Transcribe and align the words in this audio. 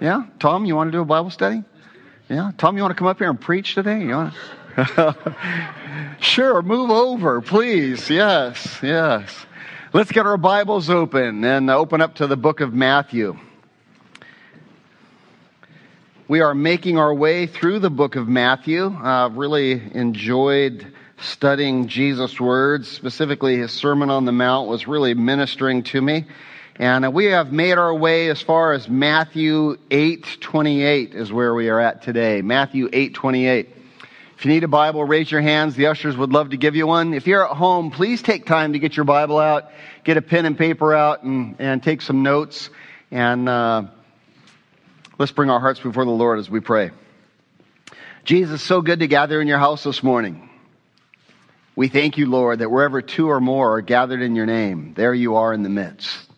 Yeah, 0.00 0.24
Tom, 0.38 0.64
you 0.64 0.74
want 0.74 0.88
to 0.88 0.92
do 0.92 1.02
a 1.02 1.04
Bible 1.04 1.28
study? 1.28 1.62
Yeah, 2.30 2.52
Tom, 2.56 2.74
you 2.76 2.82
want 2.82 2.92
to 2.92 2.98
come 2.98 3.06
up 3.06 3.18
here 3.18 3.28
and 3.28 3.38
preach 3.38 3.74
today? 3.74 4.00
You 4.00 4.14
want 4.14 4.34
sure, 6.20 6.62
move 6.62 6.90
over, 6.90 7.42
please. 7.42 8.08
Yes, 8.08 8.78
yes. 8.82 9.46
Let's 9.92 10.10
get 10.10 10.24
our 10.24 10.38
Bibles 10.38 10.88
open 10.88 11.44
and 11.44 11.68
open 11.68 12.00
up 12.00 12.14
to 12.14 12.26
the 12.26 12.36
book 12.38 12.60
of 12.60 12.72
Matthew. 12.72 13.38
We 16.28 16.40
are 16.40 16.54
making 16.54 16.96
our 16.96 17.12
way 17.12 17.46
through 17.46 17.80
the 17.80 17.90
book 17.90 18.16
of 18.16 18.26
Matthew. 18.26 18.86
I've 18.86 19.32
uh, 19.32 19.34
really 19.34 19.72
enjoyed 19.94 20.94
studying 21.20 21.88
Jesus' 21.88 22.40
words, 22.40 22.88
specifically 22.88 23.58
his 23.58 23.70
Sermon 23.72 24.08
on 24.08 24.24
the 24.24 24.32
Mount 24.32 24.66
was 24.66 24.86
really 24.86 25.12
ministering 25.12 25.82
to 25.82 26.00
me. 26.00 26.24
And 26.80 27.12
we 27.12 27.26
have 27.26 27.52
made 27.52 27.76
our 27.76 27.94
way 27.94 28.30
as 28.30 28.40
far 28.40 28.72
as 28.72 28.88
Matthew 28.88 29.76
8:28 29.90 31.14
is 31.14 31.30
where 31.30 31.52
we 31.52 31.68
are 31.68 31.78
at 31.78 32.00
today. 32.00 32.40
Matthew 32.40 32.88
8:28. 32.90 33.68
If 34.38 34.46
you 34.46 34.50
need 34.50 34.64
a 34.64 34.68
Bible, 34.68 35.04
raise 35.04 35.30
your 35.30 35.42
hands. 35.42 35.76
The 35.76 35.88
ushers 35.88 36.16
would 36.16 36.32
love 36.32 36.50
to 36.50 36.56
give 36.56 36.74
you 36.74 36.86
one. 36.86 37.12
If 37.12 37.26
you're 37.26 37.44
at 37.46 37.54
home, 37.54 37.90
please 37.90 38.22
take 38.22 38.46
time 38.46 38.72
to 38.72 38.78
get 38.78 38.96
your 38.96 39.04
Bible 39.04 39.38
out, 39.38 39.70
get 40.04 40.16
a 40.16 40.22
pen 40.22 40.46
and 40.46 40.56
paper 40.56 40.94
out, 40.94 41.22
and, 41.22 41.54
and 41.58 41.82
take 41.82 42.00
some 42.00 42.22
notes. 42.22 42.70
And 43.10 43.46
uh, 43.46 43.82
let's 45.18 45.32
bring 45.32 45.50
our 45.50 45.60
hearts 45.60 45.80
before 45.80 46.06
the 46.06 46.10
Lord 46.10 46.38
as 46.38 46.48
we 46.48 46.60
pray. 46.60 46.92
Jesus, 48.24 48.62
so 48.62 48.80
good 48.80 49.00
to 49.00 49.06
gather 49.06 49.38
in 49.38 49.48
your 49.48 49.58
house 49.58 49.84
this 49.84 50.02
morning. 50.02 50.48
We 51.76 51.88
thank 51.88 52.16
you, 52.16 52.24
Lord, 52.24 52.60
that 52.60 52.70
wherever 52.70 53.02
two 53.02 53.28
or 53.28 53.38
more 53.38 53.76
are 53.76 53.82
gathered 53.82 54.22
in 54.22 54.34
your 54.34 54.46
name, 54.46 54.94
there 54.94 55.12
you 55.12 55.36
are 55.36 55.52
in 55.52 55.62
the 55.62 55.68
midst. 55.68 56.29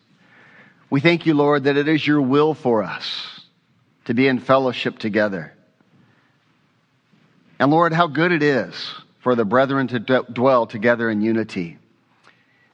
We 0.93 0.99
thank 0.99 1.25
you, 1.25 1.33
Lord, 1.33 1.63
that 1.63 1.75
it 1.75 1.87
is 1.87 2.05
your 2.05 2.21
will 2.21 2.53
for 2.53 2.83
us 2.83 3.41
to 4.05 4.13
be 4.13 4.27
in 4.27 4.37
fellowship 4.37 4.99
together. 4.99 5.51
And 7.57 7.71
Lord, 7.71 7.93
how 7.93 8.05
good 8.05 8.31
it 8.31 8.43
is 8.43 8.75
for 9.21 9.33
the 9.33 9.43
brethren 9.43 9.87
to 9.87 9.97
d- 9.97 10.19
dwell 10.31 10.67
together 10.67 11.09
in 11.09 11.21
unity. 11.21 11.79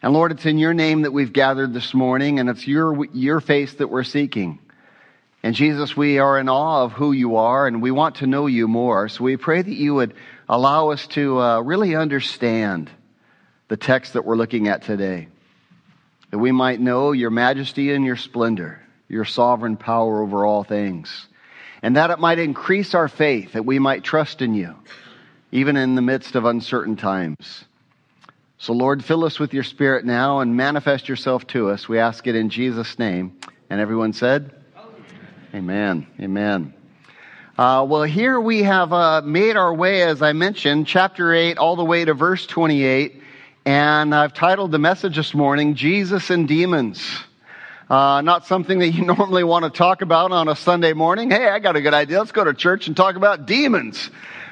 And 0.01 0.11
Lord, 0.11 0.33
it's 0.33 0.45
in 0.45 0.57
your 0.57 0.73
name 0.73 1.03
that 1.03 1.13
we've 1.13 1.31
gathered 1.31 1.73
this 1.73 1.93
morning, 1.93 2.39
and 2.39 2.49
it's 2.49 2.67
your, 2.67 3.05
your 3.13 3.39
face 3.39 3.75
that 3.75 3.87
we're 3.87 4.03
seeking. 4.03 4.59
And 5.41 5.55
Jesus, 5.55 5.95
we 5.95 6.19
are 6.19 6.37
in 6.37 6.49
awe 6.49 6.83
of 6.83 6.91
who 6.91 7.13
you 7.13 7.37
are, 7.37 7.67
and 7.67 7.81
we 7.81 7.89
want 7.89 8.15
to 8.15 8.27
know 8.27 8.47
you 8.47 8.67
more. 8.67 9.07
So 9.07 9.23
we 9.23 9.37
pray 9.37 9.61
that 9.61 9.71
you 9.73 9.95
would 9.95 10.13
allow 10.49 10.89
us 10.89 11.07
to 11.07 11.39
uh, 11.39 11.61
really 11.61 11.95
understand 11.95 12.91
the 13.69 13.77
text 13.77 14.11
that 14.11 14.25
we're 14.25 14.35
looking 14.35 14.67
at 14.67 14.81
today 14.81 15.29
that 16.31 16.37
we 16.37 16.51
might 16.51 16.79
know 16.79 17.11
your 17.11 17.29
majesty 17.29 17.91
and 17.93 18.05
your 18.05 18.15
splendor, 18.15 18.81
your 19.07 19.25
sovereign 19.25 19.77
power 19.77 20.21
over 20.21 20.45
all 20.45 20.63
things, 20.63 21.27
and 21.81 21.95
that 21.95 22.11
it 22.11 22.19
might 22.19 22.39
increase 22.39 22.93
our 22.93 23.07
faith, 23.07 23.53
that 23.53 23.65
we 23.65 23.79
might 23.79 24.03
trust 24.03 24.41
in 24.41 24.53
you, 24.53 24.75
even 25.51 25.77
in 25.77 25.95
the 25.95 26.01
midst 26.01 26.35
of 26.35 26.45
uncertain 26.45 26.95
times. 26.95 27.65
So, 28.57 28.73
Lord, 28.73 29.03
fill 29.05 29.23
us 29.23 29.39
with 29.39 29.53
your 29.53 29.63
Spirit 29.63 30.03
now 30.03 30.39
and 30.39 30.57
manifest 30.57 31.07
yourself 31.07 31.47
to 31.47 31.69
us. 31.69 31.87
We 31.87 31.97
ask 31.97 32.27
it 32.27 32.35
in 32.35 32.49
Jesus' 32.49 32.99
name. 32.99 33.39
And 33.69 33.79
everyone 33.79 34.11
said, 34.11 34.51
Amen. 35.53 36.05
Amen. 36.19 36.73
Uh, 37.57 37.85
well, 37.87 38.03
here 38.03 38.39
we 38.39 38.63
have 38.63 38.93
uh, 38.93 39.21
made 39.21 39.57
our 39.57 39.73
way, 39.73 40.03
as 40.03 40.21
I 40.21 40.33
mentioned, 40.33 40.87
chapter 40.87 41.33
8, 41.33 41.57
all 41.57 41.75
the 41.75 41.85
way 41.85 42.05
to 42.05 42.13
verse 42.13 42.45
28. 42.45 43.21
And 43.65 44.15
I've 44.15 44.33
titled 44.33 44.71
the 44.71 44.79
message 44.79 45.17
this 45.17 45.33
morning, 45.33 45.75
Jesus 45.75 46.29
and 46.29 46.47
Demons. 46.47 47.05
Uh, 47.89 48.21
not 48.21 48.45
something 48.45 48.79
that 48.79 48.89
you 48.89 49.03
normally 49.17 49.43
want 49.43 49.65
to 49.65 49.69
talk 49.69 50.01
about 50.01 50.31
on 50.31 50.47
a 50.47 50.55
Sunday 50.55 50.93
morning. 50.93 51.29
Hey, 51.29 51.49
I 51.49 51.59
got 51.59 51.75
a 51.75 51.81
good 51.81 51.93
idea. 51.93 52.19
Let's 52.19 52.31
go 52.31 52.45
to 52.45 52.53
church 52.53 52.87
and 52.87 52.95
talk 52.95 53.17
about 53.17 53.47
demons. 53.47 54.11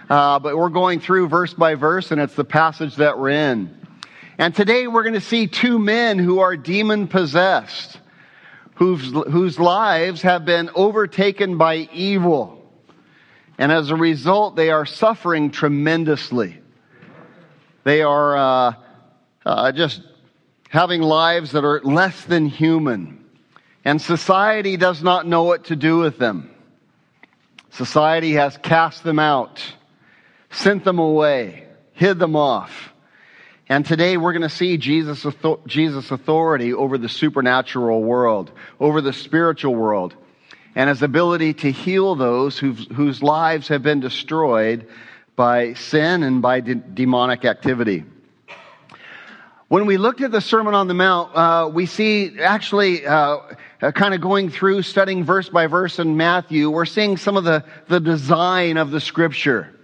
Uh, 0.09 0.39
but 0.39 0.57
we're 0.57 0.69
going 0.69 0.99
through 0.99 1.29
verse 1.29 1.53
by 1.53 1.75
verse, 1.75 2.11
and 2.11 2.19
it's 2.19 2.35
the 2.35 2.43
passage 2.43 2.97
that 2.97 3.17
we're 3.17 3.29
in. 3.29 3.73
And 4.37 4.53
today 4.53 4.87
we're 4.87 5.03
going 5.03 5.13
to 5.13 5.21
see 5.21 5.47
two 5.47 5.79
men 5.79 6.19
who 6.19 6.39
are 6.39 6.57
demon 6.57 7.07
possessed, 7.07 7.99
whose, 8.75 9.09
whose 9.11 9.57
lives 9.57 10.21
have 10.23 10.43
been 10.43 10.69
overtaken 10.75 11.57
by 11.57 11.87
evil. 11.93 12.61
And 13.57 13.71
as 13.71 13.89
a 13.89 13.95
result, 13.95 14.57
they 14.57 14.69
are 14.69 14.85
suffering 14.85 15.49
tremendously. 15.49 16.59
They 17.85 18.01
are, 18.01 18.37
uh, 18.37 18.73
uh, 19.47 19.71
just 19.71 20.01
having 20.69 21.01
lives 21.01 21.53
that 21.53 21.63
are 21.63 21.79
less 21.81 22.25
than 22.25 22.47
human. 22.47 23.23
And 23.85 24.01
society 24.01 24.75
does 24.75 25.01
not 25.01 25.25
know 25.25 25.43
what 25.43 25.65
to 25.65 25.75
do 25.77 25.99
with 25.99 26.17
them. 26.17 26.51
Society 27.71 28.33
has 28.33 28.57
cast 28.57 29.03
them 29.03 29.19
out, 29.19 29.63
sent 30.51 30.83
them 30.83 30.99
away, 30.99 31.65
hid 31.93 32.19
them 32.19 32.35
off. 32.35 32.93
And 33.69 33.85
today 33.85 34.17
we're 34.17 34.33
going 34.33 34.41
to 34.41 34.49
see 34.49 34.77
Jesus' 34.77 35.25
Jesus' 35.65 36.11
authority 36.11 36.73
over 36.73 36.97
the 36.97 37.09
supernatural 37.09 38.03
world, 38.03 38.51
over 38.79 38.99
the 38.99 39.13
spiritual 39.13 39.75
world, 39.75 40.15
and 40.75 40.89
his 40.89 41.01
ability 41.01 41.53
to 41.55 41.71
heal 41.71 42.15
those 42.15 42.57
whose, 42.57 43.23
lives 43.23 43.69
have 43.69 43.83
been 43.83 43.99
destroyed 43.99 44.87
by 45.35 45.73
sin 45.73 46.23
and 46.23 46.41
by 46.41 46.59
de- 46.59 46.75
demonic 46.75 47.45
activity. 47.45 48.03
When 49.69 49.85
we 49.85 49.97
looked 49.97 50.21
at 50.21 50.31
the 50.31 50.39
Sermon 50.39 50.73
on 50.73 50.87
the 50.87 50.93
Mount, 50.93 51.35
uh, 51.35 51.69
we 51.73 51.87
see 51.87 52.39
actually 52.39 53.05
uh, 53.05 53.39
uh, 53.81 53.91
kind 53.91 54.13
of 54.13 54.21
going 54.21 54.49
through 54.49 54.81
studying 54.83 55.25
verse 55.25 55.49
by 55.49 55.67
verse 55.67 55.99
in 55.99 56.15
Matthew, 56.15 56.69
we're 56.69 56.85
seeing 56.85 57.17
some 57.17 57.35
of 57.35 57.43
the, 57.43 57.65
the 57.89 57.99
design 57.99 58.77
of 58.77 58.91
the 58.91 59.01
scripture. 59.01 59.75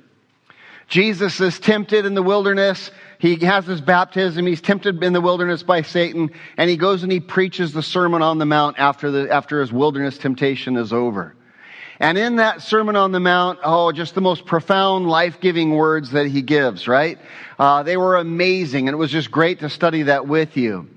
Jesus 0.87 1.41
is 1.41 1.59
tempted 1.59 2.05
in 2.05 2.13
the 2.13 2.23
wilderness. 2.23 2.91
He 3.19 3.35
has 3.45 3.65
his 3.65 3.81
baptism. 3.81 4.45
He's 4.45 4.61
tempted 4.61 5.03
in 5.03 5.11
the 5.11 5.19
wilderness 5.19 5.63
by 5.63 5.81
Satan, 5.81 6.31
and 6.55 6.69
he 6.69 6.77
goes 6.77 7.03
and 7.03 7.11
he 7.11 7.19
preaches 7.19 7.73
the 7.73 7.83
Sermon 7.83 8.21
on 8.21 8.37
the 8.37 8.45
Mount 8.45 8.79
after, 8.79 9.11
the, 9.11 9.29
after 9.29 9.59
his 9.59 9.73
wilderness 9.73 10.17
temptation 10.17 10.77
is 10.77 10.93
over. 10.93 11.35
And 12.03 12.17
in 12.17 12.35
that 12.35 12.61
Sermon 12.61 12.97
on 12.97 13.13
the 13.13 13.21
Mount, 13.21 13.59
oh, 13.63 13.93
just 13.93 14.13
the 14.13 14.19
most 14.19 14.45
profound, 14.45 15.07
life 15.07 15.39
giving 15.39 15.73
words 15.73 16.11
that 16.11 16.25
he 16.25 16.41
gives, 16.41 16.85
right? 16.85 17.17
Uh, 17.57 17.83
they 17.83 17.95
were 17.95 18.17
amazing, 18.17 18.89
and 18.89 18.93
it 18.93 18.97
was 18.97 19.09
just 19.09 19.31
great 19.31 19.59
to 19.59 19.69
study 19.69 20.03
that 20.03 20.27
with 20.27 20.57
you. 20.57 20.89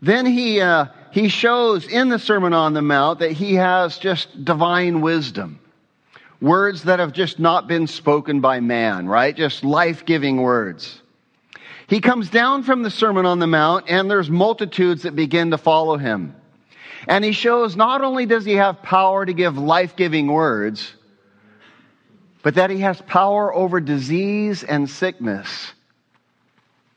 Then 0.00 0.24
he, 0.24 0.62
uh, 0.62 0.86
he 1.10 1.28
shows 1.28 1.86
in 1.86 2.08
the 2.08 2.18
Sermon 2.18 2.54
on 2.54 2.72
the 2.72 2.80
Mount 2.80 3.18
that 3.18 3.32
he 3.32 3.56
has 3.56 3.98
just 3.98 4.46
divine 4.46 5.02
wisdom. 5.02 5.60
Words 6.40 6.84
that 6.84 7.00
have 7.00 7.12
just 7.12 7.38
not 7.38 7.68
been 7.68 7.86
spoken 7.86 8.40
by 8.40 8.60
man, 8.60 9.08
right? 9.08 9.36
Just 9.36 9.62
life 9.62 10.06
giving 10.06 10.38
words. 10.38 11.02
He 11.86 12.00
comes 12.00 12.30
down 12.30 12.62
from 12.62 12.82
the 12.82 12.90
Sermon 12.90 13.26
on 13.26 13.40
the 13.40 13.46
Mount, 13.46 13.90
and 13.90 14.10
there's 14.10 14.30
multitudes 14.30 15.02
that 15.02 15.14
begin 15.14 15.50
to 15.50 15.58
follow 15.58 15.98
him. 15.98 16.34
And 17.06 17.24
he 17.24 17.32
shows 17.32 17.76
not 17.76 18.02
only 18.02 18.26
does 18.26 18.44
he 18.44 18.54
have 18.54 18.82
power 18.82 19.24
to 19.24 19.32
give 19.32 19.56
life 19.56 19.94
giving 19.96 20.26
words, 20.26 20.92
but 22.42 22.54
that 22.56 22.70
he 22.70 22.80
has 22.80 23.00
power 23.02 23.54
over 23.54 23.80
disease 23.80 24.64
and 24.64 24.88
sickness, 24.90 25.72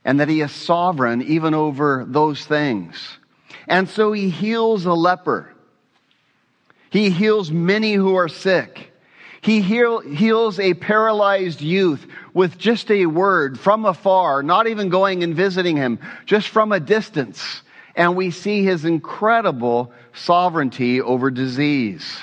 and 0.03 0.19
that 0.19 0.29
he 0.29 0.41
is 0.41 0.51
sovereign 0.51 1.21
even 1.21 1.53
over 1.53 2.05
those 2.07 2.45
things. 2.45 3.17
And 3.67 3.87
so 3.87 4.11
he 4.11 4.29
heals 4.29 4.85
a 4.85 4.93
leper. 4.93 5.53
He 6.89 7.11
heals 7.11 7.51
many 7.51 7.93
who 7.93 8.15
are 8.15 8.27
sick. 8.27 8.91
He 9.41 9.61
heal, 9.61 9.99
heals 9.99 10.59
a 10.59 10.73
paralyzed 10.73 11.61
youth 11.61 12.05
with 12.33 12.57
just 12.57 12.89
a 12.91 13.05
word 13.05 13.59
from 13.59 13.85
afar, 13.85 14.43
not 14.43 14.67
even 14.67 14.89
going 14.89 15.23
and 15.23 15.35
visiting 15.35 15.77
him, 15.77 15.99
just 16.25 16.49
from 16.49 16.71
a 16.71 16.79
distance 16.79 17.61
and 17.99 18.15
we 18.15 18.31
see 18.31 18.63
his 18.63 18.85
incredible 18.85 19.91
sovereignty 20.13 21.01
over 21.01 21.29
disease. 21.29 22.17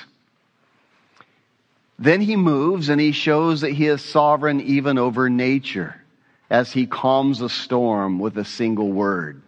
Then 1.99 2.19
he 2.19 2.35
moves 2.35 2.89
and 2.89 2.99
he 2.99 3.11
shows 3.11 3.61
that 3.61 3.73
he 3.73 3.85
is 3.85 4.03
sovereign 4.03 4.59
even 4.61 4.97
over 4.97 5.29
nature 5.29 6.01
as 6.49 6.71
he 6.71 6.87
calms 6.87 7.41
a 7.41 7.49
storm 7.49 8.17
with 8.17 8.39
a 8.39 8.43
single 8.43 8.91
word. 8.91 9.43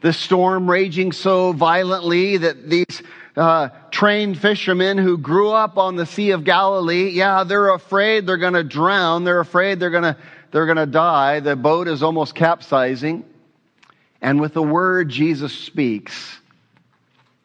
The 0.00 0.12
storm 0.12 0.70
raging 0.70 1.10
so 1.10 1.52
violently 1.52 2.36
that 2.36 2.70
these 2.70 3.02
uh, 3.36 3.70
trained 3.90 4.38
fishermen 4.38 4.96
who 4.96 5.18
grew 5.18 5.50
up 5.50 5.76
on 5.76 5.96
the 5.96 6.06
Sea 6.06 6.30
of 6.30 6.44
Galilee. 6.44 7.10
Yeah, 7.10 7.42
they're 7.42 7.70
afraid 7.70 8.26
they're 8.26 8.36
going 8.36 8.54
to 8.54 8.62
drown. 8.62 9.24
They're 9.24 9.40
afraid 9.40 9.80
they're 9.80 9.90
going 9.90 10.04
to 10.04 10.16
they're 10.52 10.66
going 10.66 10.76
to 10.76 10.86
die. 10.86 11.40
The 11.40 11.56
boat 11.56 11.88
is 11.88 12.04
almost 12.04 12.36
capsizing. 12.36 13.24
And 14.20 14.40
with 14.40 14.54
the 14.54 14.62
word, 14.62 15.08
Jesus 15.08 15.52
speaks, 15.52 16.38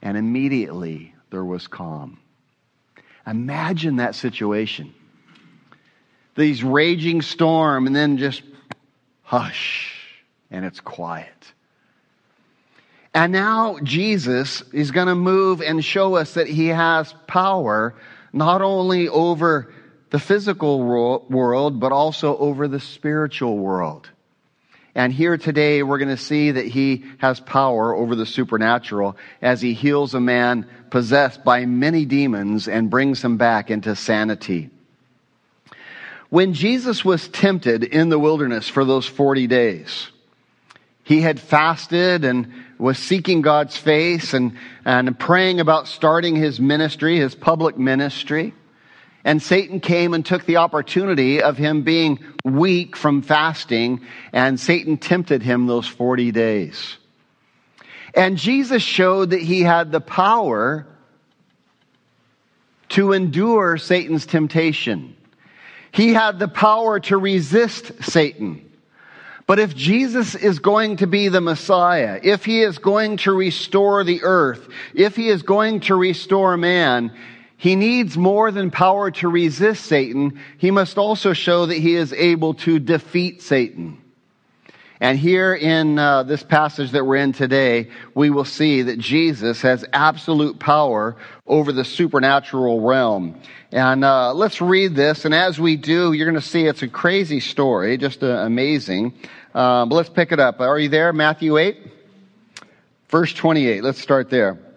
and 0.01 0.17
immediately 0.17 1.13
there 1.29 1.45
was 1.45 1.67
calm. 1.67 2.19
Imagine 3.27 3.97
that 3.97 4.15
situation. 4.15 4.93
These 6.35 6.63
raging 6.63 7.21
storm, 7.21 7.87
and 7.87 7.95
then 7.95 8.17
just 8.17 8.41
hush, 9.21 9.93
and 10.49 10.65
it's 10.65 10.79
quiet. 10.79 11.53
And 13.13 13.33
now 13.33 13.77
Jesus 13.83 14.61
is 14.71 14.91
going 14.91 15.07
to 15.07 15.15
move 15.15 15.61
and 15.61 15.83
show 15.83 16.15
us 16.15 16.35
that 16.35 16.47
he 16.47 16.67
has 16.67 17.13
power 17.27 17.95
not 18.31 18.61
only 18.61 19.09
over 19.09 19.73
the 20.11 20.19
physical 20.19 20.81
world, 20.83 21.79
but 21.79 21.91
also 21.91 22.37
over 22.37 22.67
the 22.67 22.79
spiritual 22.79 23.57
world. 23.57 24.09
And 24.93 25.13
here 25.13 25.37
today, 25.37 25.83
we're 25.83 25.99
going 25.99 26.09
to 26.09 26.17
see 26.17 26.51
that 26.51 26.65
he 26.65 27.05
has 27.19 27.39
power 27.39 27.95
over 27.95 28.15
the 28.15 28.25
supernatural 28.25 29.15
as 29.41 29.61
he 29.61 29.73
heals 29.73 30.13
a 30.13 30.19
man 30.19 30.67
possessed 30.89 31.43
by 31.45 31.65
many 31.65 32.05
demons 32.05 32.67
and 32.67 32.89
brings 32.89 33.23
him 33.23 33.37
back 33.37 33.71
into 33.71 33.95
sanity. 33.95 34.69
When 36.29 36.53
Jesus 36.53 37.05
was 37.05 37.27
tempted 37.27 37.83
in 37.83 38.09
the 38.09 38.19
wilderness 38.19 38.67
for 38.67 38.83
those 38.83 39.05
40 39.05 39.47
days, 39.47 40.09
he 41.03 41.21
had 41.21 41.39
fasted 41.39 42.23
and 42.25 42.53
was 42.77 42.97
seeking 42.97 43.41
God's 43.41 43.77
face 43.77 44.33
and, 44.33 44.57
and 44.85 45.17
praying 45.17 45.59
about 45.59 45.87
starting 45.87 46.35
his 46.35 46.59
ministry, 46.59 47.17
his 47.17 47.35
public 47.35 47.77
ministry. 47.77 48.53
And 49.23 49.41
Satan 49.41 49.79
came 49.79 50.13
and 50.13 50.25
took 50.25 50.45
the 50.45 50.57
opportunity 50.57 51.41
of 51.41 51.57
him 51.57 51.83
being 51.83 52.19
weak 52.43 52.95
from 52.95 53.21
fasting, 53.21 54.01
and 54.33 54.59
Satan 54.59 54.97
tempted 54.97 55.43
him 55.43 55.67
those 55.67 55.87
40 55.87 56.31
days. 56.31 56.97
And 58.15 58.37
Jesus 58.37 58.81
showed 58.81 59.29
that 59.29 59.41
he 59.41 59.61
had 59.61 59.91
the 59.91 60.01
power 60.01 60.87
to 62.89 63.13
endure 63.13 63.77
Satan's 63.77 64.25
temptation. 64.25 65.15
He 65.91 66.13
had 66.13 66.39
the 66.39 66.47
power 66.47 66.99
to 67.01 67.17
resist 67.17 68.03
Satan. 68.03 68.67
But 69.47 69.59
if 69.59 69.75
Jesus 69.75 70.35
is 70.35 70.59
going 70.59 70.97
to 70.97 71.07
be 71.07 71.27
the 71.27 71.41
Messiah, 71.41 72.19
if 72.23 72.45
he 72.45 72.61
is 72.61 72.77
going 72.77 73.17
to 73.17 73.33
restore 73.33 74.03
the 74.03 74.23
earth, 74.23 74.67
if 74.93 75.15
he 75.15 75.27
is 75.27 75.41
going 75.41 75.81
to 75.81 75.95
restore 75.95 76.55
man, 76.57 77.11
he 77.61 77.75
needs 77.75 78.17
more 78.17 78.49
than 78.49 78.71
power 78.71 79.11
to 79.11 79.27
resist 79.27 79.85
Satan. 79.85 80.39
He 80.57 80.71
must 80.71 80.97
also 80.97 81.33
show 81.33 81.67
that 81.67 81.77
he 81.77 81.93
is 81.93 82.11
able 82.11 82.55
to 82.55 82.79
defeat 82.79 83.43
Satan. 83.43 84.01
And 84.99 85.15
here 85.15 85.53
in 85.53 85.99
uh, 85.99 86.23
this 86.23 86.41
passage 86.41 86.89
that 86.93 87.05
we're 87.05 87.17
in 87.17 87.33
today, 87.33 87.91
we 88.15 88.31
will 88.31 88.45
see 88.45 88.81
that 88.81 88.97
Jesus 88.97 89.61
has 89.61 89.85
absolute 89.93 90.57
power 90.57 91.17
over 91.45 91.71
the 91.71 91.85
supernatural 91.85 92.81
realm. 92.81 93.39
And 93.71 94.03
uh, 94.03 94.33
let's 94.33 94.59
read 94.59 94.95
this. 94.95 95.25
And 95.25 95.35
as 95.35 95.59
we 95.59 95.75
do, 95.75 96.13
you're 96.13 96.27
going 96.27 96.41
to 96.41 96.47
see 96.47 96.65
it's 96.65 96.81
a 96.81 96.87
crazy 96.87 97.41
story, 97.41 97.95
just 97.99 98.23
uh, 98.23 98.25
amazing. 98.25 99.13
Um, 99.53 99.87
but 99.89 99.97
let's 99.97 100.09
pick 100.09 100.31
it 100.31 100.39
up. 100.39 100.61
Are 100.61 100.79
you 100.79 100.89
there? 100.89 101.13
Matthew 101.13 101.59
8, 101.59 101.77
verse 103.09 103.31
28. 103.31 103.83
Let's 103.83 104.01
start 104.01 104.31
there. 104.31 104.70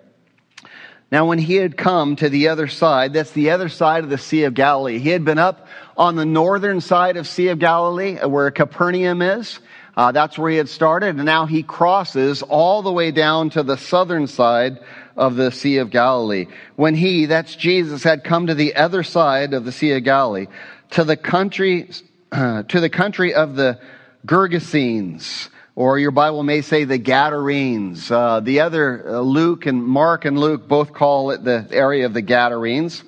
Now, 1.13 1.27
when 1.27 1.39
he 1.39 1.57
had 1.57 1.77
come 1.77 2.17
to 2.17 2.29
the 2.29 2.49
other 2.49 2.67
side, 2.67 3.13
that's 3.13 3.31
the 3.33 3.51
other 3.51 3.69
side 3.69 4.05
of 4.05 4.11
the 4.11 4.19
Sea 4.19 4.45
of 4.45 4.55
Galilee, 4.55 4.99
he 4.99 5.11
had 5.11 5.25
been 5.25 5.39
up 5.39 5.69
on 5.97 6.17
the 6.17 6.25
northern 6.25 6.81
side 6.81 7.17
of 7.17 7.29
Sea 7.29 7.49
of 7.49 7.59
Galilee, 7.59 8.19
uh, 8.19 8.29
where 8.29 8.51
Capernaum 8.51 9.23
is. 9.23 9.61
Uh, 9.97 10.11
that's 10.11 10.37
where 10.37 10.51
he 10.51 10.57
had 10.57 10.69
started, 10.69 11.15
and 11.15 11.25
now 11.25 11.47
he 11.47 11.63
crosses 11.63 12.43
all 12.43 12.83
the 12.83 12.93
way 12.93 13.13
down 13.13 13.51
to 13.51 13.63
the 13.63 13.77
southern 13.77 14.27
side 14.27 14.81
of 15.17 15.37
the 15.37 15.53
Sea 15.53 15.79
of 15.79 15.91
Galilee. 15.91 16.47
When 16.75 16.97
he, 16.97 17.27
that's 17.27 17.55
Jesus, 17.55 18.03
had 18.03 18.25
come 18.25 18.49
to 18.49 18.55
the 18.55 18.75
other 18.75 19.05
side 19.05 19.55
of 19.55 19.65
the 19.65 19.71
Sea 19.71 19.93
of 19.93 20.03
Galilee, 20.03 20.49
to 20.91 21.05
the 21.05 21.17
country, 21.17 21.91
uh, 22.33 22.63
to 22.69 22.81
the 22.81 22.91
country 22.91 23.35
of 23.35 23.55
the 23.55 23.79
Gergesenes, 24.27 25.49
or 25.77 25.99
your 25.99 26.11
Bible 26.13 26.43
may 26.43 26.61
say 26.61 26.85
the 26.85 26.99
Gadarenes. 26.99 28.11
Uh, 28.11 28.41
the 28.41 28.61
other, 28.61 29.09
uh, 29.09 29.21
Luke 29.21 29.67
and 29.67 29.83
Mark 29.85 30.25
and 30.25 30.39
Luke 30.39 30.69
both 30.69 30.93
call 30.93 31.31
it 31.31 31.43
the 31.43 31.67
area 31.71 32.07
of 32.07 32.15
the 32.15 32.23
Gadarenes. 32.23 33.03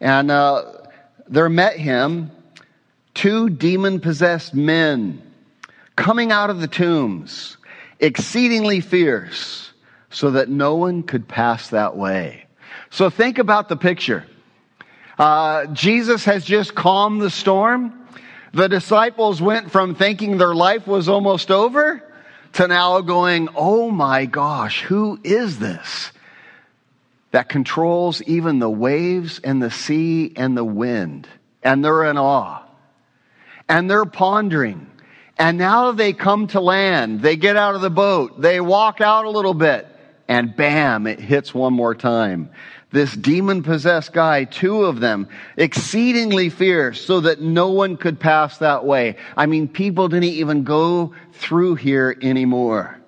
And 0.00 0.30
uh, 0.30 0.64
there 1.28 1.48
met 1.48 1.76
him 1.76 2.30
two 3.14 3.50
demon 3.50 4.00
possessed 4.00 4.54
men 4.54 5.22
coming 5.96 6.30
out 6.30 6.50
of 6.50 6.60
the 6.60 6.68
tombs, 6.68 7.56
exceedingly 7.98 8.80
fierce, 8.80 9.72
so 10.10 10.32
that 10.32 10.48
no 10.48 10.76
one 10.76 11.02
could 11.02 11.26
pass 11.26 11.70
that 11.70 11.96
way. 11.96 12.46
So 12.90 13.10
think 13.10 13.38
about 13.38 13.68
the 13.68 13.76
picture. 13.76 14.24
Uh, 15.18 15.66
Jesus 15.66 16.24
has 16.26 16.44
just 16.44 16.74
calmed 16.74 17.20
the 17.20 17.30
storm. 17.30 18.05
The 18.52 18.68
disciples 18.68 19.42
went 19.42 19.70
from 19.70 19.94
thinking 19.94 20.38
their 20.38 20.54
life 20.54 20.86
was 20.86 21.08
almost 21.08 21.50
over 21.50 22.02
to 22.54 22.68
now 22.68 23.00
going, 23.00 23.48
oh 23.54 23.90
my 23.90 24.26
gosh, 24.26 24.82
who 24.82 25.20
is 25.22 25.58
this 25.58 26.12
that 27.32 27.48
controls 27.48 28.22
even 28.22 28.58
the 28.58 28.70
waves 28.70 29.40
and 29.40 29.62
the 29.62 29.70
sea 29.70 30.32
and 30.36 30.56
the 30.56 30.64
wind? 30.64 31.28
And 31.62 31.84
they're 31.84 32.04
in 32.04 32.16
awe. 32.16 32.62
And 33.68 33.90
they're 33.90 34.06
pondering. 34.06 34.90
And 35.36 35.58
now 35.58 35.92
they 35.92 36.12
come 36.12 36.46
to 36.48 36.60
land. 36.60 37.20
They 37.20 37.36
get 37.36 37.56
out 37.56 37.74
of 37.74 37.80
the 37.80 37.90
boat. 37.90 38.40
They 38.40 38.60
walk 38.60 39.00
out 39.00 39.26
a 39.26 39.30
little 39.30 39.54
bit. 39.54 39.86
And 40.28 40.56
bam, 40.56 41.06
it 41.06 41.20
hits 41.20 41.52
one 41.52 41.74
more 41.74 41.94
time 41.94 42.50
this 42.96 43.14
demon 43.14 43.62
possessed 43.62 44.14
guy, 44.14 44.44
two 44.44 44.84
of 44.84 45.00
them, 45.00 45.28
exceedingly 45.58 46.48
fierce, 46.48 46.98
so 46.98 47.20
that 47.20 47.42
no 47.42 47.70
one 47.70 47.98
could 47.98 48.18
pass 48.18 48.56
that 48.58 48.86
way. 48.86 49.16
I 49.36 49.44
mean, 49.44 49.68
people 49.68 50.08
didn't 50.08 50.24
even 50.24 50.64
go 50.64 51.12
through 51.34 51.74
here 51.74 52.16
anymore. 52.22 52.98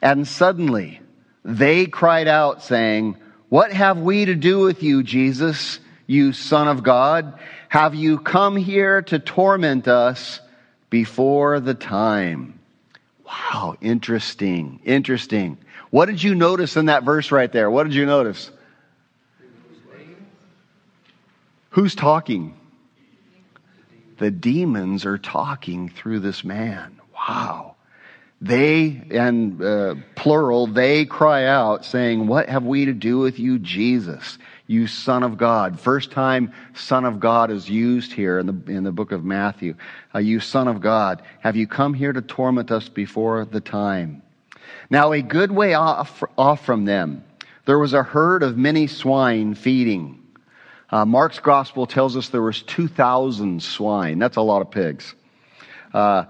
And 0.00 0.26
suddenly, 0.26 1.00
they 1.44 1.84
cried 1.84 2.26
out, 2.26 2.62
saying, 2.62 3.18
What 3.50 3.70
have 3.70 3.98
we 3.98 4.24
to 4.24 4.34
do 4.34 4.60
with 4.60 4.82
you, 4.82 5.02
Jesus, 5.02 5.78
you 6.06 6.32
Son 6.32 6.68
of 6.68 6.82
God? 6.82 7.38
Have 7.68 7.94
you 7.94 8.18
come 8.18 8.56
here 8.56 9.02
to 9.02 9.18
torment 9.18 9.88
us 9.88 10.40
before 10.88 11.60
the 11.60 11.74
time? 11.74 12.55
Wow, 13.26 13.76
interesting, 13.80 14.80
interesting. 14.84 15.58
What 15.90 16.06
did 16.06 16.22
you 16.22 16.34
notice 16.34 16.76
in 16.76 16.86
that 16.86 17.02
verse 17.02 17.32
right 17.32 17.50
there? 17.50 17.70
What 17.70 17.84
did 17.84 17.94
you 17.94 18.06
notice? 18.06 18.50
Who's 21.70 21.94
talking? 21.94 22.54
The 24.18 24.30
demons 24.30 25.04
are 25.04 25.18
talking 25.18 25.90
through 25.90 26.20
this 26.20 26.44
man. 26.44 27.00
Wow. 27.14 27.76
They, 28.40 29.02
and 29.10 29.62
uh, 29.62 29.94
plural, 30.14 30.66
they 30.66 31.04
cry 31.04 31.46
out 31.46 31.84
saying, 31.84 32.26
What 32.26 32.48
have 32.48 32.64
we 32.64 32.86
to 32.86 32.92
do 32.92 33.18
with 33.18 33.38
you, 33.38 33.58
Jesus, 33.58 34.38
you 34.66 34.86
Son 34.86 35.22
of 35.22 35.38
God? 35.38 35.78
First 35.78 36.10
time 36.10 36.52
Son 36.74 37.04
of 37.04 37.20
God 37.20 37.50
is 37.50 37.68
used 37.68 38.12
here 38.12 38.38
in 38.38 38.46
the, 38.46 38.72
in 38.72 38.84
the 38.84 38.92
book 38.92 39.12
of 39.12 39.24
Matthew. 39.24 39.74
Uh, 40.14 40.18
you 40.18 40.40
Son 40.40 40.68
of 40.68 40.80
God, 40.80 41.22
have 41.40 41.56
you 41.56 41.66
come 41.66 41.94
here 41.94 42.12
to 42.12 42.22
torment 42.22 42.70
us 42.70 42.88
before 42.88 43.44
the 43.44 43.60
time? 43.60 44.22
Now, 44.90 45.12
a 45.12 45.22
good 45.22 45.50
way 45.50 45.74
off, 45.74 46.22
off 46.36 46.64
from 46.64 46.84
them, 46.84 47.24
there 47.64 47.78
was 47.78 47.92
a 47.92 48.02
herd 48.02 48.42
of 48.42 48.56
many 48.56 48.86
swine 48.86 49.54
feeding. 49.54 50.22
Uh, 50.90 51.04
Mark's 51.04 51.40
gospel 51.40 51.86
tells 51.86 52.16
us 52.16 52.28
there 52.28 52.42
was 52.42 52.62
2,000 52.62 53.62
swine. 53.62 54.18
That's 54.18 54.36
a 54.36 54.42
lot 54.42 54.62
of 54.62 54.70
pigs. 54.70 55.14
Uh, 55.92 56.24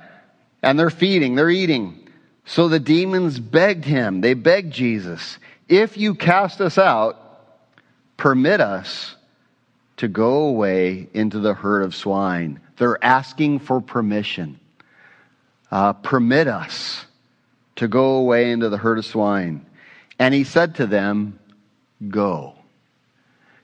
and 0.62 0.78
they're 0.78 0.90
feeding, 0.90 1.34
they're 1.34 1.50
eating. 1.50 2.08
So 2.46 2.68
the 2.68 2.80
demons 2.80 3.38
begged 3.38 3.84
him, 3.84 4.20
they 4.20 4.34
begged 4.34 4.72
Jesus, 4.72 5.38
if 5.68 5.98
you 5.98 6.14
cast 6.14 6.60
us 6.60 6.78
out, 6.78 7.25
permit 8.16 8.60
us 8.60 9.14
to 9.98 10.08
go 10.08 10.44
away 10.44 11.08
into 11.14 11.38
the 11.40 11.54
herd 11.54 11.82
of 11.82 11.94
swine. 11.94 12.60
They're 12.76 13.02
asking 13.02 13.60
for 13.60 13.80
permission. 13.80 14.60
Uh, 15.70 15.94
permit 15.94 16.48
us 16.48 17.04
to 17.76 17.88
go 17.88 18.16
away 18.16 18.50
into 18.50 18.68
the 18.68 18.76
herd 18.76 18.98
of 18.98 19.04
swine. 19.04 19.66
And 20.18 20.32
he 20.32 20.44
said 20.44 20.76
to 20.76 20.86
them, 20.86 21.38
Go. 22.08 22.54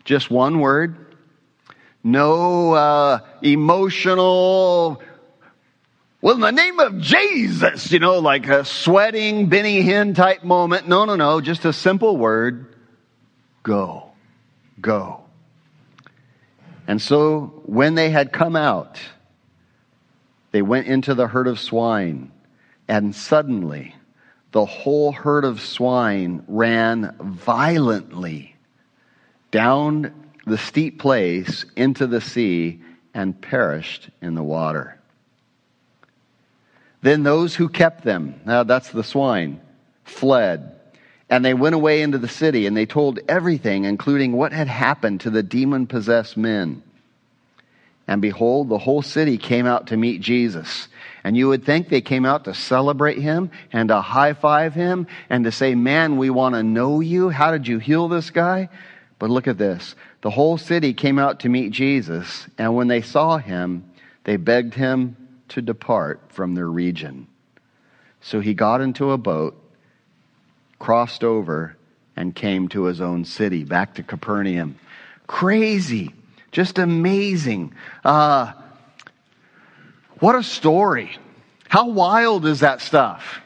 Just 0.04 0.30
one 0.30 0.60
word. 0.60 0.96
No 2.02 2.72
uh, 2.72 3.20
emotional 3.42 5.00
Well, 6.22 6.36
in 6.36 6.40
the 6.40 6.52
name 6.52 6.78
of 6.78 7.00
Jesus, 7.00 7.90
you 7.90 7.98
know, 7.98 8.20
like 8.20 8.46
a 8.46 8.64
sweating 8.64 9.48
Benny 9.48 9.82
Hinn 9.82 10.14
type 10.14 10.44
moment. 10.44 10.86
No, 10.86 11.04
no, 11.04 11.16
no, 11.16 11.40
just 11.40 11.64
a 11.64 11.72
simple 11.72 12.16
word 12.16 12.76
go, 13.64 14.11
go. 14.82 15.20
And 16.86 17.00
so 17.00 17.62
when 17.64 17.94
they 17.94 18.10
had 18.10 18.32
come 18.32 18.56
out, 18.56 19.00
they 20.50 20.62
went 20.62 20.86
into 20.88 21.14
the 21.14 21.26
herd 21.26 21.46
of 21.46 21.58
swine, 21.58 22.30
and 22.88 23.14
suddenly 23.14 23.94
the 24.50 24.66
whole 24.66 25.12
herd 25.12 25.44
of 25.44 25.60
swine 25.60 26.44
ran 26.46 27.16
violently 27.20 28.54
down 29.50 30.12
the 30.46 30.58
steep 30.58 30.98
place 30.98 31.64
into 31.76 32.06
the 32.06 32.20
sea 32.20 32.82
and 33.14 33.40
perished 33.40 34.10
in 34.20 34.34
the 34.34 34.42
water. 34.42 34.98
Then 37.00 37.22
those 37.22 37.54
who 37.54 37.68
kept 37.68 38.04
them, 38.04 38.40
now 38.44 38.62
that's 38.62 38.90
the 38.90 39.04
swine, 39.04 39.60
fled. 40.04 40.78
And 41.32 41.42
they 41.42 41.54
went 41.54 41.74
away 41.74 42.02
into 42.02 42.18
the 42.18 42.28
city 42.28 42.66
and 42.66 42.76
they 42.76 42.84
told 42.84 43.18
everything, 43.26 43.86
including 43.86 44.32
what 44.34 44.52
had 44.52 44.68
happened 44.68 45.22
to 45.22 45.30
the 45.30 45.42
demon 45.42 45.86
possessed 45.86 46.36
men. 46.36 46.82
And 48.06 48.20
behold, 48.20 48.68
the 48.68 48.76
whole 48.76 49.00
city 49.00 49.38
came 49.38 49.64
out 49.64 49.86
to 49.86 49.96
meet 49.96 50.20
Jesus. 50.20 50.88
And 51.24 51.34
you 51.34 51.48
would 51.48 51.64
think 51.64 51.88
they 51.88 52.02
came 52.02 52.26
out 52.26 52.44
to 52.44 52.52
celebrate 52.52 53.16
him 53.16 53.50
and 53.72 53.88
to 53.88 54.02
high 54.02 54.34
five 54.34 54.74
him 54.74 55.06
and 55.30 55.44
to 55.44 55.52
say, 55.52 55.74
Man, 55.74 56.18
we 56.18 56.28
want 56.28 56.54
to 56.54 56.62
know 56.62 57.00
you. 57.00 57.30
How 57.30 57.50
did 57.50 57.66
you 57.66 57.78
heal 57.78 58.08
this 58.08 58.28
guy? 58.28 58.68
But 59.18 59.30
look 59.30 59.48
at 59.48 59.56
this. 59.56 59.94
The 60.20 60.28
whole 60.28 60.58
city 60.58 60.92
came 60.92 61.18
out 61.18 61.40
to 61.40 61.48
meet 61.48 61.72
Jesus. 61.72 62.46
And 62.58 62.76
when 62.76 62.88
they 62.88 63.00
saw 63.00 63.38
him, 63.38 63.90
they 64.24 64.36
begged 64.36 64.74
him 64.74 65.16
to 65.48 65.62
depart 65.62 66.20
from 66.28 66.54
their 66.54 66.68
region. 66.68 67.26
So 68.20 68.40
he 68.40 68.52
got 68.52 68.82
into 68.82 69.12
a 69.12 69.18
boat, 69.18 69.61
crossed 70.82 71.22
over, 71.22 71.76
and 72.16 72.34
came 72.34 72.66
to 72.66 72.86
his 72.86 73.00
own 73.00 73.24
city, 73.24 73.62
back 73.62 73.94
to 73.94 74.02
Capernaum. 74.02 74.76
Crazy. 75.28 76.12
Just 76.50 76.76
amazing. 76.76 77.72
Uh, 78.04 78.52
what 80.18 80.34
a 80.34 80.42
story. 80.42 81.16
How 81.68 81.88
wild 81.88 82.46
is 82.46 82.60
that 82.60 82.80
stuff? 82.80 83.40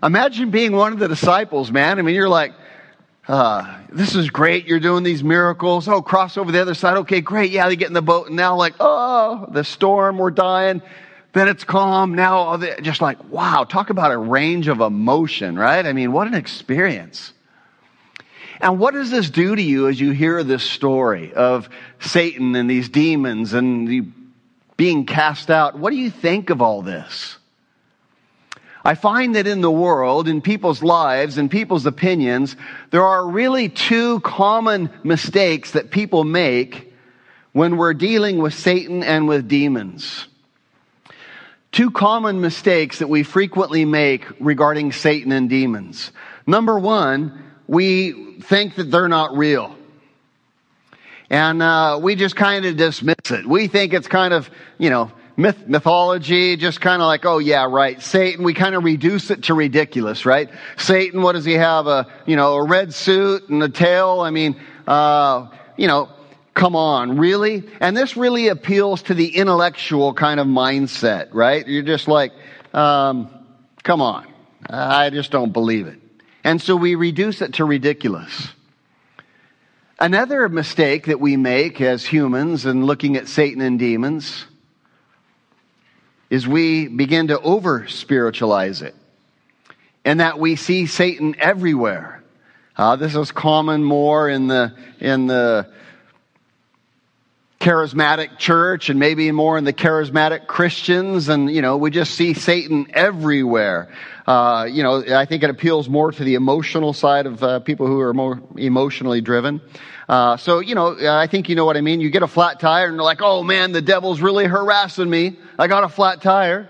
Imagine 0.00 0.52
being 0.52 0.70
one 0.70 0.92
of 0.92 1.00
the 1.00 1.08
disciples, 1.08 1.72
man. 1.72 1.98
I 1.98 2.02
mean, 2.02 2.14
you're 2.14 2.28
like, 2.28 2.52
uh, 3.26 3.80
this 3.88 4.14
is 4.14 4.30
great. 4.30 4.68
You're 4.68 4.78
doing 4.78 5.02
these 5.02 5.24
miracles. 5.24 5.88
Oh, 5.88 6.02
cross 6.02 6.36
over 6.36 6.52
the 6.52 6.62
other 6.62 6.74
side. 6.74 6.98
Okay, 6.98 7.20
great. 7.20 7.50
Yeah, 7.50 7.68
they 7.68 7.74
get 7.74 7.88
in 7.88 7.94
the 7.94 8.00
boat 8.00 8.28
and 8.28 8.36
now 8.36 8.54
like, 8.54 8.74
oh, 8.78 9.48
the 9.50 9.64
storm, 9.64 10.18
we're 10.18 10.30
dying. 10.30 10.82
Then 11.32 11.48
it's 11.48 11.64
calm. 11.64 12.14
Now, 12.14 12.56
just 12.80 13.00
like, 13.00 13.22
wow, 13.30 13.64
talk 13.64 13.90
about 13.90 14.10
a 14.10 14.18
range 14.18 14.68
of 14.68 14.80
emotion, 14.80 15.58
right? 15.58 15.84
I 15.86 15.92
mean, 15.92 16.12
what 16.12 16.26
an 16.26 16.34
experience. 16.34 17.32
And 18.60 18.78
what 18.78 18.94
does 18.94 19.10
this 19.10 19.30
do 19.30 19.56
to 19.56 19.62
you 19.62 19.88
as 19.88 19.98
you 19.98 20.10
hear 20.10 20.42
this 20.42 20.62
story 20.62 21.32
of 21.32 21.68
Satan 22.00 22.54
and 22.56 22.68
these 22.68 22.88
demons 22.88 23.54
and 23.54 23.88
the 23.88 24.02
being 24.76 25.06
cast 25.06 25.50
out? 25.50 25.78
What 25.78 25.90
do 25.90 25.96
you 25.96 26.10
think 26.10 26.50
of 26.50 26.60
all 26.60 26.82
this? 26.82 27.36
I 28.84 28.94
find 28.94 29.34
that 29.34 29.46
in 29.46 29.60
the 29.60 29.70
world, 29.70 30.26
in 30.26 30.40
people's 30.40 30.82
lives, 30.82 31.38
in 31.38 31.48
people's 31.48 31.86
opinions, 31.86 32.56
there 32.90 33.04
are 33.04 33.26
really 33.26 33.68
two 33.68 34.20
common 34.20 34.90
mistakes 35.04 35.72
that 35.72 35.90
people 35.90 36.24
make 36.24 36.92
when 37.52 37.76
we're 37.76 37.94
dealing 37.94 38.38
with 38.38 38.54
Satan 38.54 39.02
and 39.02 39.28
with 39.28 39.48
demons. 39.48 40.26
Two 41.72 41.90
common 41.90 42.40
mistakes 42.40 42.98
that 42.98 43.08
we 43.08 43.22
frequently 43.22 43.84
make 43.84 44.26
regarding 44.40 44.92
Satan 44.92 45.30
and 45.30 45.48
demons. 45.48 46.10
Number 46.46 46.78
one, 46.78 47.44
we 47.68 48.40
think 48.40 48.74
that 48.74 48.90
they're 48.90 49.08
not 49.08 49.36
real. 49.36 49.76
And 51.30 51.62
uh, 51.62 52.00
we 52.02 52.16
just 52.16 52.34
kind 52.34 52.64
of 52.64 52.76
dismiss 52.76 53.30
it. 53.30 53.46
We 53.46 53.68
think 53.68 53.94
it's 53.94 54.08
kind 54.08 54.34
of, 54.34 54.50
you 54.78 54.90
know, 54.90 55.12
myth, 55.36 55.68
mythology, 55.68 56.56
just 56.56 56.80
kind 56.80 57.00
of 57.00 57.06
like, 57.06 57.24
oh 57.24 57.38
yeah, 57.38 57.66
right. 57.70 58.02
Satan, 58.02 58.44
we 58.44 58.52
kind 58.52 58.74
of 58.74 58.82
reduce 58.82 59.30
it 59.30 59.44
to 59.44 59.54
ridiculous, 59.54 60.26
right? 60.26 60.50
Satan, 60.76 61.22
what 61.22 61.32
does 61.32 61.44
he 61.44 61.52
have? 61.52 61.86
A, 61.86 62.06
you 62.26 62.34
know, 62.34 62.54
a 62.54 62.66
red 62.66 62.92
suit 62.92 63.48
and 63.48 63.62
a 63.62 63.68
tail. 63.68 64.20
I 64.20 64.30
mean, 64.30 64.56
uh, 64.88 65.46
you 65.76 65.86
know, 65.86 66.08
come 66.60 66.76
on, 66.76 67.16
really? 67.16 67.64
And 67.80 67.96
this 67.96 68.18
really 68.18 68.48
appeals 68.48 69.04
to 69.04 69.14
the 69.14 69.34
intellectual 69.34 70.12
kind 70.12 70.38
of 70.38 70.46
mindset, 70.46 71.28
right? 71.32 71.66
You're 71.66 71.82
just 71.82 72.06
like, 72.06 72.32
um, 72.74 73.30
come 73.82 74.02
on. 74.02 74.26
I 74.68 75.08
just 75.08 75.30
don't 75.30 75.54
believe 75.54 75.86
it. 75.86 75.98
And 76.44 76.60
so 76.60 76.76
we 76.76 76.96
reduce 76.96 77.40
it 77.40 77.54
to 77.54 77.64
ridiculous. 77.64 78.48
Another 79.98 80.50
mistake 80.50 81.06
that 81.06 81.18
we 81.18 81.38
make 81.38 81.80
as 81.80 82.04
humans 82.04 82.66
in 82.66 82.84
looking 82.84 83.16
at 83.16 83.26
Satan 83.26 83.62
and 83.62 83.78
demons 83.78 84.44
is 86.28 86.46
we 86.46 86.88
begin 86.88 87.28
to 87.28 87.40
over 87.40 87.88
spiritualize 87.88 88.82
it. 88.82 88.94
And 90.04 90.20
that 90.20 90.38
we 90.38 90.56
see 90.56 90.84
Satan 90.84 91.36
everywhere. 91.38 92.22
Uh, 92.76 92.96
this 92.96 93.16
is 93.16 93.32
common 93.32 93.82
more 93.82 94.28
in 94.28 94.46
the, 94.46 94.74
in 95.00 95.26
the 95.26 95.66
charismatic 97.60 98.38
church 98.38 98.88
and 98.88 98.98
maybe 98.98 99.30
more 99.32 99.58
in 99.58 99.64
the 99.64 99.72
charismatic 99.72 100.46
Christians. 100.46 101.28
And, 101.28 101.50
you 101.50 101.60
know, 101.60 101.76
we 101.76 101.90
just 101.90 102.14
see 102.14 102.32
Satan 102.32 102.86
everywhere. 102.94 103.92
Uh, 104.26 104.66
you 104.70 104.82
know, 104.82 105.04
I 105.14 105.26
think 105.26 105.42
it 105.42 105.50
appeals 105.50 105.86
more 105.86 106.10
to 106.10 106.24
the 106.24 106.36
emotional 106.36 106.94
side 106.94 107.26
of 107.26 107.42
uh, 107.42 107.60
people 107.60 107.86
who 107.86 108.00
are 108.00 108.14
more 108.14 108.40
emotionally 108.56 109.20
driven. 109.20 109.60
Uh, 110.08 110.38
so, 110.38 110.60
you 110.60 110.74
know, 110.74 110.96
I 111.06 111.26
think 111.26 111.50
you 111.50 111.54
know 111.54 111.66
what 111.66 111.76
I 111.76 111.82
mean. 111.82 112.00
You 112.00 112.08
get 112.08 112.22
a 112.22 112.28
flat 112.28 112.60
tire 112.60 112.88
and 112.88 112.98
they're 112.98 113.04
like, 113.04 113.20
oh 113.20 113.42
man, 113.42 113.72
the 113.72 113.82
devil's 113.82 114.22
really 114.22 114.46
harassing 114.46 115.10
me. 115.10 115.38
I 115.58 115.66
got 115.66 115.84
a 115.84 115.88
flat 115.90 116.22
tire. 116.22 116.66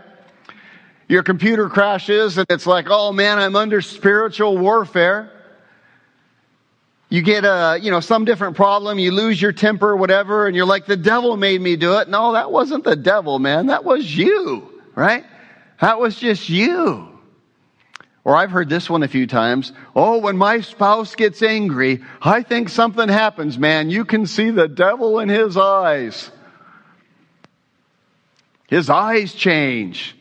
Your 1.09 1.23
computer 1.23 1.69
crashes 1.69 2.37
and 2.37 2.47
it's 2.51 2.67
like, 2.67 2.87
oh 2.91 3.13
man, 3.13 3.39
I'm 3.39 3.55
under 3.55 3.81
spiritual 3.81 4.59
warfare 4.59 5.40
you 7.11 7.23
get 7.23 7.45
a, 7.45 7.79
you 7.83 7.91
know, 7.91 7.99
some 8.01 8.25
different 8.25 8.57
problem, 8.57 9.01
you 9.01 9.11
lose 9.11 9.43
your 9.43 9.53
temper, 9.53 9.97
whatever, 9.97 10.47
and 10.47 10.55
you're 10.55 10.65
like, 10.65 10.87
the 10.87 10.97
devil 10.97 11.37
made 11.37 11.61
me 11.61 11.75
do 11.75 11.99
it. 11.99 12.09
No, 12.09 12.33
that 12.33 12.53
wasn't 12.53 12.85
the 12.85 12.95
devil, 12.95 13.41
man. 13.41 13.67
That 13.67 13.85
was 13.85 14.17
you, 14.17 14.81
right? 14.95 15.25
That 15.81 15.99
was 15.99 16.17
just 16.17 16.49
you. 16.49 17.09
Or 18.23 18.37
I've 18.37 18.53
heard 18.53 18.69
this 18.69 18.89
one 18.89 19.03
a 19.03 19.09
few 19.09 19.27
times. 19.27 19.73
Oh, 19.97 20.19
when 20.19 20.37
my 20.37 20.61
spouse 20.61 21.17
gets 21.17 21.43
angry, 21.43 22.01
I 22.23 22.43
think 22.43 22.69
something 22.69 23.09
happens, 23.09 23.59
man. 23.59 23.91
You 23.91 24.05
can 24.05 24.27
see 24.27 24.51
the 24.51 24.69
devil 24.69 25.19
in 25.19 25.29
his 25.29 25.57
eyes. 25.57 26.31
His 28.69 28.89
eyes 28.89 29.35
change. 29.35 30.17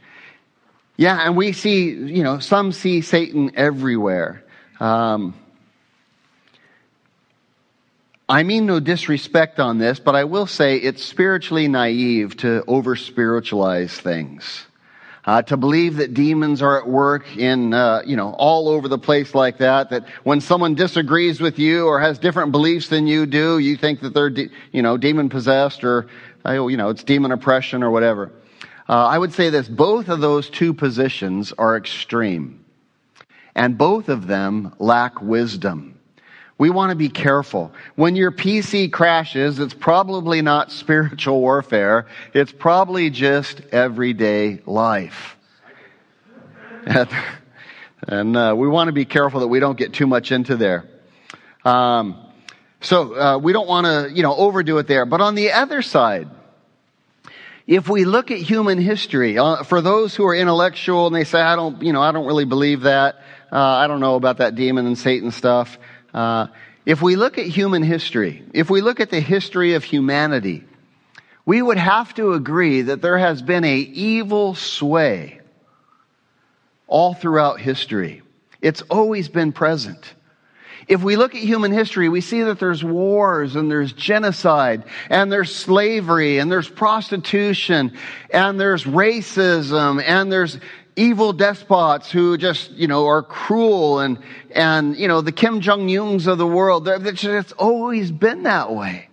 Yeah, 0.98 1.19
and 1.24 1.38
we 1.38 1.53
see, 1.53 1.91
you 1.91 2.24
know, 2.24 2.39
some 2.39 2.72
see 2.72 3.01
Satan 3.01 3.51
everywhere. 3.55 4.43
Um, 4.79 5.38
I 8.31 8.43
mean 8.43 8.67
no 8.67 8.79
disrespect 8.79 9.59
on 9.59 9.79
this, 9.79 10.00
but 10.00 10.15
I 10.15 10.25
will 10.25 10.45
say 10.45 10.77
it's 10.77 11.03
spiritually 11.03 11.67
naive 11.67 12.38
to 12.38 12.63
over 12.67 12.95
spiritualize 12.95 14.00
things. 14.00 14.67
Uh, 15.25 15.41
to 15.41 15.57
believe 15.57 15.98
that 15.98 16.13
demons 16.13 16.62
are 16.62 16.79
at 16.79 16.88
work 16.88 17.38
in, 17.38 17.74
uh, 17.74 18.03
you 18.05 18.15
know, 18.15 18.33
all 18.38 18.69
over 18.69 18.88
the 18.88 19.00
place 19.00 19.33
like 19.33 19.57
that, 19.57 19.89
that 19.89 20.07
when 20.24 20.41
someone 20.41 20.75
disagrees 20.75 21.41
with 21.41 21.57
you 21.57 21.88
or 21.88 22.00
has 22.00 22.19
different 22.19 22.51
beliefs 22.51 22.88
than 22.88 23.07
you 23.07 23.25
do, 23.25 23.57
you 23.57 23.75
think 23.75 24.00
that 24.01 24.13
they're, 24.13 24.29
de- 24.29 24.50
you 24.71 24.83
know, 24.83 24.95
demon 24.95 25.27
possessed 25.27 25.83
or, 25.83 26.07
uh, 26.45 26.67
you 26.67 26.77
know, 26.77 26.89
it's 26.89 27.03
demon 27.03 27.31
oppression 27.31 27.83
or 27.83 27.89
whatever. 27.89 28.31
Uh, 28.88 29.07
I 29.07 29.17
would 29.17 29.33
say 29.33 29.50
this, 29.50 29.67
both 29.67 30.07
of 30.07 30.19
those 30.21 30.50
two 30.50 30.74
positions 30.74 31.51
are 31.57 31.75
extreme. 31.75 32.63
And 33.55 33.77
both 33.77 34.07
of 34.07 34.27
them 34.27 34.74
lack 34.79 35.19
wisdom. 35.19 35.99
We 36.59 36.69
want 36.69 36.89
to 36.89 36.95
be 36.95 37.07
careful. 37.07 37.71
When 37.95 38.17
your 38.17 38.31
PC 38.31 38.91
crashes, 38.91 39.59
it's 39.59 39.73
probably 39.73 40.41
not 40.41 40.71
spiritual 40.73 41.39
warfare. 41.39 42.05
It's 42.33 42.51
probably 42.51 43.09
just 43.09 43.61
everyday 43.71 44.59
life. 44.65 45.37
and 46.85 48.35
uh, 48.35 48.53
we 48.57 48.67
want 48.67 48.89
to 48.89 48.91
be 48.91 49.05
careful 49.05 49.39
that 49.39 49.47
we 49.47 49.61
don't 49.61 49.77
get 49.77 49.93
too 49.93 50.05
much 50.05 50.33
into 50.33 50.57
there. 50.57 50.85
Um, 51.63 52.17
so 52.81 53.15
uh, 53.15 53.37
we 53.37 53.53
don't 53.53 53.67
want 53.67 53.85
to, 53.85 54.13
you 54.13 54.21
know, 54.21 54.35
overdo 54.35 54.77
it 54.79 54.87
there. 54.87 55.05
But 55.05 55.21
on 55.21 55.35
the 55.35 55.53
other 55.53 55.81
side, 55.81 56.27
if 57.67 57.87
we 57.87 58.03
look 58.03 58.31
at 58.31 58.39
human 58.39 58.79
history, 58.79 59.37
uh, 59.37 59.63
for 59.63 59.79
those 59.79 60.13
who 60.13 60.25
are 60.25 60.35
intellectual 60.35 61.07
and 61.07 61.15
they 61.15 61.23
say, 61.23 61.39
I 61.39 61.55
don't, 61.55 61.81
you 61.81 61.93
know, 61.93 62.01
I 62.01 62.11
don't 62.11 62.25
really 62.25 62.45
believe 62.45 62.81
that. 62.81 63.15
Uh, 63.49 63.57
I 63.59 63.87
don't 63.87 64.01
know 64.01 64.15
about 64.15 64.37
that 64.37 64.55
demon 64.55 64.87
and 64.87 64.97
Satan 64.97 65.31
stuff. 65.31 65.77
Uh, 66.19 66.47
if 66.85 67.01
we 67.01 67.15
look 67.15 67.38
at 67.38 67.45
human 67.45 67.81
history, 67.81 68.43
if 68.53 68.69
we 68.69 68.81
look 68.81 68.99
at 68.99 69.09
the 69.09 69.21
history 69.21 69.75
of 69.75 69.85
humanity, 69.85 70.65
we 71.45 71.61
would 71.61 71.77
have 71.77 72.13
to 72.15 72.33
agree 72.33 72.81
that 72.81 73.01
there 73.01 73.17
has 73.17 73.41
been 73.41 73.63
a 73.63 73.77
evil 73.77 74.53
sway 74.53 75.39
all 76.88 77.13
throughout 77.13 77.61
history. 77.61 78.21
It's 78.61 78.81
always 78.89 79.29
been 79.29 79.53
present. 79.53 80.13
If 80.89 81.03
we 81.03 81.15
look 81.15 81.35
at 81.35 81.41
human 81.41 81.71
history, 81.71 82.09
we 82.09 82.19
see 82.19 82.41
that 82.41 82.59
there's 82.59 82.83
wars 82.83 83.55
and 83.55 83.71
there's 83.71 83.93
genocide 83.93 84.83
and 85.09 85.31
there's 85.31 85.55
slavery 85.55 86.39
and 86.39 86.51
there's 86.51 86.67
prostitution 86.67 87.95
and 88.31 88.59
there's 88.59 88.83
racism 88.83 90.03
and 90.03 90.29
there's 90.29 90.59
evil 90.96 91.34
despots 91.34 92.12
who 92.12 92.38
just, 92.38 92.72
you 92.72 92.88
know, 92.88 93.08
are 93.08 93.24
cruel 93.24 94.00
and, 94.00 94.19
and, 94.51 94.98
you 94.98 95.08
know, 95.08 95.22
the 95.22 95.31
Kim 95.31 95.62
Jong-uns 95.62 96.27
of 96.27 96.38
the 96.38 96.48
world. 96.48 96.88
It's 96.88 97.51
always 97.53 98.12
been 98.12 98.43
that 98.43 98.74
way. 98.74 99.10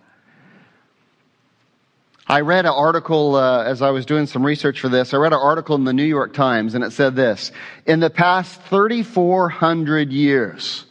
I 2.29 2.41
read 2.41 2.65
an 2.65 2.73
article 2.75 3.35
uh, 3.35 3.63
as 3.63 3.81
I 3.81 3.91
was 3.91 4.05
doing 4.05 4.27
some 4.27 4.45
research 4.45 4.81
for 4.81 4.89
this. 4.89 5.13
I 5.13 5.17
read 5.17 5.31
an 5.31 5.39
article 5.41 5.75
in 5.75 5.85
the 5.85 5.93
New 5.93 6.03
York 6.03 6.33
Times 6.33 6.75
and 6.75 6.83
it 6.83 6.91
said 6.91 7.15
this. 7.15 7.53
In 7.85 8.01
the 8.01 8.09
past 8.09 8.61
3,400 8.63 10.11
years, 10.11 10.85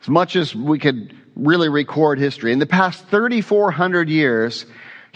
as 0.00 0.08
much 0.08 0.34
as 0.36 0.54
we 0.54 0.78
could 0.78 1.14
really 1.36 1.68
record 1.68 2.18
history, 2.18 2.52
in 2.52 2.58
the 2.58 2.66
past 2.66 3.04
3,400 3.08 4.08
years, 4.08 4.64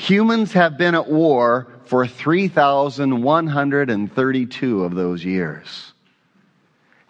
humans 0.01 0.53
have 0.55 0.79
been 0.79 0.95
at 0.95 1.09
war 1.09 1.67
for 1.85 2.07
3,132 2.07 4.85
of 4.85 4.95
those 4.95 5.23
years. 5.25 5.93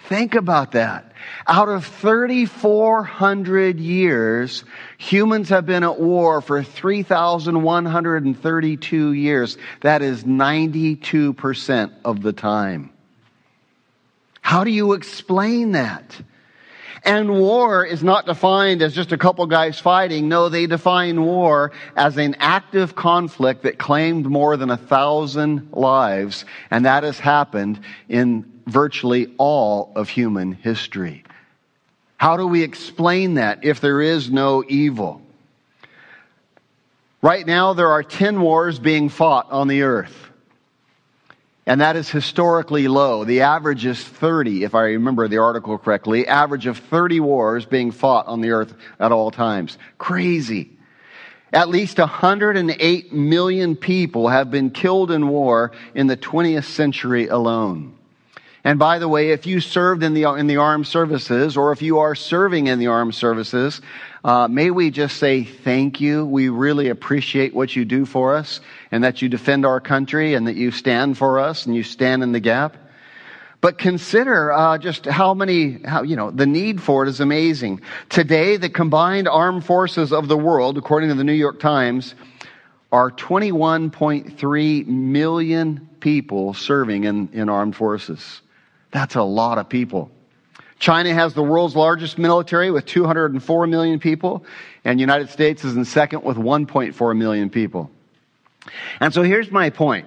Think 0.09 0.35
about 0.35 0.73
that. 0.73 1.13
Out 1.47 1.69
of 1.69 1.85
3,400 1.87 3.79
years, 3.79 4.65
humans 4.99 5.51
have 5.51 5.67
been 5.67 5.85
at 5.85 6.01
war 6.01 6.41
for 6.41 6.65
3,132 6.65 9.13
years. 9.13 9.57
That 9.83 10.03
is 10.03 10.25
92% 10.25 11.93
of 12.05 12.23
the 12.23 12.33
time. 12.33 12.91
How 14.41 14.65
do 14.65 14.73
you 14.73 14.95
explain 14.95 15.71
that? 15.73 16.21
And 17.05 17.41
war 17.41 17.85
is 17.85 18.03
not 18.03 18.27
defined 18.27 18.83
as 18.83 18.95
just 18.95 19.13
a 19.13 19.19
couple 19.19 19.47
guys 19.47 19.79
fighting. 19.79 20.29
No, 20.29 20.49
they 20.49 20.67
define 20.67 21.25
war 21.25 21.73
as 21.97 22.17
an 22.19 22.37
active 22.39 22.95
conflict 22.95 23.63
that 23.63 23.79
claimed 23.79 24.27
more 24.27 24.57
than 24.57 24.71
a 24.71 24.77
thousand 24.77 25.71
lives. 25.73 26.45
And 26.71 26.85
that 26.85 27.03
has 27.03 27.19
happened 27.19 27.81
in 28.09 28.61
virtually 28.67 29.33
all 29.39 29.93
of 29.97 30.09
human 30.09 30.53
history. 30.53 31.25
How 32.19 32.37
do 32.37 32.47
we 32.47 32.63
explain 32.63 33.35
that 33.35 33.65
if 33.65 33.81
there 33.81 34.03
is 34.03 34.31
no 34.31 34.63
evil? 34.69 35.23
Right 37.23 37.47
now, 37.47 37.73
there 37.73 37.91
are 37.91 38.03
10 38.03 38.41
wars 38.41 38.79
being 38.79 39.09
fought 39.09 39.51
on 39.51 39.69
the 39.69 39.83
earth. 39.83 40.30
And 41.71 41.81
that 41.83 41.95
is 41.95 42.11
historically 42.11 42.89
low. 42.89 43.23
The 43.23 43.43
average 43.43 43.87
is 43.87 44.03
30, 44.03 44.65
if 44.65 44.75
I 44.75 44.87
remember 44.87 45.29
the 45.29 45.39
article 45.39 45.79
correctly. 45.79 46.27
Average 46.27 46.67
of 46.67 46.79
30 46.79 47.21
wars 47.21 47.65
being 47.65 47.93
fought 47.93 48.27
on 48.27 48.41
the 48.41 48.51
earth 48.51 48.75
at 48.99 49.13
all 49.13 49.31
times. 49.31 49.79
Crazy. 49.97 50.69
At 51.53 51.69
least 51.69 51.99
108 51.99 53.13
million 53.13 53.77
people 53.77 54.27
have 54.27 54.51
been 54.51 54.71
killed 54.71 55.13
in 55.13 55.29
war 55.29 55.71
in 55.95 56.09
the 56.09 56.17
20th 56.17 56.65
century 56.65 57.29
alone. 57.29 57.97
And 58.65 58.81
by 58.81 58.99
the 58.99 59.07
way, 59.07 59.31
if 59.31 59.47
you 59.47 59.61
served 59.61 60.03
in 60.03 60.13
the, 60.13 60.25
in 60.25 60.49
the 60.49 60.57
armed 60.57 60.89
services 60.89 61.57
or 61.57 61.71
if 61.71 61.83
you 61.83 62.01
are 62.01 62.17
serving 62.17 62.67
in 62.67 62.81
the 62.81 62.89
armed 62.89 63.15
services, 63.15 63.81
uh, 64.25 64.49
may 64.49 64.71
we 64.71 64.91
just 64.91 65.17
say 65.17 65.45
thank 65.45 66.01
you. 66.01 66.27
We 66.27 66.49
really 66.49 66.89
appreciate 66.89 67.55
what 67.55 67.75
you 67.75 67.85
do 67.85 68.05
for 68.05 68.37
us 68.37 68.61
and 68.91 69.05
that 69.05 69.23
you 69.23 69.29
defend 69.29 69.65
our 69.65 69.81
country 69.81 70.35
and 70.35 70.47
that 70.47 70.57
you 70.57 70.71
stand 70.71 71.17
for 71.17 71.39
us 71.39 71.67
and 71.67 71.75
you 71.75 71.83
stand 71.83 72.23
in 72.23 72.33
the 72.33 72.41
gap. 72.41 72.77
But 73.63 73.77
consider 73.77 74.53
uh, 74.53 74.79
just 74.79 75.05
how 75.05 75.35
many, 75.35 75.83
how, 75.83 76.03
you 76.03 76.17
know, 76.17 76.31
the 76.31 76.47
need 76.47 76.83
for 76.83 77.03
it 77.03 77.09
is 77.09 77.21
amazing. 77.21 77.83
Today, 78.09 78.57
the 78.57 78.71
combined 78.71 79.29
armed 79.29 79.65
forces 79.65 80.13
of 80.13 80.29
the 80.29 80.37
world, 80.37 80.79
according 80.79 81.11
to 81.11 81.15
the 81.15 81.25
New 81.25 81.33
York 81.33 81.61
Times, 81.61 82.15
are 82.91 83.11
21.3 83.11 84.87
million 84.87 85.89
people 86.01 86.55
serving 86.55 87.05
in, 87.05 87.29
in 87.33 87.49
armed 87.49 87.77
forces. 87.77 88.41
That's 88.91 89.15
a 89.15 89.23
lot 89.23 89.59
of 89.59 89.69
people. 89.69 90.11
China 90.81 91.13
has 91.13 91.35
the 91.35 91.43
world's 91.43 91.77
largest 91.77 92.19
military 92.19 92.71
with 92.71 92.87
204 92.87 93.67
million 93.67 94.01
people, 94.01 94.45
and 94.83 94.99
the 94.99 95.03
United 95.03 95.29
States 95.29 95.63
is 95.63 95.77
in 95.77 95.85
second 95.85 96.25
with 96.25 96.39
1.4 96.39 97.17
million 97.17 97.51
people. 97.51 97.91
And 98.99 99.13
so 99.13 99.23
here's 99.23 99.51
my 99.51 99.69
point. 99.69 100.07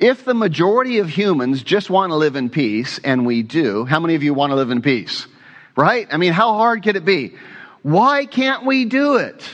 If 0.00 0.24
the 0.24 0.34
majority 0.34 0.98
of 0.98 1.08
humans 1.08 1.62
just 1.62 1.90
want 1.90 2.10
to 2.10 2.16
live 2.16 2.34
in 2.34 2.50
peace, 2.50 2.98
and 3.04 3.24
we 3.24 3.42
do, 3.42 3.84
how 3.84 4.00
many 4.00 4.16
of 4.16 4.24
you 4.24 4.34
want 4.34 4.50
to 4.50 4.56
live 4.56 4.70
in 4.70 4.82
peace? 4.82 5.28
Right? 5.76 6.08
I 6.10 6.16
mean, 6.16 6.32
how 6.32 6.54
hard 6.54 6.82
could 6.82 6.96
it 6.96 7.04
be? 7.04 7.36
Why 7.82 8.26
can't 8.26 8.66
we 8.66 8.86
do 8.86 9.16
it? 9.16 9.48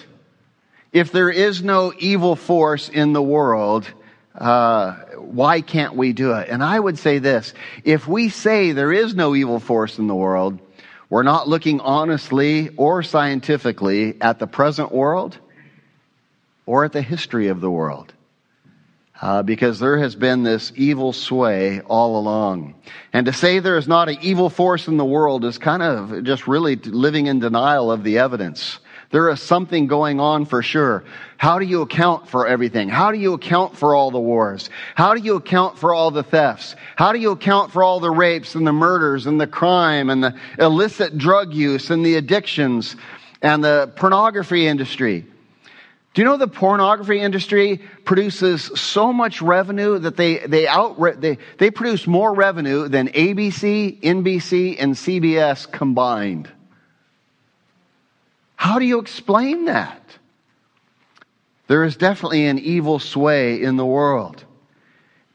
If 0.90 1.12
there 1.12 1.30
is 1.30 1.62
no 1.62 1.92
evil 1.98 2.34
force 2.34 2.88
in 2.88 3.12
the 3.12 3.22
world, 3.22 3.92
uh, 4.38 4.92
why 5.16 5.60
can't 5.60 5.94
we 5.94 6.12
do 6.12 6.32
it? 6.32 6.48
And 6.48 6.62
I 6.62 6.78
would 6.78 6.98
say 6.98 7.18
this 7.18 7.54
if 7.84 8.06
we 8.06 8.28
say 8.28 8.72
there 8.72 8.92
is 8.92 9.14
no 9.14 9.34
evil 9.34 9.60
force 9.60 9.98
in 9.98 10.06
the 10.06 10.14
world, 10.14 10.58
we're 11.08 11.22
not 11.22 11.48
looking 11.48 11.80
honestly 11.80 12.70
or 12.76 13.02
scientifically 13.02 14.20
at 14.20 14.38
the 14.38 14.46
present 14.46 14.92
world 14.92 15.38
or 16.66 16.84
at 16.84 16.92
the 16.92 17.02
history 17.02 17.48
of 17.48 17.60
the 17.60 17.70
world. 17.70 18.12
Uh, 19.18 19.42
because 19.42 19.78
there 19.78 19.96
has 19.96 20.14
been 20.14 20.42
this 20.42 20.72
evil 20.76 21.10
sway 21.10 21.80
all 21.80 22.18
along. 22.18 22.74
And 23.14 23.24
to 23.24 23.32
say 23.32 23.60
there 23.60 23.78
is 23.78 23.88
not 23.88 24.10
an 24.10 24.18
evil 24.20 24.50
force 24.50 24.88
in 24.88 24.98
the 24.98 25.06
world 25.06 25.46
is 25.46 25.56
kind 25.56 25.82
of 25.82 26.22
just 26.24 26.46
really 26.46 26.76
living 26.76 27.26
in 27.26 27.38
denial 27.38 27.90
of 27.90 28.04
the 28.04 28.18
evidence. 28.18 28.78
There 29.16 29.30
is 29.30 29.40
something 29.40 29.86
going 29.86 30.20
on 30.20 30.44
for 30.44 30.62
sure. 30.62 31.02
How 31.38 31.58
do 31.58 31.64
you 31.64 31.80
account 31.80 32.28
for 32.28 32.46
everything? 32.46 32.90
How 32.90 33.12
do 33.12 33.16
you 33.16 33.32
account 33.32 33.74
for 33.74 33.94
all 33.94 34.10
the 34.10 34.20
wars? 34.20 34.68
How 34.94 35.14
do 35.14 35.22
you 35.22 35.36
account 35.36 35.78
for 35.78 35.94
all 35.94 36.10
the 36.10 36.22
thefts? 36.22 36.76
How 36.96 37.12
do 37.14 37.18
you 37.18 37.30
account 37.30 37.72
for 37.72 37.82
all 37.82 37.98
the 37.98 38.10
rapes 38.10 38.54
and 38.56 38.66
the 38.66 38.74
murders 38.74 39.24
and 39.24 39.40
the 39.40 39.46
crime 39.46 40.10
and 40.10 40.22
the 40.22 40.34
illicit 40.58 41.16
drug 41.16 41.54
use 41.54 41.88
and 41.88 42.04
the 42.04 42.16
addictions 42.16 42.94
and 43.40 43.64
the 43.64 43.90
pornography 43.96 44.66
industry? 44.66 45.24
Do 46.12 46.20
you 46.20 46.26
know 46.26 46.36
the 46.36 46.46
pornography 46.46 47.18
industry 47.18 47.80
produces 48.04 48.64
so 48.78 49.14
much 49.14 49.40
revenue 49.40 49.98
that 49.98 50.18
they, 50.18 50.40
they 50.40 50.68
out, 50.68 51.00
they, 51.22 51.38
they 51.56 51.70
produce 51.70 52.06
more 52.06 52.34
revenue 52.34 52.86
than 52.86 53.08
ABC, 53.08 53.98
NBC, 53.98 54.76
and 54.78 54.92
CBS 54.92 55.72
combined? 55.72 56.50
How 58.56 58.78
do 58.78 58.84
you 58.84 58.98
explain 58.98 59.66
that? 59.66 60.02
There 61.68 61.84
is 61.84 61.96
definitely 61.96 62.46
an 62.46 62.58
evil 62.58 62.98
sway 62.98 63.62
in 63.62 63.76
the 63.76 63.86
world. 63.86 64.44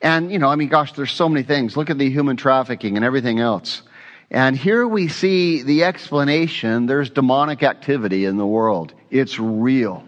And, 0.01 0.31
you 0.31 0.39
know, 0.39 0.49
I 0.49 0.55
mean, 0.55 0.69
gosh, 0.69 0.93
there's 0.93 1.11
so 1.11 1.29
many 1.29 1.43
things. 1.43 1.77
Look 1.77 1.89
at 1.89 1.97
the 1.97 2.09
human 2.09 2.35
trafficking 2.35 2.95
and 2.95 3.05
everything 3.05 3.39
else. 3.39 3.83
And 4.31 4.57
here 4.57 4.87
we 4.87 5.09
see 5.09 5.61
the 5.61 5.83
explanation 5.83 6.85
there's 6.85 7.09
demonic 7.09 7.63
activity 7.63 8.25
in 8.25 8.37
the 8.37 8.47
world. 8.47 8.93
It's 9.09 9.37
real. 9.37 10.03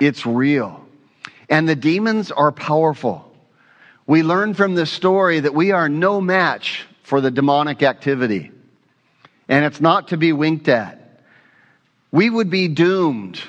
It's 0.00 0.26
real. 0.26 0.84
And 1.48 1.68
the 1.68 1.76
demons 1.76 2.30
are 2.30 2.52
powerful. 2.52 3.24
We 4.06 4.22
learn 4.22 4.54
from 4.54 4.74
this 4.74 4.90
story 4.90 5.40
that 5.40 5.54
we 5.54 5.70
are 5.70 5.88
no 5.88 6.20
match 6.20 6.86
for 7.02 7.20
the 7.20 7.30
demonic 7.30 7.82
activity. 7.82 8.50
And 9.48 9.64
it's 9.64 9.80
not 9.80 10.08
to 10.08 10.16
be 10.16 10.32
winked 10.32 10.68
at. 10.68 10.97
We 12.10 12.30
would 12.30 12.50
be 12.50 12.68
doomed 12.68 13.40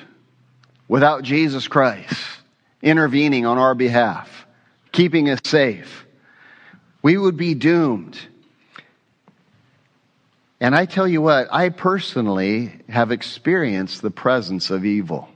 without 0.86 1.22
Jesus 1.22 1.68
Christ 1.68 2.14
intervening 2.82 3.46
on 3.46 3.58
our 3.58 3.74
behalf, 3.74 4.46
keeping 4.92 5.30
us 5.30 5.40
safe. 5.44 6.06
We 7.02 7.16
would 7.16 7.36
be 7.36 7.54
doomed. 7.54 8.18
And 10.60 10.74
I 10.74 10.84
tell 10.84 11.08
you 11.08 11.22
what, 11.22 11.48
I 11.50 11.70
personally 11.70 12.72
have 12.88 13.12
experienced 13.12 14.02
the 14.02 14.10
presence 14.10 14.70
of 14.70 14.84
evil. 14.84 15.28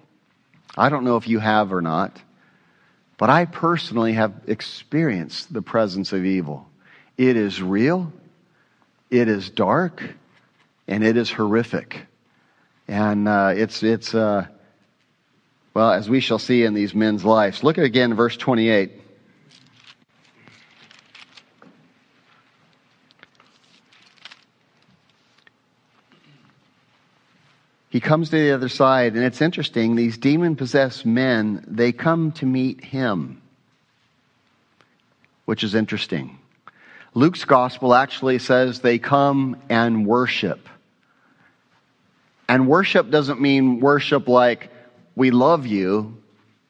I 0.76 0.90
don't 0.90 1.04
know 1.04 1.16
if 1.16 1.28
you 1.28 1.38
have 1.38 1.72
or 1.72 1.80
not, 1.80 2.20
but 3.16 3.30
I 3.30 3.46
personally 3.46 4.14
have 4.14 4.34
experienced 4.48 5.52
the 5.52 5.62
presence 5.62 6.12
of 6.12 6.24
evil. 6.26 6.68
It 7.16 7.36
is 7.36 7.62
real, 7.62 8.12
it 9.08 9.28
is 9.28 9.48
dark, 9.48 10.02
and 10.88 11.02
it 11.02 11.16
is 11.16 11.30
horrific. 11.30 12.06
And 12.86 13.28
uh, 13.28 13.52
it's, 13.56 13.82
it's 13.82 14.14
uh, 14.14 14.46
well, 15.72 15.92
as 15.92 16.08
we 16.08 16.20
shall 16.20 16.38
see 16.38 16.64
in 16.64 16.74
these 16.74 16.94
men's 16.94 17.24
lives. 17.24 17.62
Look 17.62 17.78
at 17.78 17.84
again 17.84 18.14
verse 18.14 18.36
28. 18.36 19.02
he 27.94 28.00
comes 28.00 28.30
to 28.30 28.36
the 28.36 28.50
other 28.50 28.68
side, 28.68 29.14
and 29.14 29.22
it's 29.22 29.40
interesting. 29.40 29.94
These 29.94 30.18
demon 30.18 30.56
possessed 30.56 31.06
men, 31.06 31.64
they 31.68 31.92
come 31.92 32.32
to 32.32 32.44
meet 32.44 32.82
him, 32.82 33.40
which 35.44 35.62
is 35.62 35.76
interesting. 35.76 36.40
Luke's 37.14 37.44
gospel 37.44 37.94
actually 37.94 38.40
says 38.40 38.80
they 38.80 38.98
come 38.98 39.62
and 39.68 40.08
worship. 40.08 40.68
And 42.48 42.68
worship 42.68 43.10
doesn't 43.10 43.40
mean 43.40 43.80
worship 43.80 44.28
like 44.28 44.70
we 45.16 45.30
love 45.30 45.66
you, 45.66 46.22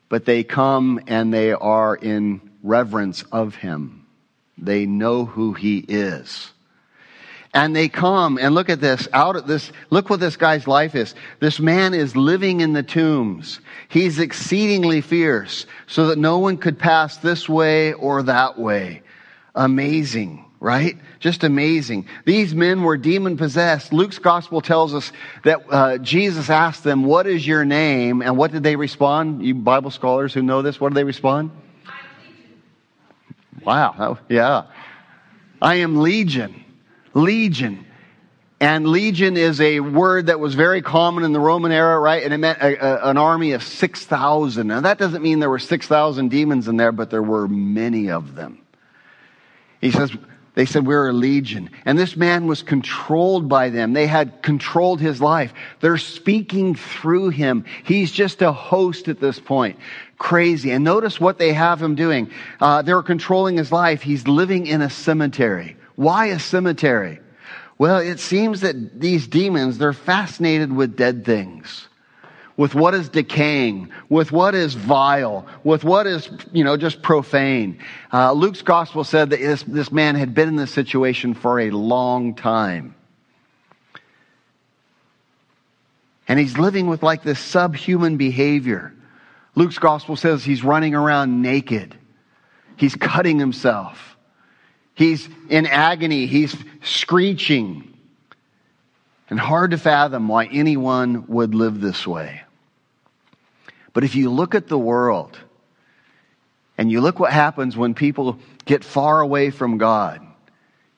but 0.08 0.24
they 0.24 0.44
come 0.44 1.00
and 1.06 1.32
they 1.32 1.52
are 1.52 1.96
in 1.96 2.40
reverence 2.62 3.24
of 3.32 3.56
him. 3.56 4.06
They 4.56 4.86
know 4.86 5.24
who 5.24 5.52
he 5.52 5.78
is. 5.78 6.50
And 7.52 7.74
they 7.74 7.88
come 7.88 8.36
and 8.36 8.52
look 8.52 8.68
at 8.68 8.80
this, 8.80 9.06
out 9.12 9.36
at 9.36 9.46
this, 9.46 9.70
look 9.90 10.10
what 10.10 10.18
this 10.18 10.36
guy's 10.36 10.66
life 10.66 10.96
is. 10.96 11.14
This 11.38 11.60
man 11.60 11.94
is 11.94 12.16
living 12.16 12.60
in 12.60 12.72
the 12.72 12.82
tombs. 12.82 13.60
He's 13.88 14.18
exceedingly 14.18 15.00
fierce 15.00 15.64
so 15.86 16.08
that 16.08 16.18
no 16.18 16.38
one 16.38 16.56
could 16.56 16.80
pass 16.80 17.16
this 17.18 17.48
way 17.48 17.92
or 17.92 18.24
that 18.24 18.58
way. 18.58 19.02
Amazing, 19.54 20.43
right? 20.64 20.96
Just 21.20 21.44
amazing. 21.44 22.06
These 22.24 22.54
men 22.54 22.82
were 22.82 22.96
demon 22.96 23.36
possessed. 23.36 23.92
Luke's 23.92 24.18
gospel 24.18 24.60
tells 24.60 24.94
us 24.94 25.12
that 25.44 25.64
uh, 25.70 25.98
Jesus 25.98 26.50
asked 26.50 26.82
them, 26.82 27.04
What 27.04 27.26
is 27.26 27.46
your 27.46 27.64
name? 27.64 28.22
And 28.22 28.36
what 28.36 28.50
did 28.50 28.62
they 28.62 28.74
respond? 28.74 29.44
You 29.44 29.54
Bible 29.54 29.90
scholars 29.90 30.34
who 30.34 30.42
know 30.42 30.62
this, 30.62 30.80
what 30.80 30.88
did 30.88 30.96
they 30.96 31.04
respond? 31.04 31.50
Wow. 33.64 34.18
Yeah. 34.28 34.64
I 35.62 35.76
am 35.76 35.98
Legion 36.02 36.64
legion. 37.14 37.86
And 38.60 38.86
legion 38.86 39.36
is 39.36 39.60
a 39.60 39.80
word 39.80 40.26
that 40.26 40.40
was 40.40 40.54
very 40.54 40.80
common 40.80 41.24
in 41.24 41.32
the 41.32 41.40
Roman 41.40 41.72
era, 41.72 41.98
right? 41.98 42.22
And 42.22 42.32
it 42.32 42.38
meant 42.38 42.58
a, 42.60 43.06
a, 43.06 43.10
an 43.10 43.18
army 43.18 43.52
of 43.52 43.62
6,000. 43.62 44.66
Now 44.66 44.80
that 44.80 44.98
doesn't 44.98 45.22
mean 45.22 45.40
there 45.40 45.50
were 45.50 45.58
6,000 45.58 46.28
demons 46.28 46.68
in 46.68 46.76
there, 46.76 46.92
but 46.92 47.10
there 47.10 47.22
were 47.22 47.48
many 47.48 48.10
of 48.10 48.34
them. 48.34 48.60
He 49.80 49.90
says, 49.90 50.10
they 50.54 50.66
said, 50.66 50.86
we're 50.86 51.08
a 51.08 51.12
legion. 51.12 51.68
And 51.84 51.98
this 51.98 52.16
man 52.16 52.46
was 52.46 52.62
controlled 52.62 53.48
by 53.48 53.70
them. 53.70 53.92
They 53.92 54.06
had 54.06 54.40
controlled 54.42 55.00
his 55.00 55.20
life. 55.20 55.52
They're 55.80 55.98
speaking 55.98 56.76
through 56.76 57.30
him. 57.30 57.64
He's 57.82 58.12
just 58.12 58.40
a 58.40 58.52
host 58.52 59.08
at 59.08 59.18
this 59.18 59.40
point. 59.40 59.78
Crazy. 60.16 60.70
And 60.70 60.84
notice 60.84 61.20
what 61.20 61.38
they 61.38 61.52
have 61.52 61.82
him 61.82 61.96
doing. 61.96 62.30
Uh, 62.60 62.82
they're 62.82 63.02
controlling 63.02 63.56
his 63.56 63.72
life. 63.72 64.00
He's 64.00 64.28
living 64.28 64.66
in 64.66 64.80
a 64.80 64.90
cemetery. 64.90 65.76
Why 65.96 66.26
a 66.26 66.38
cemetery? 66.38 67.18
Well, 67.76 67.98
it 67.98 68.20
seems 68.20 68.60
that 68.60 69.00
these 69.00 69.26
demons, 69.26 69.78
they're 69.78 69.92
fascinated 69.92 70.72
with 70.72 70.96
dead 70.96 71.24
things, 71.24 71.88
with 72.56 72.74
what 72.74 72.94
is 72.94 73.08
decaying, 73.08 73.90
with 74.08 74.30
what 74.30 74.54
is 74.54 74.74
vile, 74.74 75.46
with 75.64 75.82
what 75.82 76.06
is, 76.06 76.30
you 76.52 76.62
know, 76.62 76.76
just 76.76 77.02
profane. 77.02 77.78
Uh, 78.12 78.32
Luke's 78.32 78.62
gospel 78.62 79.02
said 79.02 79.30
that 79.30 79.40
this, 79.40 79.62
this 79.64 79.90
man 79.90 80.14
had 80.14 80.34
been 80.34 80.48
in 80.48 80.56
this 80.56 80.70
situation 80.70 81.34
for 81.34 81.60
a 81.60 81.70
long 81.70 82.34
time. 82.34 82.94
And 86.28 86.38
he's 86.38 86.56
living 86.56 86.86
with 86.86 87.02
like 87.02 87.22
this 87.22 87.38
subhuman 87.38 88.16
behavior. 88.16 88.94
Luke's 89.56 89.78
gospel 89.78 90.16
says 90.16 90.44
he's 90.44 90.64
running 90.64 90.94
around 90.94 91.42
naked. 91.42 91.96
He's 92.76 92.94
cutting 92.94 93.38
himself. 93.38 94.16
He's 94.94 95.28
in 95.48 95.66
agony. 95.66 96.26
He's 96.26 96.56
screeching. 96.82 97.93
And 99.34 99.40
hard 99.40 99.72
to 99.72 99.78
fathom 99.78 100.28
why 100.28 100.44
anyone 100.46 101.26
would 101.26 101.56
live 101.56 101.80
this 101.80 102.06
way. 102.06 102.42
But 103.92 104.04
if 104.04 104.14
you 104.14 104.30
look 104.30 104.54
at 104.54 104.68
the 104.68 104.78
world 104.78 105.36
and 106.78 106.88
you 106.88 107.00
look 107.00 107.18
what 107.18 107.32
happens 107.32 107.76
when 107.76 107.94
people 107.94 108.38
get 108.64 108.84
far 108.84 109.20
away 109.20 109.50
from 109.50 109.76
God, 109.76 110.24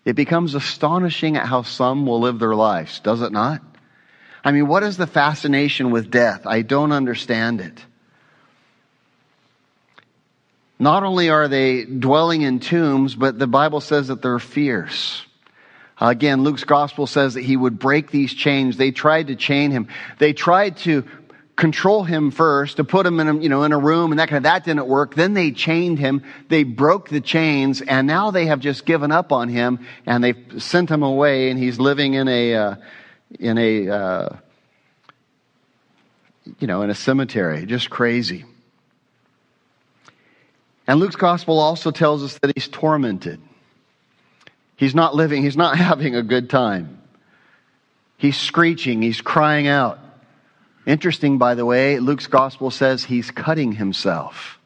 it 0.05 0.16
becomes 0.16 0.55
astonishing 0.55 1.38
at 1.38 1.46
how 1.46 1.62
some 1.62 2.05
will 2.05 2.20
live 2.20 2.38
their 2.38 2.55
lives, 2.55 3.01
does 3.01 3.22
it 3.22 3.33
not? 3.33 3.62
I 4.44 4.53
mean, 4.53 4.66
what 4.66 4.83
is 4.83 4.99
the 4.99 5.07
fascination 5.07 5.90
with 5.90 6.11
death? 6.11 6.46
I 6.46 6.61
don't 6.61 6.92
understand 6.92 7.62
it. 7.62 7.87
Not 10.79 11.05
only 11.05 11.31
are 11.31 11.49
they 11.49 11.87
dwelling 11.87 12.42
in 12.42 12.61
tombs, 12.61 13.14
but 13.14 13.38
the 13.38 13.46
Bible 13.46 13.81
says 13.81 14.09
that 14.09 14.20
they're 14.20 14.38
fierce. 14.38 15.25
Again, 15.98 16.42
Luke's 16.42 16.64
gospel 16.64 17.06
says 17.06 17.35
that 17.35 17.42
he 17.42 17.56
would 17.56 17.78
break 17.78 18.11
these 18.11 18.35
chains. 18.35 18.76
They 18.76 18.90
tried 18.90 19.28
to 19.28 19.37
chain 19.37 19.70
him. 19.70 19.88
They 20.18 20.35
tried 20.35 20.76
to 20.78 21.04
control 21.56 22.04
him 22.04 22.30
first, 22.30 22.76
to 22.76 22.85
put 22.85 23.06
him 23.06 23.18
in 23.18 23.28
a, 23.28 23.37
you 23.38 23.48
know, 23.48 23.62
in 23.62 23.72
a 23.72 23.78
room 23.78 24.12
and 24.12 24.18
that 24.20 24.28
kind 24.28 24.38
of, 24.38 24.42
that 24.42 24.64
didn't 24.64 24.87
work. 24.87 25.14
Then 25.14 25.32
they 25.32 25.52
chained 25.52 25.98
him. 25.98 26.22
They 26.48 26.64
broke 26.64 27.09
the 27.09 27.22
chains 27.22 27.80
and 27.80 28.06
now 28.06 28.30
they 28.30 28.46
have 28.46 28.61
just 28.61 28.85
given 28.85 29.11
up 29.11 29.32
on 29.32 29.48
him 29.48 29.87
and 30.04 30.22
they've 30.22 30.62
sent 30.62 30.90
him 30.90 31.02
away 31.02 31.50
and 31.50 31.59
he's 31.59 31.80
living 31.80 32.12
in 32.12 32.28
a, 32.28 32.54
uh, 32.54 32.74
in 33.40 33.56
a, 33.56 33.88
uh, 33.88 34.37
you 36.59 36.66
know, 36.66 36.82
in 36.82 36.90
a 36.90 36.94
cemetery. 36.94 37.64
Just 37.64 37.88
crazy. 37.88 38.44
And 40.87 41.00
Luke's 41.00 41.16
gospel 41.16 41.59
also 41.59 41.90
tells 41.90 42.22
us 42.22 42.38
that 42.38 42.52
he's 42.54 42.68
tormented. 42.68 43.40
He's 44.77 44.95
not 44.95 45.15
living, 45.15 45.43
he's 45.43 45.57
not 45.57 45.77
having 45.79 46.15
a 46.15 46.23
good 46.23 46.49
time. 46.51 47.03
He's 48.19 48.37
screeching, 48.37 49.03
he's 49.03 49.21
crying 49.21 49.67
out. 49.67 49.99
Interesting, 50.87 51.39
by 51.39 51.55
the 51.55 51.67
way, 51.67 51.99
Luke's 51.99 52.29
gospel 52.29 52.71
says 52.71 53.03
he's 53.03 53.31
cutting 53.31 53.73
himself. 53.73 54.59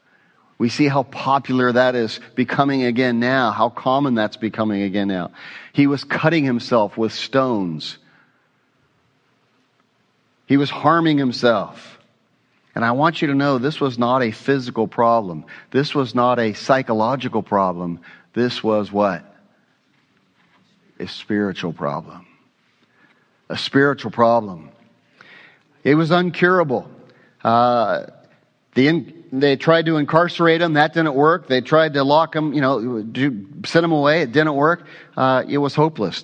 We 0.59 0.69
see 0.69 0.87
how 0.87 1.01
popular 1.03 1.71
that 1.71 1.95
is 1.95 2.19
becoming 2.35 2.83
again 2.83 3.19
now, 3.19 3.49
how 3.49 3.69
common 3.69 4.13
that's 4.13 4.37
becoming 4.37 4.83
again 4.83 5.07
now. 5.07 5.31
He 5.73 5.87
was 5.87 6.03
cutting 6.03 6.45
himself 6.45 6.95
with 6.97 7.11
stones. 7.11 7.97
He 10.45 10.57
was 10.57 10.69
harming 10.69 11.17
himself. 11.17 11.97
And 12.75 12.85
I 12.85 12.91
want 12.91 13.21
you 13.21 13.29
to 13.29 13.33
know 13.33 13.57
this 13.57 13.81
was 13.81 13.97
not 13.97 14.21
a 14.21 14.29
physical 14.29 14.87
problem. 14.87 15.45
This 15.71 15.95
was 15.95 16.13
not 16.13 16.37
a 16.37 16.53
psychological 16.53 17.41
problem. 17.41 18.01
This 18.33 18.63
was 18.63 18.91
what? 18.91 19.25
A 21.01 21.07
spiritual 21.07 21.73
problem. 21.73 22.27
A 23.49 23.57
spiritual 23.57 24.11
problem. 24.11 24.69
It 25.83 25.95
was 25.95 26.11
uncurable. 26.11 26.87
Uh, 27.43 28.05
the 28.75 29.15
they 29.31 29.55
tried 29.55 29.87
to 29.87 29.97
incarcerate 29.97 30.61
him. 30.61 30.73
That 30.73 30.93
didn't 30.93 31.15
work. 31.15 31.47
They 31.47 31.61
tried 31.61 31.95
to 31.95 32.03
lock 32.03 32.35
him, 32.35 32.53
you 32.53 32.61
know, 32.61 33.01
do, 33.01 33.47
send 33.65 33.83
him 33.83 33.91
away. 33.91 34.21
It 34.21 34.31
didn't 34.31 34.53
work. 34.53 34.85
Uh, 35.17 35.43
it 35.49 35.57
was 35.57 35.73
hopeless. 35.73 36.23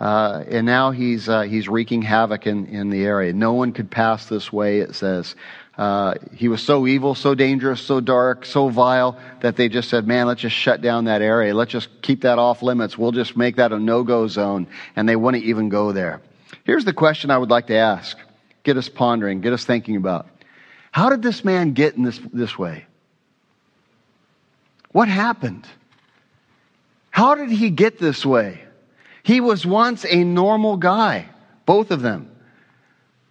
Uh, 0.00 0.42
and 0.48 0.66
now 0.66 0.90
he's, 0.90 1.28
uh, 1.28 1.42
he's 1.42 1.68
wreaking 1.68 2.02
havoc 2.02 2.48
in, 2.48 2.66
in 2.66 2.90
the 2.90 3.04
area. 3.04 3.32
No 3.32 3.52
one 3.52 3.72
could 3.72 3.92
pass 3.92 4.26
this 4.26 4.52
way, 4.52 4.80
it 4.80 4.96
says. 4.96 5.36
Uh, 5.76 6.14
he 6.34 6.48
was 6.48 6.62
so 6.62 6.86
evil, 6.86 7.14
so 7.14 7.34
dangerous, 7.34 7.82
so 7.82 8.00
dark, 8.00 8.46
so 8.46 8.68
vile 8.70 9.18
that 9.40 9.56
they 9.56 9.68
just 9.68 9.90
said, 9.90 10.06
man, 10.06 10.26
let's 10.26 10.40
just 10.40 10.56
shut 10.56 10.80
down 10.80 11.04
that 11.04 11.20
area. 11.20 11.54
Let's 11.54 11.70
just 11.70 11.88
keep 12.00 12.22
that 12.22 12.38
off 12.38 12.62
limits. 12.62 12.96
We'll 12.96 13.12
just 13.12 13.36
make 13.36 13.56
that 13.56 13.72
a 13.72 13.78
no-go 13.78 14.26
zone. 14.26 14.68
And 14.94 15.06
they 15.06 15.16
wouldn't 15.16 15.44
even 15.44 15.68
go 15.68 15.92
there. 15.92 16.22
Here's 16.64 16.84
the 16.86 16.94
question 16.94 17.30
I 17.30 17.36
would 17.36 17.50
like 17.50 17.66
to 17.66 17.74
ask. 17.74 18.16
Get 18.62 18.78
us 18.78 18.88
pondering, 18.88 19.42
get 19.42 19.52
us 19.52 19.64
thinking 19.64 19.96
about. 19.96 20.26
How 20.92 21.10
did 21.10 21.20
this 21.20 21.44
man 21.44 21.72
get 21.72 21.94
in 21.94 22.04
this, 22.04 22.18
this 22.32 22.58
way? 22.58 22.86
What 24.92 25.08
happened? 25.08 25.66
How 27.10 27.34
did 27.34 27.50
he 27.50 27.68
get 27.68 27.98
this 27.98 28.24
way? 28.24 28.62
He 29.22 29.42
was 29.42 29.66
once 29.66 30.06
a 30.06 30.24
normal 30.24 30.78
guy, 30.78 31.28
both 31.66 31.90
of 31.90 32.00
them. 32.00 32.30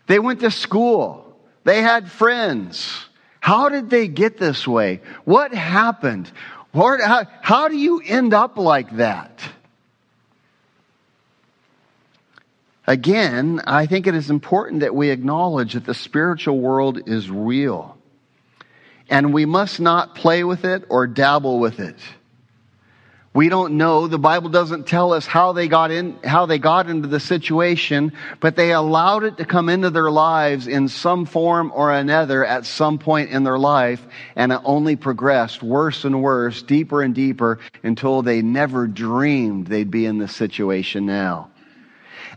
They 0.06 0.20
went 0.20 0.42
to 0.42 0.52
school. 0.52 1.25
They 1.66 1.82
had 1.82 2.10
friends. 2.10 3.06
How 3.42 3.70
did 3.70 3.90
they 3.90 4.08
get 4.08 4.38
this 4.38 4.68
way? 4.68 5.02
What 5.26 5.54
happened? 5.54 6.32
Lord, 6.74 7.02
how, 7.02 7.26
how 7.42 7.68
do 7.68 7.76
you 7.76 8.02
end 8.06 8.34
up 8.34 8.58
like 8.58 8.96
that? 8.98 9.42
Again, 12.88 13.62
I 13.66 13.88
think 13.88 14.06
it 14.06 14.14
is 14.14 14.30
important 14.30 14.82
that 14.82 14.94
we 14.94 15.10
acknowledge 15.10 15.74
that 15.74 15.86
the 15.86 15.96
spiritual 15.96 16.60
world 16.60 17.10
is 17.10 17.30
real. 17.32 17.98
And 19.10 19.34
we 19.34 19.46
must 19.46 19.80
not 19.80 20.16
play 20.16 20.44
with 20.44 20.66
it 20.66 20.86
or 20.90 21.08
dabble 21.08 21.60
with 21.60 21.80
it. 21.80 21.98
We 23.36 23.50
don't 23.50 23.76
know. 23.76 24.08
The 24.08 24.18
Bible 24.18 24.48
doesn't 24.48 24.88
tell 24.88 25.12
us 25.12 25.26
how 25.26 25.52
they 25.52 25.68
got 25.68 25.92
in, 25.92 26.18
how 26.24 26.46
they 26.46 26.58
got 26.58 26.90
into 26.90 27.10
the 27.10 27.20
situation, 27.20 28.14
but 28.40 28.56
they 28.56 28.72
allowed 28.72 29.26
it 29.26 29.36
to 29.40 29.46
come 29.46 29.68
into 29.68 29.90
their 29.90 30.10
lives 30.10 30.68
in 30.68 30.88
some 30.88 31.26
form 31.26 31.70
or 31.76 31.92
another 31.92 32.46
at 32.46 32.66
some 32.66 32.98
point 32.98 33.32
in 33.32 33.44
their 33.44 33.60
life, 33.60 34.02
and 34.38 34.54
it 34.54 34.62
only 34.64 34.96
progressed 34.96 35.62
worse 35.62 36.06
and 36.06 36.24
worse, 36.24 36.62
deeper 36.62 37.02
and 37.02 37.14
deeper, 37.14 37.60
until 37.84 38.22
they 38.22 38.42
never 38.42 38.88
dreamed 38.88 39.68
they'd 39.68 39.92
be 39.92 40.06
in 40.06 40.18
this 40.18 40.34
situation 40.34 41.06
now. 41.06 41.52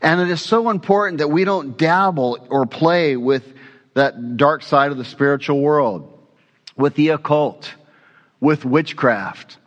And 0.03 0.21
it 0.21 0.31
is 0.31 0.43
so 0.43 0.69
important 0.69 1.19
that 1.19 1.29
we 1.29 1.45
don't 1.45 1.79
dabble 1.79 2.45
or 2.51 2.67
play 2.67 3.17
with 3.17 3.45
that 3.95 4.37
dark 4.37 4.65
side 4.65 4.91
of 4.91 4.99
the 4.99 5.05
spiritual 5.05 5.61
world, 5.61 6.19
with 6.77 6.97
the 6.97 7.11
occult, 7.11 7.73
with 8.41 8.65
witchcraft. 8.65 9.59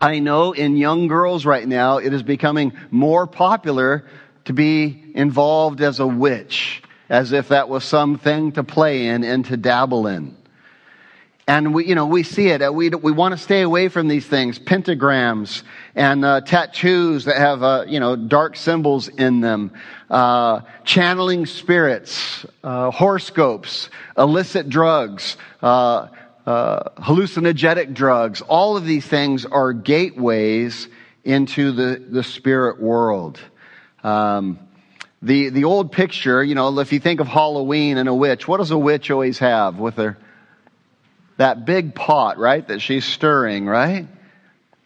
I 0.00 0.18
know 0.18 0.52
in 0.52 0.76
young 0.76 1.08
girls 1.08 1.44
right 1.44 1.66
now, 1.66 1.98
it 1.98 2.14
is 2.14 2.22
becoming 2.22 2.72
more 2.90 3.26
popular 3.26 4.06
to 4.46 4.54
be 4.54 5.12
involved 5.14 5.82
as 5.82 6.00
a 6.00 6.06
witch, 6.06 6.82
as 7.10 7.32
if 7.32 7.48
that 7.48 7.68
was 7.68 7.84
something 7.84 8.52
to 8.52 8.64
play 8.64 9.06
in 9.08 9.24
and 9.24 9.44
to 9.46 9.58
dabble 9.58 10.06
in. 10.06 10.36
And 11.46 11.74
we, 11.74 11.86
you 11.86 11.96
know, 11.96 12.06
we 12.06 12.22
see 12.22 12.48
it. 12.48 12.72
We, 12.72 12.90
we 12.90 13.10
want 13.10 13.32
to 13.32 13.38
stay 13.38 13.62
away 13.62 13.88
from 13.88 14.06
these 14.06 14.24
things, 14.24 14.58
pentagrams 14.58 15.64
and 15.96 16.24
uh, 16.24 16.42
tattoos 16.42 17.24
that 17.24 17.36
have, 17.36 17.62
uh, 17.62 17.84
you 17.88 17.98
know, 17.98 18.14
dark 18.14 18.56
symbols 18.56 19.08
in 19.08 19.40
them, 19.40 19.72
uh, 20.08 20.60
channeling 20.84 21.46
spirits, 21.46 22.46
uh, 22.62 22.92
horoscopes, 22.92 23.90
illicit 24.16 24.68
drugs, 24.68 25.36
uh, 26.46 26.90
hallucinogenic 26.98 27.94
drugs. 27.94 28.40
All 28.40 28.76
of 28.76 28.84
these 28.84 29.06
things 29.06 29.46
are 29.46 29.72
gateways 29.72 30.88
into 31.24 31.72
the, 31.72 32.04
the 32.08 32.22
spirit 32.22 32.80
world. 32.80 33.40
Um, 34.02 34.58
the, 35.22 35.50
the 35.50 35.64
old 35.64 35.92
picture, 35.92 36.42
you 36.42 36.54
know, 36.54 36.78
if 36.78 36.92
you 36.92 37.00
think 37.00 37.20
of 37.20 37.28
Halloween 37.28 37.98
and 37.98 38.08
a 38.08 38.14
witch, 38.14 38.48
what 38.48 38.56
does 38.56 38.70
a 38.70 38.78
witch 38.78 39.10
always 39.10 39.38
have 39.38 39.78
with 39.78 39.96
her? 39.96 40.16
that 41.40 41.64
big 41.64 41.94
pot, 41.94 42.36
right, 42.36 42.68
that 42.68 42.80
she's 42.80 43.02
stirring, 43.02 43.64
right? 43.64 44.06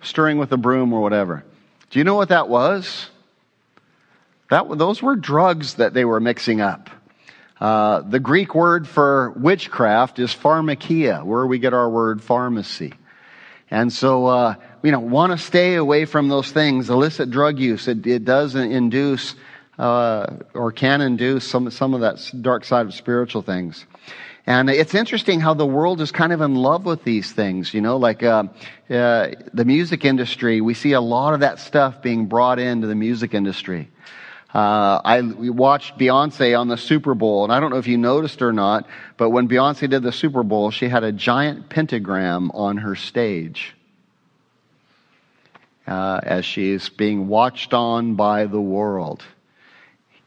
Stirring 0.03 0.39
with 0.39 0.53
a 0.53 0.57
broom 0.57 0.93
or 0.93 1.01
whatever. 1.01 1.43
Do 1.91 1.99
you 1.99 2.05
know 2.05 2.15
what 2.15 2.29
that 2.29 2.49
was? 2.49 3.11
That, 4.51 4.79
those 4.79 5.03
were 5.03 5.17
drugs 5.17 5.75
that 5.75 5.95
they 5.95 6.05
were 6.05 6.21
mixing 6.21 6.61
up. 6.61 6.91
Uh, 7.65 8.03
the 8.03 8.21
Greek 8.21 8.55
word 8.55 8.87
for 8.87 9.31
witchcraft 9.31 10.19
is 10.19 10.35
pharmakia, 10.35 11.25
where 11.25 11.47
we 11.47 11.59
get 11.59 11.73
our 11.73 11.89
word 11.89 12.23
pharmacy. 12.23 12.93
And 13.71 13.91
so, 13.91 14.27
uh, 14.27 14.57
you 14.83 14.93
know, 14.93 15.01
want 15.01 15.33
to 15.33 15.39
stay 15.39 15.77
away 15.77 16.05
from 16.05 16.29
those 16.29 16.53
things. 16.53 16.91
Illicit 16.91 17.31
drug 17.31 17.59
use, 17.59 17.89
it, 17.89 18.07
it 18.07 18.27
does 18.27 18.55
induce, 18.55 19.35
uh, 19.79 20.27
or 20.53 20.73
can 20.73 21.01
induce 21.01 21.47
some, 21.47 21.71
some 21.71 21.95
of 21.95 22.03
that 22.03 22.31
dark 22.43 22.67
side 22.67 22.85
of 22.85 22.93
spiritual 22.93 23.41
things. 23.41 23.87
And 24.47 24.69
it's 24.69 24.95
interesting 24.95 25.41
how 25.41 25.55
the 25.55 25.65
world 25.65 26.03
is 26.03 26.13
kind 26.13 26.35
of 26.35 26.43
in 26.43 26.57
love 26.57 26.85
with 26.85 27.03
these 27.05 27.33
things, 27.33 27.73
you 27.73 27.81
know, 27.81 27.97
like 27.97 28.23
uh, 28.23 28.45
uh, 28.91 29.31
the 29.55 29.65
music 29.65 30.05
industry. 30.05 30.61
We 30.61 30.75
see 30.75 30.93
a 30.93 31.01
lot 31.01 31.33
of 31.33 31.41
that 31.41 31.59
stuff 31.61 32.03
being 32.03 32.27
brought 32.27 32.59
into 32.59 32.89
the 32.89 32.95
music 32.95 33.33
industry. 33.33 33.89
Uh, 34.55 35.01
I 35.05 35.21
we 35.21 35.51
watched 35.51 35.99
Beyonce 35.99 36.57
on 36.59 36.69
the 36.69 36.77
Super 36.77 37.15
Bowl, 37.15 37.43
and 37.43 37.53
I 37.53 37.59
don't 37.59 37.71
know 37.71 37.79
if 37.79 37.89
you 37.89 37.99
noticed 37.99 38.41
or 38.41 38.53
not, 38.53 38.87
but 39.17 39.31
when 39.31 39.49
Beyonce 39.49 39.91
did 39.91 40.05
the 40.05 40.13
Super 40.13 40.45
Bowl, 40.45 40.71
she 40.71 40.89
had 40.89 41.03
a 41.03 41.11
giant 41.11 41.69
pentagram 41.69 42.53
on 42.53 42.77
her 42.77 42.95
stage 42.95 43.75
uh, 45.89 46.21
as 46.23 46.45
she's 46.45 46.89
being 46.89 47.27
watched 47.27 47.75
on 47.75 48.15
by 48.15 48.47
the 48.47 48.61
world. 48.61 49.25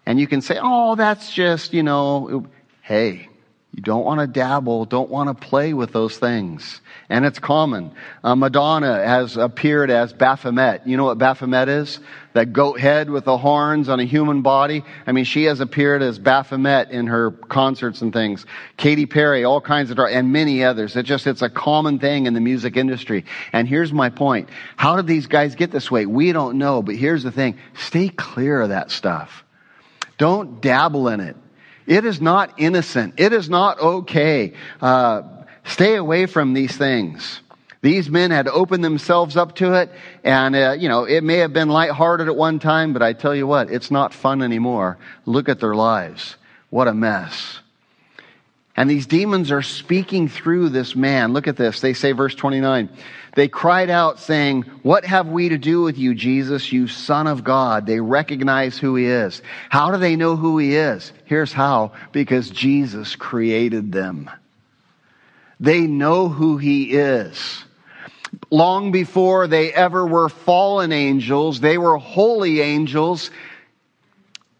And 0.06 0.20
you 0.20 0.28
can 0.28 0.42
say, 0.42 0.60
"Oh, 0.62 0.96
that's 0.96 1.32
just 1.32 1.74
you 1.74 1.84
know." 1.84 2.48
Hey, 2.82 3.30
you 3.78 3.84
don't 3.84 4.04
want 4.04 4.20
to 4.20 4.26
dabble, 4.26 4.86
don't 4.86 5.12
want 5.12 5.30
to 5.30 5.48
play 5.48 5.72
with 5.72 5.94
those 5.94 6.18
things. 6.18 6.82
And 7.10 7.26
it's 7.26 7.38
common. 7.38 7.92
Uh, 8.24 8.34
Madonna 8.34 9.06
has 9.06 9.38
appeared 9.38 9.92
as 9.92 10.14
Baphomet. 10.14 10.88
You 10.88 10.98
know 10.98 11.04
what 11.04 11.20
Baphomet 11.20 11.70
is? 11.70 12.00
That 12.34 12.54
goat 12.54 12.80
head 12.80 13.08
with 13.08 13.26
the 13.26 13.38
horns 13.38 13.88
on 13.88 14.00
a 14.00 14.04
human 14.04 14.42
body. 14.42 14.84
I 15.06 15.12
mean, 15.12 15.26
she 15.26 15.44
has 15.44 15.60
appeared 15.60 16.02
as 16.02 16.18
Baphomet 16.18 16.90
in 16.90 17.06
her 17.06 17.30
concerts 17.30 18.02
and 18.02 18.12
things. 18.12 18.48
Katy 18.78 19.06
Perry, 19.06 19.44
all 19.44 19.62
kinds 19.62 19.92
of, 19.92 20.00
and 20.00 20.34
many 20.34 20.64
others. 20.64 20.96
It 20.96 21.04
just, 21.04 21.28
it's 21.28 21.44
a 21.44 21.50
common 21.50 22.00
thing 22.00 22.26
in 22.26 22.34
the 22.34 22.42
music 22.42 22.78
industry. 22.78 23.26
And 23.54 23.68
here's 23.68 23.94
my 23.94 24.10
point. 24.10 24.50
How 24.76 24.96
did 24.96 25.06
these 25.06 25.28
guys 25.28 25.54
get 25.54 25.70
this 25.70 25.92
way? 25.92 26.08
We 26.08 26.32
don't 26.32 26.58
know, 26.58 26.82
but 26.82 26.96
here's 26.96 27.22
the 27.22 27.32
thing. 27.32 27.60
Stay 27.76 28.10
clear 28.10 28.60
of 28.60 28.70
that 28.70 28.90
stuff. 28.90 29.44
Don't 30.18 30.62
dabble 30.62 31.10
in 31.10 31.20
it. 31.20 31.36
It 31.88 32.06
is 32.06 32.22
not 32.22 32.54
innocent. 32.58 33.16
It 33.18 33.34
is 33.34 33.50
not 33.50 33.80
okay. 33.80 34.54
Uh, 34.82 35.24
stay 35.64 35.96
away 35.96 36.26
from 36.26 36.54
these 36.54 36.76
things. 36.76 37.42
These 37.82 38.10
men 38.10 38.32
had 38.32 38.48
opened 38.48 38.84
themselves 38.84 39.38
up 39.38 39.56
to 39.56 39.74
it, 39.76 39.90
and 40.24 40.56
uh, 40.56 40.76
you 40.78 40.90
know 40.90 41.06
it 41.06 41.24
may 41.24 41.38
have 41.38 41.54
been 41.54 41.70
lighthearted 41.70 42.28
at 42.28 42.36
one 42.36 42.60
time, 42.60 42.92
but 42.92 43.02
I 43.02 43.14
tell 43.14 43.34
you 43.34 43.48
what, 43.48 43.72
it's 43.72 43.90
not 43.90 44.14
fun 44.14 44.42
anymore. 44.42 44.98
Look 45.26 45.48
at 45.48 45.60
their 45.60 45.76
lives. 45.76 46.36
What 46.70 46.88
a 46.88 46.94
mess. 46.94 47.60
And 48.78 48.88
these 48.88 49.08
demons 49.08 49.52
are 49.52 49.64
speaking 49.64 50.28
through 50.28 50.70
this 50.70 50.96
man. 50.96 51.34
Look 51.34 51.48
at 51.48 51.58
this. 51.58 51.82
They 51.82 51.94
say, 51.94 52.12
verse 52.12 52.36
29, 52.36 52.90
they 53.34 53.48
cried 53.48 53.90
out 53.90 54.20
saying, 54.20 54.62
What 54.84 55.04
have 55.04 55.28
we 55.28 55.50
to 55.50 55.58
do 55.58 55.82
with 55.82 55.98
you, 55.98 56.14
Jesus, 56.14 56.72
you 56.72 56.88
son 56.88 57.26
of 57.26 57.44
God? 57.44 57.88
They 57.88 58.00
recognize 58.00 58.78
who 58.78 58.96
he 58.96 59.06
is. 59.06 59.42
How 59.70 59.90
do 59.90 59.98
they 59.98 60.16
know 60.16 60.36
who 60.36 60.60
he 60.60 60.76
is? 60.76 61.12
Here's 61.26 61.52
how. 61.52 61.94
Because 62.12 62.52
Jesus 62.52 63.16
created 63.16 63.92
them. 63.92 64.30
They 65.60 65.82
know 65.82 66.30
who 66.30 66.58
he 66.58 66.92
is. 66.92 67.64
Long 68.52 68.92
before 68.92 69.48
they 69.48 69.74
ever 69.74 70.06
were 70.06 70.30
fallen 70.30 70.92
angels, 70.92 71.60
they 71.60 71.80
were 71.80 71.98
holy 71.98 72.62
angels 72.62 73.32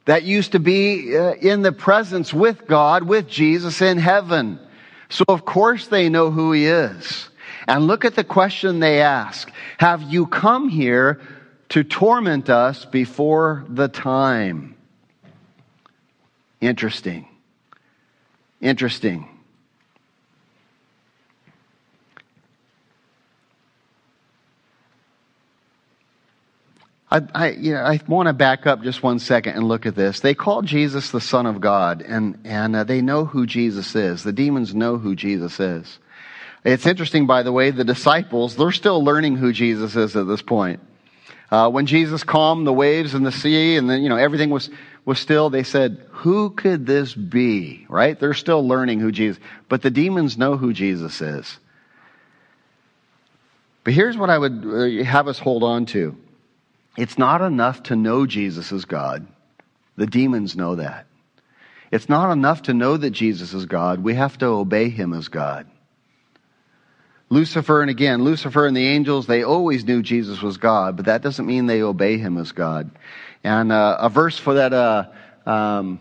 that 0.08 0.24
used 0.24 0.54
to 0.54 0.60
be 0.60 1.16
uh, 1.16 1.34
in 1.34 1.62
the 1.62 1.74
presence 1.74 2.34
with 2.34 2.66
God, 2.66 3.04
with 3.04 3.28
Jesus 3.28 3.82
in 3.82 3.98
heaven. 3.98 4.58
So 5.10 5.26
of 5.28 5.46
course 5.46 5.88
they 5.88 6.10
know 6.10 6.32
who 6.32 6.54
he 6.54 6.66
is. 6.66 7.30
And 7.68 7.88
look 7.88 8.06
at 8.06 8.16
the 8.16 8.24
question 8.24 8.80
they 8.80 9.02
ask. 9.02 9.52
Have 9.78 10.02
you 10.02 10.26
come 10.26 10.70
here 10.70 11.20
to 11.70 11.84
torment 11.84 12.50
us 12.50 12.86
before 12.86 13.66
the 13.68 13.90
time? 13.90 14.76
Interesting. 16.62 17.28
Interesting. 18.62 19.37
I, 27.10 27.22
I, 27.34 27.50
you 27.52 27.74
know, 27.74 27.84
I 27.84 28.02
want 28.08 28.28
to 28.28 28.34
back 28.34 28.68
up 28.68 28.82
just 28.84 29.02
one 29.02 29.20
second 29.20 29.54
and 29.54 29.68
look 29.68 29.86
at 29.86 29.96
this. 29.96 30.20
They 30.20 30.34
call 30.34 30.62
Jesus 30.62 31.12
the 31.12 31.22
Son 31.22 31.46
of 31.46 31.62
God, 31.62 32.02
and, 32.02 32.40
and 32.44 32.76
uh, 32.76 32.84
they 32.84 33.02
know 33.02 33.24
who 33.24 33.46
Jesus 33.46 33.96
is. 33.96 34.24
The 34.24 34.34
demons 34.34 34.76
know 34.76 34.98
who 34.98 35.16
Jesus 35.16 35.60
is. 35.60 36.00
It's 36.66 36.86
interesting, 36.86 37.26
by 37.26 37.44
the 37.44 37.52
way, 37.54 37.72
the 37.72 37.86
disciples, 37.86 38.58
they're 38.58 38.72
still 38.72 39.02
learning 39.02 39.38
who 39.38 39.54
Jesus 39.54 39.96
is 39.96 40.18
at 40.18 40.28
this 40.28 40.42
point. 40.42 40.82
Uh, 41.50 41.70
when 41.70 41.86
Jesus 41.86 42.26
calmed 42.26 42.68
the 42.68 42.74
waves 42.74 43.14
and 43.14 43.26
the 43.26 43.32
sea 43.32 43.78
and 43.78 43.90
then, 43.90 44.02
you 44.02 44.10
know, 44.10 44.18
everything 44.18 44.50
was, 44.50 44.70
was 45.06 45.18
still, 45.18 45.50
they 45.50 45.64
said, 45.64 46.06
who 46.10 46.50
could 46.50 46.86
this 46.86 47.14
be? 47.14 47.86
Right? 47.88 48.20
They're 48.20 48.34
still 48.34 48.68
learning 48.68 49.00
who 49.00 49.14
Jesus, 49.14 49.42
but 49.70 49.82
the 49.82 49.90
demons 49.90 50.38
know 50.38 50.58
who 50.58 50.74
Jesus 50.74 51.22
is. 51.22 51.58
But 53.86 53.94
here's 53.94 54.18
what 54.18 54.30
I 54.30 54.38
would 54.38 54.66
uh, 54.66 55.06
have 55.06 55.30
us 55.30 55.40
hold 55.40 55.64
on 55.64 55.86
to. 55.88 56.18
It's 56.98 57.18
not 57.18 57.42
enough 57.42 57.84
to 57.84 57.96
know 57.96 58.26
Jesus 58.26 58.72
is 58.72 58.86
God. 58.86 59.28
The 59.96 60.08
demons 60.08 60.56
know 60.56 60.76
that. 60.76 61.06
It's 61.92 62.10
not 62.10 62.32
enough 62.32 62.64
to 62.64 62.74
know 62.74 62.98
that 62.98 63.12
Jesus 63.12 63.54
is 63.54 63.66
God. 63.66 64.04
We 64.04 64.16
have 64.16 64.38
to 64.40 64.48
obey 64.48 64.90
him 64.90 65.14
as 65.14 65.30
God. 65.30 65.68
Lucifer, 67.30 67.82
and 67.82 67.90
again, 67.90 68.24
Lucifer 68.24 68.66
and 68.66 68.76
the 68.76 68.88
angels, 68.88 69.28
they 69.28 69.44
always 69.44 69.86
knew 69.86 70.02
Jesus 70.02 70.42
was 70.42 70.58
God, 70.58 70.96
but 70.96 71.06
that 71.06 71.22
doesn't 71.22 71.46
mean 71.46 71.66
they 71.66 71.82
obey 71.82 72.18
him 72.18 72.38
as 72.38 72.52
God. 72.52 72.90
And 73.44 73.72
uh, 73.72 73.98
a 74.00 74.10
verse 74.10 74.40
for 74.40 74.56
that 74.56 74.74
uh, 74.74 75.06
um, 75.46 76.00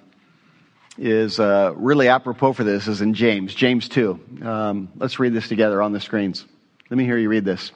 is 0.98 1.38
uh, 1.38 1.72
really 1.76 2.08
apropos 2.08 2.52
for 2.52 2.64
this 2.64 2.86
is 2.86 3.00
in 3.00 3.14
James, 3.14 3.54
James 3.54 3.88
2. 3.88 4.20
Um, 4.42 4.88
let's 4.96 5.18
read 5.18 5.34
this 5.34 5.48
together 5.48 5.82
on 5.82 5.92
the 5.92 6.00
screens. 6.00 6.44
Let 6.90 6.96
me 6.96 7.04
hear 7.04 7.18
you 7.18 7.28
read 7.28 7.44
this. 7.44 7.72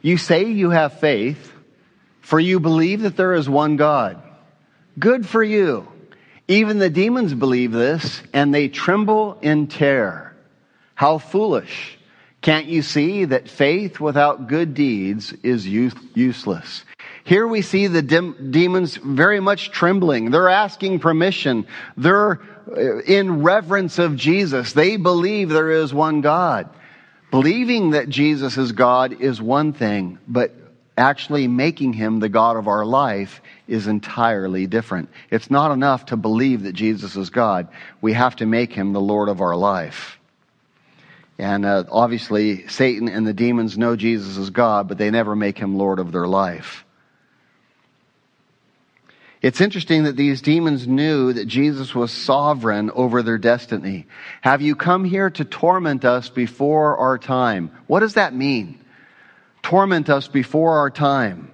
You 0.00 0.16
say 0.16 0.44
you 0.44 0.70
have 0.70 0.98
faith, 1.00 1.53
for 2.24 2.40
you 2.40 2.58
believe 2.58 3.02
that 3.02 3.18
there 3.18 3.34
is 3.34 3.48
one 3.50 3.76
God. 3.76 4.20
Good 4.98 5.26
for 5.26 5.42
you. 5.42 5.86
Even 6.48 6.78
the 6.78 6.88
demons 6.88 7.34
believe 7.34 7.70
this, 7.70 8.22
and 8.32 8.52
they 8.52 8.68
tremble 8.68 9.38
in 9.42 9.66
terror. 9.66 10.34
How 10.94 11.18
foolish. 11.18 11.98
Can't 12.40 12.66
you 12.66 12.80
see 12.80 13.26
that 13.26 13.48
faith 13.48 14.00
without 14.00 14.48
good 14.48 14.72
deeds 14.72 15.34
is 15.42 15.66
useless? 15.66 16.84
Here 17.24 17.46
we 17.46 17.60
see 17.60 17.88
the 17.88 18.02
demons 18.02 18.96
very 18.96 19.40
much 19.40 19.70
trembling. 19.70 20.30
They're 20.30 20.48
asking 20.48 21.00
permission. 21.00 21.66
They're 21.96 22.40
uh, 22.70 23.00
in 23.02 23.42
reverence 23.42 23.98
of 23.98 24.16
Jesus. 24.16 24.72
They 24.72 24.96
believe 24.96 25.50
there 25.50 25.70
is 25.72 25.92
one 25.92 26.22
God. 26.22 26.70
Believing 27.30 27.90
that 27.90 28.08
Jesus 28.08 28.56
is 28.56 28.72
God 28.72 29.20
is 29.20 29.42
one 29.42 29.74
thing, 29.74 30.18
but 30.26 30.54
actually 30.96 31.48
making 31.48 31.92
him 31.92 32.20
the 32.20 32.28
God 32.28 32.56
of 32.56 32.68
our 32.68 32.84
life 32.84 33.42
is 33.66 33.86
entirely 33.86 34.66
different. 34.66 35.08
It's 35.30 35.50
not 35.50 35.72
enough 35.72 36.06
to 36.06 36.16
believe 36.16 36.62
that 36.62 36.72
Jesus 36.72 37.16
is 37.16 37.30
God. 37.30 37.68
We 38.00 38.12
have 38.12 38.36
to 38.36 38.46
make 38.46 38.72
him 38.72 38.92
the 38.92 39.00
Lord 39.00 39.28
of 39.28 39.40
our 39.40 39.56
life. 39.56 40.18
And 41.38 41.66
uh, 41.66 41.84
obviously, 41.90 42.68
Satan 42.68 43.08
and 43.08 43.26
the 43.26 43.32
demons 43.32 43.76
know 43.76 43.96
Jesus 43.96 44.36
is 44.36 44.50
God, 44.50 44.86
but 44.86 44.98
they 44.98 45.10
never 45.10 45.34
make 45.34 45.58
him 45.58 45.76
Lord 45.76 45.98
of 45.98 46.12
their 46.12 46.28
life. 46.28 46.84
It's 49.42 49.60
interesting 49.60 50.04
that 50.04 50.16
these 50.16 50.40
demons 50.40 50.86
knew 50.86 51.32
that 51.32 51.46
Jesus 51.46 51.94
was 51.94 52.12
sovereign 52.12 52.90
over 52.90 53.22
their 53.22 53.36
destiny. 53.36 54.06
Have 54.40 54.62
you 54.62 54.74
come 54.74 55.04
here 55.04 55.28
to 55.28 55.44
torment 55.44 56.04
us 56.04 56.30
before 56.30 56.96
our 56.96 57.18
time? 57.18 57.70
What 57.86 58.00
does 58.00 58.14
that 58.14 58.34
mean? 58.34 58.82
Torment 59.64 60.10
us 60.10 60.28
before 60.28 60.78
our 60.78 60.90
time. 60.90 61.50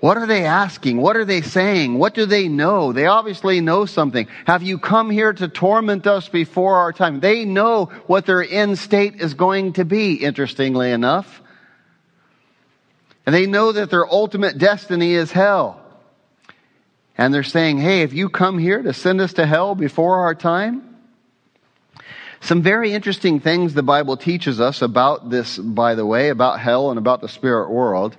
What 0.00 0.16
are 0.16 0.26
they 0.26 0.44
asking? 0.44 0.98
What 0.98 1.16
are 1.16 1.24
they 1.24 1.42
saying? 1.42 1.96
What 1.96 2.14
do 2.14 2.26
they 2.26 2.48
know? 2.48 2.92
They 2.92 3.06
obviously 3.06 3.60
know 3.60 3.86
something. 3.86 4.26
Have 4.44 4.64
you 4.64 4.78
come 4.78 5.10
here 5.10 5.32
to 5.32 5.48
torment 5.48 6.08
us 6.08 6.28
before 6.28 6.78
our 6.78 6.92
time? 6.92 7.20
They 7.20 7.44
know 7.44 7.86
what 8.08 8.26
their 8.26 8.42
end 8.42 8.78
state 8.78 9.20
is 9.20 9.34
going 9.34 9.74
to 9.74 9.84
be, 9.84 10.14
interestingly 10.14 10.90
enough. 10.90 11.40
And 13.24 13.32
they 13.34 13.46
know 13.46 13.70
that 13.70 13.90
their 13.90 14.06
ultimate 14.06 14.58
destiny 14.58 15.14
is 15.14 15.30
hell. 15.30 15.80
And 17.16 17.32
they're 17.32 17.44
saying, 17.44 17.78
hey, 17.78 18.02
if 18.02 18.12
you 18.12 18.28
come 18.28 18.58
here 18.58 18.82
to 18.82 18.92
send 18.92 19.20
us 19.20 19.34
to 19.34 19.46
hell 19.46 19.76
before 19.76 20.20
our 20.20 20.34
time? 20.34 20.87
Some 22.40 22.62
very 22.62 22.92
interesting 22.92 23.40
things 23.40 23.74
the 23.74 23.82
Bible 23.82 24.16
teaches 24.16 24.60
us 24.60 24.80
about 24.82 25.28
this, 25.28 25.58
by 25.58 25.94
the 25.94 26.06
way, 26.06 26.28
about 26.28 26.60
hell 26.60 26.90
and 26.90 26.98
about 26.98 27.20
the 27.20 27.28
spirit 27.28 27.70
world. 27.70 28.16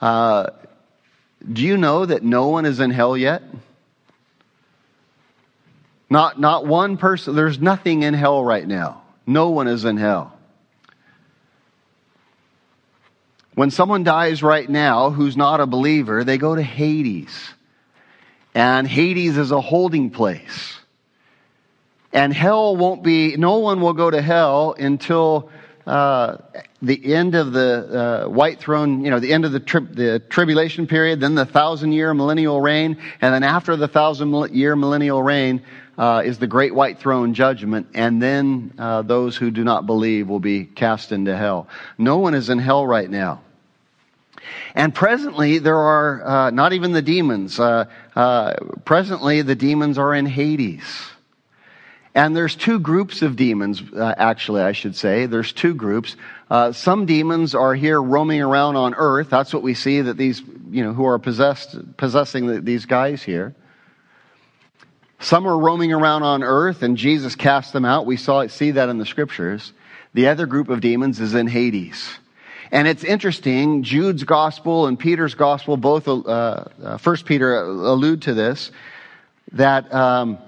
Uh, 0.00 0.50
do 1.50 1.62
you 1.62 1.76
know 1.76 2.04
that 2.04 2.22
no 2.22 2.48
one 2.48 2.66
is 2.66 2.80
in 2.80 2.90
hell 2.90 3.16
yet? 3.16 3.42
Not, 6.10 6.40
not 6.40 6.66
one 6.66 6.96
person, 6.96 7.36
there's 7.36 7.60
nothing 7.60 8.02
in 8.02 8.14
hell 8.14 8.44
right 8.44 8.66
now. 8.66 9.02
No 9.26 9.50
one 9.50 9.68
is 9.68 9.84
in 9.84 9.96
hell. 9.96 10.36
When 13.54 13.70
someone 13.70 14.02
dies 14.02 14.42
right 14.42 14.68
now 14.68 15.10
who's 15.10 15.36
not 15.36 15.60
a 15.60 15.66
believer, 15.66 16.24
they 16.24 16.36
go 16.36 16.56
to 16.56 16.62
Hades. 16.62 17.50
And 18.54 18.88
Hades 18.88 19.36
is 19.36 19.52
a 19.52 19.60
holding 19.60 20.10
place. 20.10 20.79
And 22.12 22.32
hell 22.32 22.76
won't 22.76 23.02
be, 23.02 23.36
no 23.36 23.58
one 23.58 23.80
will 23.80 23.92
go 23.92 24.10
to 24.10 24.20
hell 24.20 24.74
until 24.78 25.50
uh, 25.86 26.38
the 26.82 27.14
end 27.14 27.34
of 27.34 27.52
the 27.52 28.24
uh, 28.24 28.28
white 28.28 28.58
throne, 28.58 29.04
you 29.04 29.10
know, 29.10 29.20
the 29.20 29.32
end 29.32 29.44
of 29.44 29.52
the, 29.52 29.60
tri- 29.60 29.80
the 29.80 30.18
tribulation 30.28 30.86
period, 30.86 31.20
then 31.20 31.34
the 31.34 31.46
thousand 31.46 31.92
year 31.92 32.12
millennial 32.14 32.60
reign, 32.60 32.96
and 33.20 33.34
then 33.34 33.42
after 33.42 33.76
the 33.76 33.88
thousand 33.88 34.54
year 34.54 34.74
millennial 34.76 35.22
reign 35.22 35.62
uh, 35.98 36.22
is 36.24 36.38
the 36.38 36.46
great 36.46 36.74
white 36.74 36.98
throne 36.98 37.34
judgment, 37.34 37.86
and 37.94 38.22
then 38.22 38.72
uh, 38.78 39.02
those 39.02 39.36
who 39.36 39.50
do 39.50 39.62
not 39.62 39.86
believe 39.86 40.28
will 40.28 40.40
be 40.40 40.64
cast 40.64 41.12
into 41.12 41.36
hell. 41.36 41.68
No 41.98 42.18
one 42.18 42.34
is 42.34 42.48
in 42.48 42.58
hell 42.58 42.86
right 42.86 43.10
now. 43.10 43.42
And 44.74 44.94
presently, 44.94 45.58
there 45.58 45.78
are 45.78 46.26
uh, 46.26 46.50
not 46.50 46.72
even 46.72 46.92
the 46.92 47.02
demons. 47.02 47.60
Uh, 47.60 47.84
uh, 48.16 48.54
presently, 48.84 49.42
the 49.42 49.54
demons 49.54 49.98
are 49.98 50.14
in 50.14 50.26
Hades. 50.26 51.10
And 52.14 52.34
there's 52.34 52.56
two 52.56 52.80
groups 52.80 53.22
of 53.22 53.36
demons, 53.36 53.82
uh, 53.92 54.14
actually, 54.16 54.62
I 54.62 54.72
should 54.72 54.96
say. 54.96 55.26
There's 55.26 55.52
two 55.52 55.74
groups. 55.74 56.16
Uh, 56.50 56.72
some 56.72 57.06
demons 57.06 57.54
are 57.54 57.74
here 57.74 58.02
roaming 58.02 58.42
around 58.42 58.76
on 58.76 58.94
earth. 58.94 59.30
That's 59.30 59.54
what 59.54 59.62
we 59.62 59.74
see 59.74 60.00
that 60.00 60.16
these, 60.16 60.42
you 60.70 60.82
know, 60.82 60.92
who 60.92 61.06
are 61.06 61.20
possessed, 61.20 61.96
possessing 61.96 62.46
the, 62.48 62.60
these 62.60 62.86
guys 62.86 63.22
here. 63.22 63.54
Some 65.20 65.46
are 65.46 65.56
roaming 65.56 65.92
around 65.92 66.24
on 66.24 66.42
earth 66.42 66.82
and 66.82 66.96
Jesus 66.96 67.36
cast 67.36 67.72
them 67.72 67.84
out. 67.84 68.06
We 68.06 68.16
saw, 68.16 68.46
see 68.48 68.72
that 68.72 68.88
in 68.88 68.98
the 68.98 69.06
scriptures. 69.06 69.72
The 70.12 70.28
other 70.28 70.46
group 70.46 70.68
of 70.68 70.80
demons 70.80 71.20
is 71.20 71.34
in 71.34 71.46
Hades. 71.46 72.18
And 72.72 72.88
it's 72.88 73.04
interesting, 73.04 73.82
Jude's 73.82 74.24
gospel 74.24 74.86
and 74.86 74.98
Peter's 74.98 75.34
gospel, 75.34 75.76
both, 75.76 76.08
uh, 76.08 76.64
uh, 76.82 76.96
First 76.98 77.26
Peter 77.26 77.56
allude 77.56 78.22
to 78.22 78.34
this, 78.34 78.72
that 79.52 79.92
um, 79.92 80.38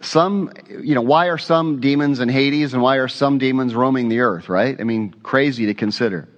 some, 0.00 0.52
you 0.68 0.94
know, 0.94 1.02
why 1.02 1.26
are 1.26 1.38
some 1.38 1.80
demons 1.80 2.20
in 2.20 2.28
Hades 2.28 2.74
and 2.74 2.82
why 2.82 2.96
are 2.96 3.08
some 3.08 3.38
demons 3.38 3.74
roaming 3.74 4.08
the 4.08 4.20
earth, 4.20 4.48
right? 4.48 4.78
I 4.78 4.84
mean, 4.84 5.14
crazy 5.22 5.66
to 5.66 5.74
consider. 5.74 6.28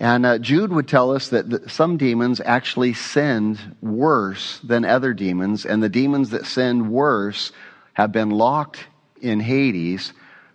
And 0.00 0.26
uh, 0.26 0.38
Jude 0.38 0.72
would 0.72 0.88
tell 0.88 1.12
us 1.12 1.28
that 1.28 1.48
the, 1.48 1.68
some 1.68 1.96
demons 1.96 2.40
actually 2.44 2.94
sinned 2.94 3.60
worse 3.80 4.58
than 4.64 4.84
other 4.84 5.14
demons, 5.14 5.64
and 5.64 5.82
the 5.82 5.88
demons 5.88 6.30
that 6.30 6.46
sinned 6.46 6.90
worse 6.90 7.52
have 7.92 8.10
been 8.10 8.30
locked 8.30 8.84
in 9.20 9.38
Hades 9.38 10.12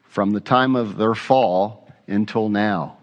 from 0.10 0.32
the 0.32 0.42
time 0.42 0.76
of 0.76 0.98
their 0.98 1.16
fall 1.16 1.90
until 2.08 2.50
now. 2.50 2.98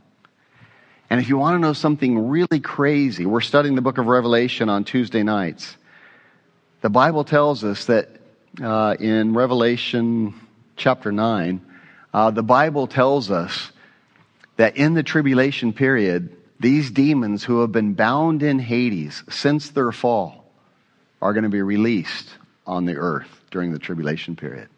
And 1.09 1.20
if 1.20 1.29
you 1.29 1.38
want 1.38 1.55
to 1.55 1.59
know 1.59 1.72
something 1.72 2.29
really 2.29 2.61
crazy, 2.61 3.25
we're 3.25 3.40
studying 3.40 3.75
the 3.75 3.83
book 3.83 3.99
of 3.99 4.07
Revelation 4.07 4.68
on 4.68 4.85
Tuesday 4.85 5.22
nights. 5.22 5.77
The 6.83 6.90
Bible 6.90 7.25
tells 7.25 7.64
us 7.64 7.87
that 7.87 8.20
uh, 8.62 8.97
in 8.99 9.35
Revelation 9.35 10.35
chapter 10.77 11.12
9, 11.12 11.61
uh, 12.12 12.31
the 12.31 12.42
Bible 12.42 12.87
tells 12.87 13.31
us 13.31 13.73
that 14.57 14.77
in 14.77 14.95
the 14.95 15.03
tribulation 15.03 15.73
period, 15.73 16.35
these 16.59 16.90
demons 16.90 17.45
who 17.45 17.61
have 17.61 17.73
been 17.73 17.95
bound 17.95 18.42
in 18.42 18.59
Hades 18.59 19.23
since 19.29 19.71
their 19.71 19.92
fall 19.92 20.51
are 21.21 21.33
going 21.33 21.45
to 21.45 21.51
be 21.51 21.62
released 21.62 22.29
on 22.66 22.85
the 22.87 22.97
earth 22.97 23.29
during 23.51 23.73
the 23.73 23.79
tribulation 23.79 24.37
period. 24.37 24.69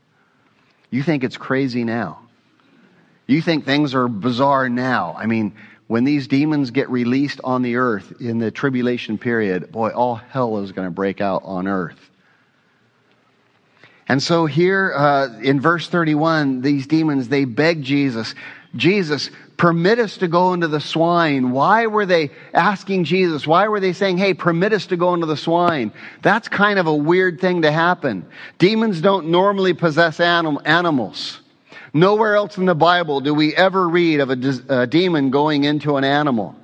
You 0.91 1.03
think 1.03 1.23
it's 1.23 1.37
crazy 1.37 1.85
now. 1.85 2.21
You 3.27 3.43
think 3.43 3.65
things 3.65 3.95
are 3.95 4.09
bizarre 4.09 4.69
now. 4.69 5.15
I 5.17 5.27
mean, 5.27 5.55
when 5.87 6.05
these 6.05 6.27
demons 6.27 6.71
get 6.71 6.89
released 6.91 7.41
on 7.45 7.63
the 7.63 7.77
earth 7.77 8.21
in 8.21 8.39
the 8.39 8.51
tribulation 8.51 9.19
period, 9.19 9.71
boy, 9.71 9.91
all 9.91 10.17
hell 10.17 10.59
is 10.59 10.73
going 10.73 10.87
to 10.87 10.93
break 10.93 11.21
out 11.21 11.43
on 11.45 11.69
earth. 11.69 12.11
And 14.09 14.23
so 14.23 14.47
here 14.47 14.93
uh, 14.97 15.39
in 15.41 15.61
verse 15.61 15.89
31, 15.89 16.63
these 16.63 16.87
demons, 16.87 17.29
they 17.29 17.45
beg 17.45 17.83
Jesus, 17.83 18.35
Jesus, 18.75 19.31
permit 19.59 19.99
us 19.99 20.17
to 20.19 20.29
go 20.29 20.55
into 20.55 20.69
the 20.69 20.81
swine. 20.81 21.51
Why 21.51 21.87
were 21.87 22.07
they 22.07 22.31
asking 22.55 23.05
Jesus? 23.05 23.47
Why 23.47 23.69
were 23.69 23.81
they 23.81 23.93
saying, 23.93 24.17
hey, 24.17 24.33
permit 24.33 24.73
us 24.73 24.87
to 24.87 24.97
go 24.97 25.13
into 25.13 25.27
the 25.27 25.37
swine? 25.37 25.93
That's 26.23 26.49
kind 26.49 26.79
of 26.79 26.87
a 26.87 26.95
weird 26.95 27.41
thing 27.41 27.63
to 27.63 27.73
happen. 27.73 28.25
Demons 28.59 29.03
don't 29.03 29.29
normally 29.29 29.75
possess 29.75 30.21
anim- 30.21 30.61
animals. 30.65 31.41
Nowhere 31.93 32.37
else 32.37 32.57
in 32.57 32.67
the 32.67 32.75
Bible 32.75 33.21
do 33.21 33.35
we 33.35 33.55
ever 33.55 33.89
read 33.89 34.21
of 34.21 34.31
a, 34.31 34.83
a 34.83 34.87
demon 34.87 35.31
going 35.31 35.65
into 35.65 35.97
an 35.97 36.05
animal. 36.05 36.55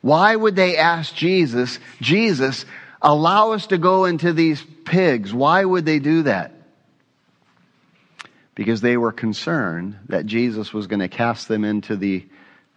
Why 0.00 0.34
would 0.36 0.56
they 0.56 0.76
ask 0.76 1.14
Jesus, 1.14 1.78
Jesus, 2.00 2.66
allow 3.00 3.52
us 3.52 3.68
to 3.68 3.78
go 3.78 4.04
into 4.04 4.32
these 4.32 4.62
pigs? 4.84 5.32
Why 5.32 5.64
would 5.64 5.84
they 5.84 5.98
do 5.98 6.22
that? 6.24 6.55
Because 8.56 8.80
they 8.80 8.96
were 8.96 9.12
concerned 9.12 9.96
that 10.08 10.26
Jesus 10.26 10.72
was 10.72 10.88
going 10.88 10.98
to 10.98 11.08
cast 11.08 11.46
them 11.46 11.64
into 11.64 11.94
the 11.94 12.26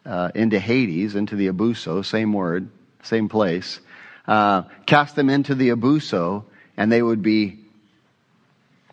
uh, 0.05 0.29
into 0.35 0.59
Hades, 0.59 1.15
into 1.15 1.35
the 1.35 1.47
abuso, 1.47 2.05
same 2.05 2.33
word, 2.33 2.69
same 3.03 3.29
place, 3.29 3.79
uh, 4.27 4.63
cast 4.85 5.15
them 5.15 5.29
into 5.29 5.55
the 5.55 5.69
abuso, 5.69 6.43
and 6.77 6.91
they 6.91 7.01
would 7.01 7.21
be, 7.21 7.59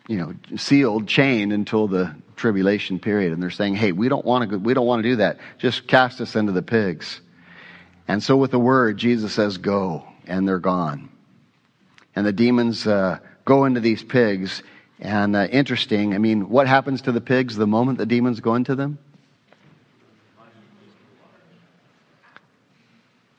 you 0.08 0.16
know, 0.18 0.34
sealed, 0.56 1.06
chained 1.06 1.52
until 1.52 1.88
the 1.88 2.14
tribulation 2.36 2.98
period. 2.98 3.32
And 3.32 3.42
they're 3.42 3.50
saying, 3.50 3.74
hey, 3.76 3.92
we 3.92 4.08
don't 4.08 4.24
want 4.24 4.50
to, 4.50 4.58
we 4.58 4.74
don't 4.74 4.86
want 4.86 5.02
to 5.02 5.08
do 5.08 5.16
that. 5.16 5.38
Just 5.58 5.86
cast 5.86 6.20
us 6.20 6.36
into 6.36 6.52
the 6.52 6.62
pigs. 6.62 7.20
And 8.08 8.22
so 8.22 8.36
with 8.36 8.50
the 8.50 8.58
word, 8.58 8.96
Jesus 8.96 9.32
says, 9.32 9.58
go, 9.58 10.04
and 10.26 10.46
they're 10.46 10.58
gone. 10.58 11.08
And 12.14 12.24
the 12.26 12.32
demons 12.32 12.86
uh, 12.86 13.18
go 13.44 13.64
into 13.64 13.80
these 13.80 14.02
pigs. 14.02 14.62
And 15.00 15.36
uh, 15.36 15.46
interesting, 15.50 16.14
I 16.14 16.18
mean, 16.18 16.48
what 16.48 16.66
happens 16.66 17.02
to 17.02 17.12
the 17.12 17.20
pigs 17.20 17.56
the 17.56 17.66
moment 17.66 17.98
the 17.98 18.06
demons 18.06 18.40
go 18.40 18.54
into 18.54 18.74
them? 18.74 18.98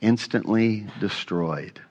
Instantly 0.02 0.86
destroyed. 1.00 1.82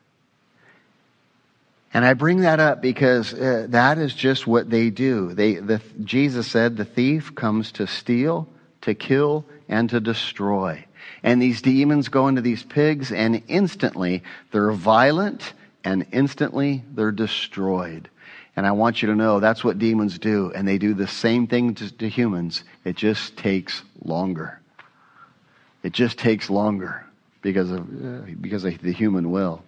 And 1.92 2.04
I 2.04 2.12
bring 2.12 2.40
that 2.40 2.60
up 2.60 2.82
because 2.82 3.32
uh, 3.32 3.66
that 3.70 3.98
is 3.98 4.14
just 4.14 4.46
what 4.46 4.68
they 4.70 4.90
do. 4.90 5.32
They, 5.32 5.54
the, 5.54 5.80
Jesus 6.04 6.46
said 6.46 6.76
the 6.76 6.84
thief 6.84 7.34
comes 7.34 7.72
to 7.72 7.86
steal, 7.86 8.48
to 8.82 8.94
kill, 8.94 9.46
and 9.68 9.90
to 9.90 9.98
destroy. 9.98 10.84
And 11.22 11.40
these 11.40 11.62
demons 11.62 12.08
go 12.08 12.28
into 12.28 12.42
these 12.42 12.62
pigs 12.62 13.10
and 13.10 13.42
instantly 13.48 14.22
they're 14.52 14.72
violent 14.72 15.54
and 15.82 16.06
instantly 16.12 16.84
they're 16.94 17.12
destroyed. 17.12 18.08
And 18.56 18.66
I 18.66 18.72
want 18.72 19.02
you 19.02 19.08
to 19.08 19.14
know 19.14 19.38
that's 19.38 19.62
what 19.62 19.78
demons 19.78 20.18
do. 20.18 20.50
And 20.54 20.66
they 20.66 20.78
do 20.78 20.94
the 20.94 21.06
same 21.06 21.46
thing 21.46 21.74
to, 21.74 21.92
to 21.98 22.08
humans. 22.08 22.64
It 22.84 22.96
just 22.96 23.36
takes 23.36 23.82
longer. 24.02 24.60
It 25.82 25.92
just 25.92 26.18
takes 26.18 26.48
longer 26.48 27.04
because 27.42 27.70
of, 27.70 27.80
uh, 27.80 28.22
because 28.40 28.64
of 28.64 28.80
the 28.80 28.92
human 28.92 29.30
will. 29.30 29.62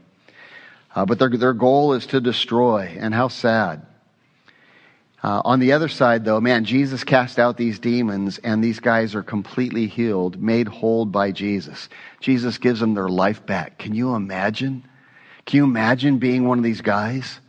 Uh, 0.95 1.05
but 1.05 1.19
their, 1.19 1.29
their 1.29 1.53
goal 1.53 1.93
is 1.93 2.07
to 2.07 2.21
destroy, 2.21 2.97
and 2.99 3.15
how 3.15 3.29
sad. 3.29 3.87
Uh, 5.23 5.43
on 5.45 5.61
the 5.61 5.73
other 5.73 5.89
side, 5.89 6.25
though, 6.25 6.41
man, 6.41 6.65
Jesus 6.65 7.05
cast 7.05 7.39
out 7.39 7.57
these 7.57 7.79
demons, 7.79 8.39
and 8.39 8.65
these 8.65 8.81
guys 8.81 9.15
are 9.15 9.23
completely 9.23 9.87
healed, 9.87 10.41
made 10.41 10.67
whole 10.67 11.05
by 11.05 11.31
Jesus. 11.31 11.89
Jesus 12.21 12.59
gives 12.59 12.81
them 12.81 12.95
their 12.95 13.09
life 13.09 13.45
back. 13.45 13.79
Can 13.79 13.95
you 13.95 14.15
imagine? 14.15 14.85
Can 15.45 15.59
you 15.59 15.65
imagine 15.65 16.19
being 16.19 16.47
one 16.47 16.59
of 16.59 16.65
these 16.65 16.81
guys? 16.81 17.41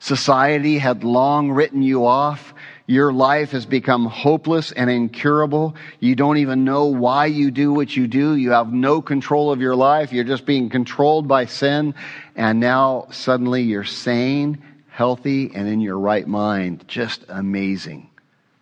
Society 0.00 0.78
had 0.78 1.04
long 1.04 1.52
written 1.52 1.82
you 1.82 2.06
off. 2.06 2.54
Your 2.86 3.12
life 3.12 3.52
has 3.52 3.66
become 3.66 4.06
hopeless 4.06 4.72
and 4.72 4.90
incurable. 4.90 5.76
You 6.00 6.16
don't 6.16 6.38
even 6.38 6.64
know 6.64 6.86
why 6.86 7.26
you 7.26 7.50
do 7.50 7.72
what 7.72 7.94
you 7.94 8.08
do. 8.08 8.34
You 8.34 8.50
have 8.50 8.72
no 8.72 9.02
control 9.02 9.52
of 9.52 9.60
your 9.60 9.76
life. 9.76 10.12
You're 10.12 10.24
just 10.24 10.46
being 10.46 10.70
controlled 10.70 11.28
by 11.28 11.44
sin. 11.44 11.94
And 12.34 12.58
now 12.58 13.08
suddenly 13.10 13.62
you're 13.62 13.84
sane, 13.84 14.64
healthy, 14.88 15.52
and 15.54 15.68
in 15.68 15.80
your 15.82 15.98
right 15.98 16.26
mind. 16.26 16.88
Just 16.88 17.26
amazing. 17.28 18.08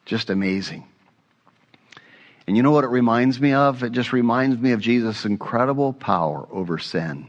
Just 0.04 0.30
amazing. 0.30 0.84
And 2.48 2.56
you 2.56 2.64
know 2.64 2.72
what 2.72 2.84
it 2.84 2.88
reminds 2.88 3.40
me 3.40 3.52
of? 3.52 3.84
It 3.84 3.92
just 3.92 4.12
reminds 4.12 4.58
me 4.58 4.72
of 4.72 4.80
Jesus' 4.80 5.24
incredible 5.24 5.92
power 5.92 6.48
over 6.50 6.78
sin. 6.78 7.28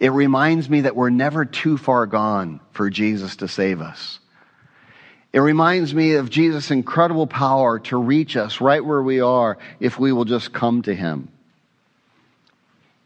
It 0.00 0.08
reminds 0.08 0.68
me 0.68 0.80
that 0.82 0.96
we're 0.96 1.10
never 1.10 1.44
too 1.44 1.76
far 1.76 2.06
gone 2.06 2.60
for 2.72 2.88
Jesus 2.88 3.36
to 3.36 3.48
save 3.48 3.82
us. 3.82 4.18
It 5.32 5.40
reminds 5.40 5.94
me 5.94 6.14
of 6.14 6.30
Jesus' 6.30 6.70
incredible 6.70 7.26
power 7.26 7.78
to 7.80 7.98
reach 7.98 8.36
us 8.36 8.60
right 8.62 8.84
where 8.84 9.02
we 9.02 9.20
are 9.20 9.58
if 9.78 9.98
we 9.98 10.10
will 10.10 10.24
just 10.24 10.52
come 10.52 10.82
to 10.82 10.94
Him. 10.94 11.28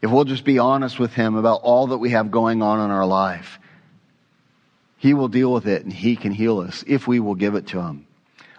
If 0.01 0.09
we'll 0.09 0.23
just 0.23 0.45
be 0.45 0.57
honest 0.57 0.97
with 0.97 1.13
Him 1.13 1.35
about 1.35 1.61
all 1.63 1.87
that 1.87 1.97
we 1.97 2.11
have 2.11 2.31
going 2.31 2.61
on 2.61 2.79
in 2.79 2.91
our 2.91 3.05
life, 3.05 3.59
He 4.97 5.13
will 5.13 5.27
deal 5.27 5.51
with 5.51 5.67
it 5.67 5.83
and 5.83 5.91
He 5.91 6.15
can 6.15 6.31
heal 6.31 6.59
us 6.59 6.83
if 6.87 7.07
we 7.07 7.19
will 7.19 7.35
give 7.35 7.55
it 7.55 7.67
to 7.67 7.81
Him. 7.81 8.04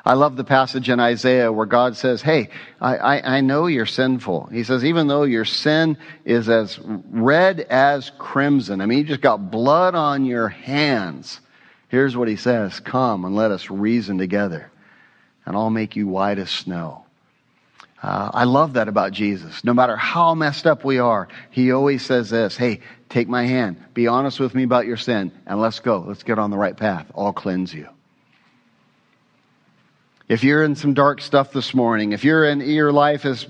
I 0.07 0.15
love 0.15 0.37
the 0.37 0.45
passage 0.45 0.89
in 0.89 1.01
Isaiah 1.01 1.51
where 1.51 1.67
God 1.67 1.97
says, 1.97 2.23
Hey, 2.23 2.51
I, 2.81 2.97
I, 2.97 3.37
I, 3.39 3.41
know 3.41 3.67
you're 3.67 3.87
sinful. 3.87 4.47
He 4.53 4.63
says, 4.63 4.85
even 4.85 5.09
though 5.09 5.25
your 5.25 5.45
sin 5.45 5.99
is 6.25 6.49
as 6.49 6.79
red 7.11 7.59
as 7.59 8.13
crimson, 8.17 8.81
I 8.81 8.87
mean, 8.87 8.99
you 8.99 9.05
just 9.05 9.21
got 9.21 9.51
blood 9.51 9.97
on 9.97 10.25
your 10.25 10.47
hands. 10.47 11.41
Here's 11.89 12.17
what 12.17 12.29
he 12.29 12.37
says 12.37 12.79
Come 12.79 13.25
and 13.25 13.35
let 13.35 13.51
us 13.51 13.69
reason 13.69 14.17
together, 14.17 14.71
and 15.45 15.57
I'll 15.57 15.71
make 15.71 15.97
you 15.97 16.07
white 16.07 16.39
as 16.39 16.51
snow. 16.51 17.05
Uh, 18.01 18.31
I 18.33 18.45
love 18.45 18.75
that 18.75 18.87
about 18.87 19.11
Jesus. 19.11 19.65
No 19.65 19.75
matter 19.75 19.97
how 19.97 20.37
messed 20.37 20.69
up 20.69 20.85
we 20.85 21.01
are, 21.01 21.27
he 21.51 21.73
always 21.73 22.07
says 22.07 22.31
this 22.31 22.57
Hey, 22.57 22.81
take 23.09 23.29
my 23.29 23.45
hand, 23.45 23.83
be 23.93 24.07
honest 24.07 24.39
with 24.39 24.55
me 24.55 24.63
about 24.63 24.87
your 24.87 24.99
sin, 24.99 25.33
and 25.47 25.61
let's 25.61 25.81
go. 25.81 26.05
Let's 26.07 26.23
get 26.23 26.39
on 26.39 26.53
the 26.53 26.59
right 26.59 26.77
path. 26.77 27.11
I'll 27.17 27.33
cleanse 27.33 27.75
you. 27.75 27.89
If 30.29 30.43
you're 30.43 30.65
in 30.65 30.75
some 30.75 30.93
dark 30.93 31.21
stuff 31.21 31.53
this 31.53 31.73
morning, 31.73 32.11
if 32.11 32.25
you're 32.25 32.45
in 32.47 32.61
your 32.61 32.91
life 32.91 33.23
has 33.23 33.47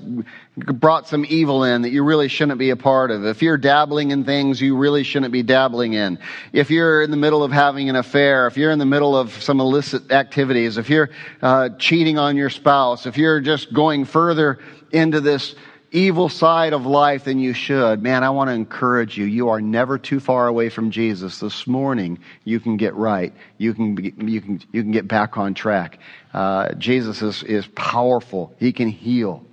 brought 0.57 1.09
some 1.09 1.25
evil 1.27 1.65
in 1.65 1.81
that 1.83 1.89
you 1.89 2.05
really 2.05 2.29
shouldn't 2.29 2.59
be 2.59 2.69
a 2.69 2.77
part 2.77 3.11
of, 3.11 3.25
if 3.25 3.41
you're 3.41 3.57
dabbling 3.57 4.11
in 4.11 4.25
things 4.25 4.61
you 4.61 4.77
really 4.77 5.03
shouldn't 5.03 5.33
be 5.33 5.43
dabbling 5.43 5.95
in, 5.95 6.19
if 6.53 6.71
you're 6.71 7.01
in 7.01 7.11
the 7.11 7.17
middle 7.17 7.43
of 7.43 7.51
having 7.51 7.89
an 7.89 7.97
affair, 7.97 8.47
if 8.47 8.59
you're 8.59 8.71
in 8.71 8.79
the 8.79 8.85
middle 8.85 9.17
of 9.17 9.33
some 9.43 9.59
illicit 9.59 10.13
activities, 10.13 10.77
if 10.77 10.91
you're 10.91 11.09
uh, 11.41 11.71
cheating 11.79 12.19
on 12.19 12.37
your 12.37 12.51
spouse, 12.51 13.07
if 13.07 13.17
you're 13.17 13.41
just 13.41 13.73
going 13.73 14.05
further 14.05 14.59
into 14.93 15.23
this 15.23 15.55
evil 15.91 16.29
side 16.29 16.73
of 16.73 16.87
life 16.87 17.25
than 17.25 17.39
you 17.39 17.53
should, 17.53 18.03
man, 18.03 18.25
I 18.25 18.31
want 18.31 18.49
to 18.49 18.55
encourage 18.55 19.17
you. 19.17 19.25
You 19.25 19.49
are 19.51 19.61
never 19.61 19.99
too 19.99 20.21
far 20.21 20.49
away 20.49 20.69
from 20.69 20.91
Jesus. 20.91 21.41
This 21.41 21.67
morning, 21.67 22.19
you 22.45 22.61
can 22.61 22.77
get 22.77 22.95
right. 22.95 23.33
You 23.59 23.75
can, 23.75 23.97
you 24.29 24.41
can, 24.41 24.61
you 24.73 24.83
can 24.83 24.93
get 24.93 25.09
back 25.09 25.37
on 25.37 25.55
track. 25.55 25.99
Uh, 26.35 26.73
Jesus 26.75 27.23
is, 27.23 27.43
is 27.43 27.67
powerful. 27.69 28.55
He 28.59 28.73
can 28.73 28.89
heal. 28.89 29.45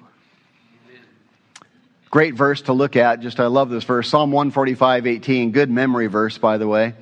Great 2.10 2.36
verse 2.36 2.62
to 2.64 2.74
look 2.74 2.96
at. 2.96 3.22
Just, 3.22 3.40
I 3.40 3.48
love 3.48 3.70
this 3.70 3.84
verse. 3.84 4.08
Psalm 4.08 4.32
145, 4.32 5.08
18. 5.08 5.52
Good 5.52 5.70
memory 5.70 6.08
verse, 6.08 6.38
by 6.38 6.58
the 6.58 6.68
way. 6.68 6.94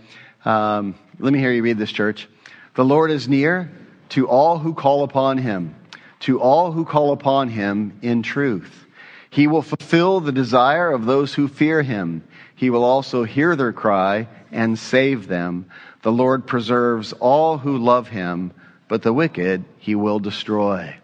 Um, 0.46 0.96
let 1.20 1.34
me 1.34 1.40
hear 1.40 1.52
you 1.52 1.64
read 1.64 1.78
this, 1.78 1.92
church. 1.92 2.30
The 2.76 2.86
Lord 2.86 3.12
is 3.12 3.28
near 3.28 3.70
to 4.10 4.28
all 4.28 4.58
who 4.58 4.74
call 4.74 5.04
upon 5.04 5.38
him, 5.38 5.76
to 6.22 6.40
all 6.40 6.72
who 6.72 6.86
call 6.86 7.12
upon 7.12 7.50
him 7.50 8.00
in 8.02 8.24
truth. 8.24 8.86
He 9.32 9.48
will 9.48 9.62
fulfill 9.62 10.20
the 10.20 10.34
desire 10.34 10.92
of 10.92 11.06
those 11.06 11.34
who 11.34 11.48
fear 11.48 11.82
him. 11.82 12.22
He 12.54 12.70
will 12.70 12.84
also 12.84 13.24
hear 13.24 13.56
their 13.56 13.72
cry 13.72 14.28
and 14.52 14.78
save 14.78 15.28
them. 15.28 15.68
The 16.02 16.12
Lord 16.12 16.46
preserves 16.46 17.14
all 17.14 17.58
who 17.58 17.78
love 17.78 18.10
him, 18.10 18.52
but 18.90 19.04
the 19.04 19.14
wicked 19.14 19.64
he 19.80 19.96
will 19.96 20.20
destroy. 20.20 20.98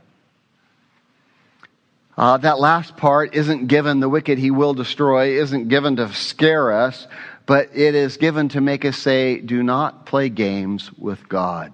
Uh, 2.17 2.35
that 2.37 2.59
last 2.59 2.97
part 2.97 3.33
isn't 3.33 3.67
given, 3.67 4.01
the 4.01 4.09
wicked 4.09 4.37
he 4.37 4.51
will 4.51 4.73
destroy, 4.73 5.39
isn't 5.39 5.69
given 5.69 5.95
to 5.95 6.13
scare 6.13 6.73
us, 6.73 7.07
but 7.45 7.69
it 7.73 7.95
is 7.95 8.17
given 8.17 8.49
to 8.49 8.59
make 8.59 8.83
us 8.83 8.97
say, 8.97 9.39
do 9.39 9.63
not 9.63 10.05
play 10.05 10.27
games 10.27 10.91
with 10.97 11.29
God. 11.29 11.71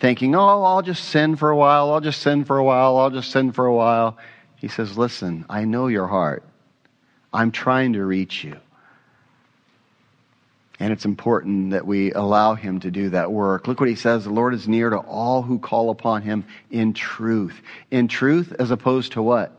Thinking, 0.00 0.34
oh, 0.34 0.64
I'll 0.64 0.82
just 0.82 1.04
sin 1.04 1.36
for 1.36 1.50
a 1.50 1.56
while, 1.56 1.92
I'll 1.92 2.00
just 2.00 2.20
sin 2.20 2.44
for 2.44 2.58
a 2.58 2.64
while, 2.64 2.96
I'll 2.96 3.10
just 3.10 3.30
sin 3.30 3.52
for 3.52 3.66
a 3.66 3.74
while. 3.74 4.18
He 4.56 4.68
says, 4.68 4.98
Listen, 4.98 5.44
I 5.48 5.64
know 5.64 5.86
your 5.86 6.06
heart. 6.06 6.42
I'm 7.32 7.52
trying 7.52 7.92
to 7.94 8.04
reach 8.04 8.44
you. 8.44 8.56
And 10.78 10.92
it's 10.92 11.04
important 11.04 11.70
that 11.70 11.86
we 11.86 12.12
allow 12.12 12.54
him 12.54 12.80
to 12.80 12.90
do 12.90 13.10
that 13.10 13.32
work. 13.32 13.66
Look 13.66 13.80
what 13.80 13.88
he 13.88 13.94
says 13.94 14.24
the 14.24 14.30
Lord 14.30 14.52
is 14.52 14.68
near 14.68 14.90
to 14.90 14.98
all 14.98 15.42
who 15.42 15.58
call 15.58 15.90
upon 15.90 16.22
him 16.22 16.44
in 16.70 16.92
truth. 16.92 17.60
In 17.90 18.08
truth, 18.08 18.54
as 18.58 18.70
opposed 18.70 19.12
to 19.12 19.22
what? 19.22 19.58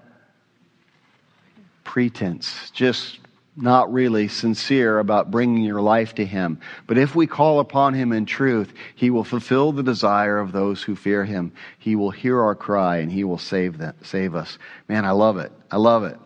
Pretense. 1.84 2.70
Just 2.72 3.20
not 3.58 3.92
really 3.92 4.28
sincere 4.28 5.00
about 5.00 5.32
bringing 5.32 5.64
your 5.64 5.82
life 5.82 6.16
to 6.16 6.26
Him. 6.26 6.60
But 6.86 6.98
if 6.98 7.16
we 7.16 7.26
call 7.26 7.60
upon 7.60 7.94
Him 7.94 8.12
in 8.12 8.26
truth, 8.26 8.72
He 8.96 9.10
will 9.10 9.24
fulfill 9.24 9.72
the 9.72 9.84
desire 9.84 10.38
of 10.38 10.52
those 10.52 10.84
who 10.84 10.96
fear 10.96 11.26
Him. 11.26 11.52
He 11.80 11.96
will 11.96 12.12
hear 12.12 12.40
our 12.40 12.56
cry 12.56 12.98
and 12.98 13.12
He 13.12 13.24
will 13.24 13.40
save, 13.40 13.80
that, 13.80 13.96
save 14.06 14.36
us. 14.36 14.58
Man, 14.88 15.06
I 15.06 15.12
love 15.12 15.38
it. 15.38 15.52
I 15.72 15.78
love 15.78 16.04
it. 16.04 16.18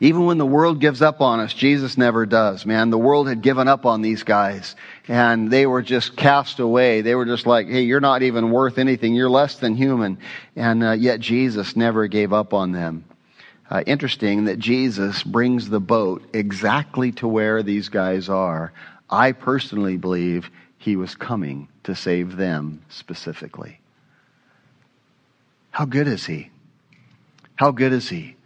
Even 0.00 0.24
when 0.24 0.38
the 0.38 0.46
world 0.46 0.80
gives 0.80 1.02
up 1.02 1.20
on 1.20 1.40
us, 1.40 1.52
Jesus 1.52 1.98
never 1.98 2.24
does, 2.24 2.64
man. 2.64 2.88
The 2.88 2.98
world 2.98 3.28
had 3.28 3.42
given 3.42 3.68
up 3.68 3.84
on 3.84 4.00
these 4.00 4.22
guys 4.22 4.74
and 5.06 5.50
they 5.50 5.66
were 5.66 5.82
just 5.82 6.16
cast 6.16 6.58
away. 6.58 7.02
They 7.02 7.14
were 7.14 7.26
just 7.26 7.46
like, 7.46 7.68
hey, 7.68 7.82
you're 7.82 8.00
not 8.00 8.22
even 8.22 8.50
worth 8.50 8.78
anything. 8.78 9.14
You're 9.14 9.28
less 9.28 9.56
than 9.56 9.76
human. 9.76 10.18
And 10.56 10.82
uh, 10.82 10.92
yet 10.92 11.20
Jesus 11.20 11.76
never 11.76 12.06
gave 12.06 12.32
up 12.32 12.54
on 12.54 12.72
them 12.72 13.04
uh, 13.70 13.82
interesting 13.86 14.46
that 14.46 14.58
Jesus 14.58 15.22
brings 15.22 15.68
the 15.68 15.80
boat 15.80 16.22
exactly 16.32 17.12
to 17.12 17.28
where 17.28 17.62
these 17.62 17.88
guys 17.88 18.28
are. 18.28 18.72
I 19.08 19.32
personally 19.32 19.96
believe 19.96 20.50
he 20.78 20.96
was 20.96 21.14
coming 21.14 21.68
to 21.84 21.94
save 21.94 22.36
them 22.36 22.82
specifically. 22.88 23.80
How 25.70 25.84
good 25.84 26.08
is 26.08 26.26
he? 26.26 26.50
How 27.54 27.70
good 27.70 27.92
is 27.92 28.08
he? 28.08 28.36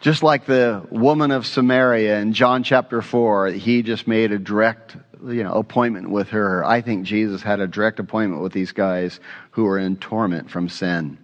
Just 0.00 0.22
like 0.22 0.46
the 0.46 0.86
woman 0.90 1.30
of 1.30 1.46
Samaria 1.46 2.20
in 2.20 2.32
John 2.32 2.62
chapter 2.62 3.02
4, 3.02 3.48
he 3.48 3.82
just 3.82 4.06
made 4.06 4.32
a 4.32 4.38
direct 4.38 4.96
you 5.24 5.42
know, 5.42 5.54
appointment 5.54 6.10
with 6.10 6.28
her. 6.28 6.64
I 6.64 6.82
think 6.82 7.04
Jesus 7.04 7.42
had 7.42 7.60
a 7.60 7.66
direct 7.66 7.98
appointment 7.98 8.42
with 8.42 8.52
these 8.52 8.72
guys 8.72 9.18
who 9.52 9.64
were 9.64 9.78
in 9.78 9.96
torment 9.96 10.50
from 10.50 10.68
sin. 10.68 11.18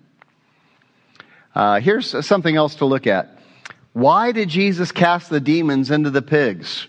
Uh, 1.55 1.81
here's 1.81 2.27
something 2.27 2.57
else 2.57 2.77
to 2.77 2.85
look 2.85 3.07
at. 3.07 3.39
Why 3.93 4.33
did 4.33 4.49
Jesus 4.49 4.91
cast 4.91 5.31
the 5.31 5.41
demons 5.41 5.91
into 5.91 6.11
the 6.11 6.23
pigs? 6.23 6.89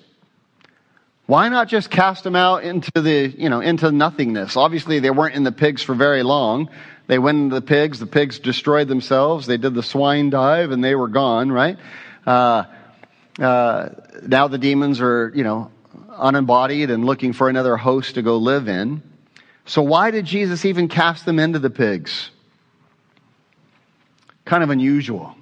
Why 1.28 1.50
not 1.50 1.68
just 1.68 1.90
cast 1.90 2.24
them 2.24 2.36
out 2.36 2.64
into 2.64 2.92
the, 2.96 3.34
you 3.36 3.50
know, 3.50 3.60
into 3.60 3.92
nothingness? 3.92 4.58
Obviously, 4.58 5.00
they 5.00 5.10
weren't 5.12 5.36
in 5.36 5.44
the 5.44 5.52
pigs 5.52 5.82
for 5.82 5.96
very 5.96 6.24
long. 6.24 6.70
They 7.08 7.20
went 7.20 7.38
into 7.38 7.56
the 7.56 7.62
pigs. 7.62 8.00
The 8.00 8.08
pigs 8.08 8.40
destroyed 8.40 8.88
themselves. 8.88 9.46
They 9.46 9.58
did 9.58 9.74
the 9.76 9.84
swine 9.84 10.30
dive 10.30 10.72
and 10.72 10.84
they 10.84 10.96
were 10.96 11.08
gone, 11.08 11.52
right? 11.52 11.78
Uh, 12.26 12.64
uh, 13.40 13.90
now 14.24 14.48
the 14.48 14.58
demons 14.58 15.02
are, 15.02 15.32
you 15.36 15.44
know, 15.44 15.72
unembodied 16.10 16.90
and 16.90 17.06
looking 17.06 17.34
for 17.34 17.50
another 17.50 17.78
host 17.78 18.16
to 18.16 18.22
go 18.22 18.38
live 18.38 18.68
in. 18.68 19.04
So 19.66 19.82
why 19.82 20.12
did 20.12 20.26
Jesus 20.26 20.66
even 20.66 20.88
cast 20.88 21.26
them 21.26 21.40
into 21.40 21.60
the 21.60 21.70
pigs? 21.70 22.30
Kind 24.46 24.64
of 24.64 24.70
unusual. 24.70 25.36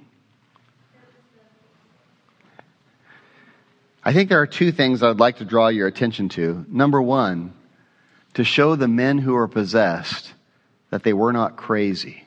I 4.04 4.12
think 4.12 4.30
there 4.30 4.42
are 4.42 4.48
two 4.48 4.72
things 4.72 5.02
I'd 5.02 5.20
like 5.20 5.38
to 5.38 5.46
draw 5.46 5.68
your 5.70 5.88
attention 5.88 6.30
to. 6.30 6.66
Number 6.68 7.02
one, 7.02 7.54
to 8.34 8.44
show 8.44 8.76
the 8.76 8.88
men 8.88 9.18
who 9.18 9.36
are 9.36 9.48
possessed 9.48 10.34
that 10.90 11.04
they 11.04 11.14
were 11.14 11.32
not 11.32 11.56
crazy. 11.56 12.26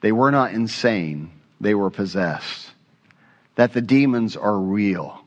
They 0.00 0.12
were 0.12 0.30
not 0.30 0.52
insane. 0.52 1.30
they 1.60 1.74
were 1.74 1.90
possessed, 1.90 2.70
that 3.54 3.72
the 3.72 3.80
demons 3.80 4.36
are 4.36 4.58
real. 4.58 5.20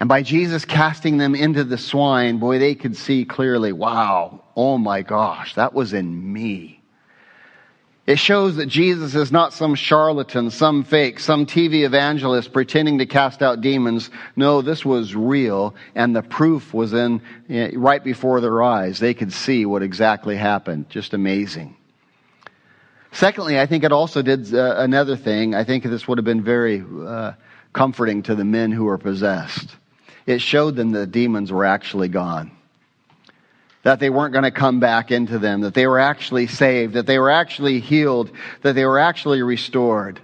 And 0.00 0.08
by 0.08 0.22
Jesus 0.22 0.64
casting 0.64 1.18
them 1.18 1.34
into 1.34 1.64
the 1.64 1.76
swine, 1.76 2.38
boy, 2.38 2.58
they 2.58 2.74
could 2.74 2.96
see 2.96 3.24
clearly, 3.24 3.72
wow, 3.72 4.42
oh 4.54 4.78
my 4.78 5.02
gosh, 5.02 5.54
that 5.54 5.74
was 5.74 5.92
in 5.92 6.32
me. 6.32 6.75
It 8.06 8.20
shows 8.20 8.54
that 8.56 8.66
Jesus 8.66 9.16
is 9.16 9.32
not 9.32 9.52
some 9.52 9.74
charlatan, 9.74 10.50
some 10.50 10.84
fake, 10.84 11.18
some 11.18 11.44
TV 11.44 11.84
evangelist 11.84 12.52
pretending 12.52 12.98
to 12.98 13.06
cast 13.06 13.42
out 13.42 13.60
demons. 13.60 14.10
No, 14.36 14.62
this 14.62 14.84
was 14.84 15.16
real, 15.16 15.74
and 15.96 16.14
the 16.14 16.22
proof 16.22 16.72
was 16.72 16.92
in 16.92 17.20
right 17.74 18.02
before 18.02 18.40
their 18.40 18.62
eyes. 18.62 19.00
They 19.00 19.12
could 19.12 19.32
see 19.32 19.66
what 19.66 19.82
exactly 19.82 20.36
happened. 20.36 20.88
Just 20.88 21.14
amazing. 21.14 21.76
Secondly, 23.10 23.58
I 23.58 23.66
think 23.66 23.82
it 23.82 23.90
also 23.90 24.22
did 24.22 24.54
uh, 24.54 24.76
another 24.78 25.16
thing. 25.16 25.56
I 25.56 25.64
think 25.64 25.82
this 25.82 26.06
would 26.06 26.18
have 26.18 26.24
been 26.24 26.44
very 26.44 26.84
uh, 27.04 27.32
comforting 27.72 28.22
to 28.24 28.36
the 28.36 28.44
men 28.44 28.70
who 28.70 28.84
were 28.84 28.98
possessed. 28.98 29.74
It 30.26 30.40
showed 30.40 30.76
them 30.76 30.92
the 30.92 31.06
demons 31.08 31.50
were 31.50 31.64
actually 31.64 32.08
gone 32.08 32.55
that 33.86 34.00
they 34.00 34.10
weren't 34.10 34.32
going 34.32 34.42
to 34.42 34.50
come 34.50 34.80
back 34.80 35.12
into 35.12 35.38
them, 35.38 35.60
that 35.60 35.72
they 35.72 35.86
were 35.86 36.00
actually 36.00 36.48
saved, 36.48 36.94
that 36.94 37.06
they 37.06 37.20
were 37.20 37.30
actually 37.30 37.78
healed, 37.78 38.28
that 38.62 38.72
they 38.72 38.84
were 38.84 38.98
actually 38.98 39.42
restored. 39.42 40.18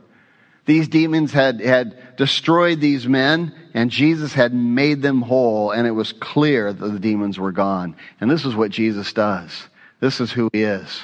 These 0.67 0.89
demons 0.89 1.31
had, 1.31 1.61
had 1.61 2.17
destroyed 2.17 2.81
these 2.81 3.07
men, 3.07 3.55
and 3.73 3.89
Jesus 3.89 4.33
had 4.33 4.53
made 4.53 5.01
them 5.01 5.23
whole, 5.23 5.71
and 5.71 5.87
it 5.87 5.93
was 5.93 6.13
clear 6.13 6.73
that 6.73 6.89
the 6.89 6.99
demons 6.99 7.39
were 7.39 7.53
gone. 7.53 7.95
And 8.21 8.29
this 8.29 8.45
is 8.45 8.57
what 8.57 8.73
Jesus 8.73 9.13
does. 9.13 9.69
This 10.01 10.21
is 10.21 10.33
who 10.33 10.51
he 10.53 10.65
is. 10.65 11.01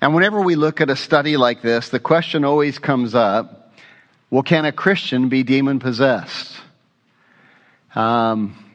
And 0.00 0.14
whenever 0.14 0.40
we 0.40 0.54
look 0.54 0.80
at 0.80 0.88
a 0.88 0.96
study 0.96 1.36
like 1.36 1.60
this, 1.60 1.90
the 1.90 2.00
question 2.00 2.46
always 2.46 2.78
comes 2.78 3.14
up 3.14 3.74
well, 4.30 4.44
can 4.44 4.64
a 4.64 4.72
Christian 4.72 5.28
be 5.28 5.42
demon 5.42 5.78
possessed? 5.78 6.56
Um, 7.94 8.69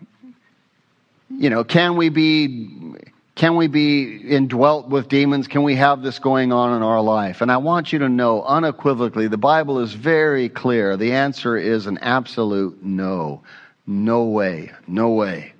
you 1.30 1.50
know, 1.50 1.64
can 1.64 1.96
we 1.96 2.10
be, 2.10 2.94
can 3.36 3.56
we 3.56 3.68
be 3.68 4.18
indwelt 4.18 4.88
with 4.90 5.08
demons? 5.10 5.48
Can 5.48 5.64
we 5.64 5.76
have 5.76 6.02
this 6.02 6.20
going 6.20 6.52
on 6.52 6.76
in 6.76 6.84
our 6.84 7.02
life? 7.02 7.42
And 7.42 7.52
I 7.52 7.58
want 7.58 7.92
you 7.92 8.00
to 8.00 8.10
know 8.10 8.44
unequivocally, 8.44 9.28
the 9.28 9.38
Bible 9.38 9.80
is 9.80 9.94
very 9.94 10.50
clear. 10.50 10.98
The 10.98 11.14
answer 11.14 11.58
is 11.58 11.88
an 11.88 11.98
absolute 12.00 12.84
no. 12.84 13.44
No 13.88 14.26
way. 14.26 14.72
No 14.88 15.10
way. 15.10 15.54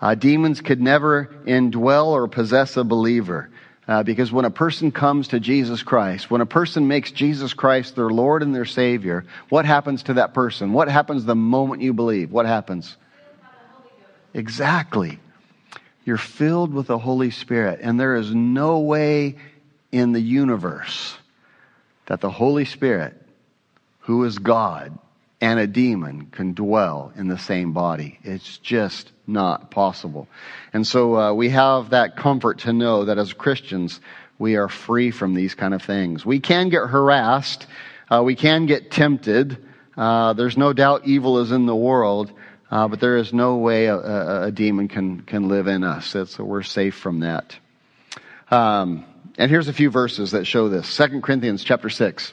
Uh, 0.00 0.14
demons 0.14 0.60
could 0.60 0.80
never 0.80 1.26
indwell 1.46 2.06
or 2.08 2.26
possess 2.26 2.76
a 2.76 2.84
believer. 2.84 3.50
Uh, 3.86 4.02
because 4.02 4.30
when 4.30 4.44
a 4.44 4.50
person 4.50 4.92
comes 4.92 5.28
to 5.28 5.40
Jesus 5.40 5.82
Christ, 5.82 6.30
when 6.30 6.40
a 6.40 6.46
person 6.46 6.86
makes 6.86 7.10
Jesus 7.10 7.52
Christ 7.52 7.96
their 7.96 8.10
Lord 8.10 8.42
and 8.42 8.54
their 8.54 8.64
Savior, 8.64 9.24
what 9.48 9.64
happens 9.64 10.04
to 10.04 10.14
that 10.14 10.34
person? 10.34 10.72
What 10.72 10.88
happens 10.88 11.24
the 11.24 11.34
moment 11.34 11.82
you 11.82 11.92
believe? 11.92 12.30
What 12.30 12.46
happens? 12.46 12.96
Exactly. 14.34 15.18
You're 16.04 16.16
filled 16.16 16.72
with 16.74 16.88
the 16.88 16.98
Holy 16.98 17.30
Spirit, 17.30 17.80
and 17.82 17.98
there 17.98 18.16
is 18.16 18.34
no 18.34 18.80
way 18.80 19.36
in 19.92 20.12
the 20.12 20.20
universe 20.20 21.16
that 22.06 22.20
the 22.20 22.30
Holy 22.30 22.64
Spirit, 22.64 23.14
who 24.00 24.24
is 24.24 24.38
God, 24.38 24.98
and 25.40 25.58
a 25.58 25.66
demon 25.66 26.26
can 26.26 26.54
dwell 26.54 27.12
in 27.16 27.28
the 27.28 27.38
same 27.38 27.72
body. 27.72 28.18
It's 28.22 28.58
just 28.58 29.10
not 29.26 29.70
possible. 29.70 30.28
And 30.72 30.86
so 30.86 31.16
uh, 31.16 31.32
we 31.34 31.50
have 31.50 31.90
that 31.90 32.16
comfort 32.16 32.60
to 32.60 32.72
know 32.72 33.04
that 33.04 33.18
as 33.18 33.32
Christians, 33.32 34.00
we 34.38 34.56
are 34.56 34.68
free 34.68 35.10
from 35.10 35.34
these 35.34 35.54
kind 35.54 35.74
of 35.74 35.82
things. 35.82 36.24
We 36.24 36.40
can 36.40 36.68
get 36.68 36.86
harassed, 36.88 37.66
uh, 38.10 38.22
we 38.24 38.34
can 38.34 38.66
get 38.66 38.90
tempted. 38.90 39.56
Uh, 39.96 40.32
there's 40.32 40.56
no 40.56 40.72
doubt 40.72 41.06
evil 41.06 41.38
is 41.38 41.52
in 41.52 41.66
the 41.66 41.76
world, 41.76 42.32
uh, 42.72 42.88
but 42.88 43.00
there 43.00 43.18
is 43.18 43.34
no 43.34 43.56
way 43.56 43.84
a, 43.84 43.96
a, 43.96 44.42
a, 44.44 44.50
demon 44.50 44.88
can, 44.88 45.20
can 45.20 45.48
live 45.48 45.66
in 45.66 45.84
us. 45.84 46.06
so 46.06 46.42
we're 46.42 46.62
safe 46.62 46.94
from 46.94 47.20
that. 47.20 47.54
Um, 48.50 49.04
and 49.36 49.50
here's 49.50 49.68
a 49.68 49.74
few 49.74 49.90
verses 49.90 50.30
that 50.30 50.46
show 50.46 50.70
this. 50.70 50.88
Second 50.88 51.22
Corinthians 51.22 51.62
chapter 51.62 51.90
6. 51.90 52.32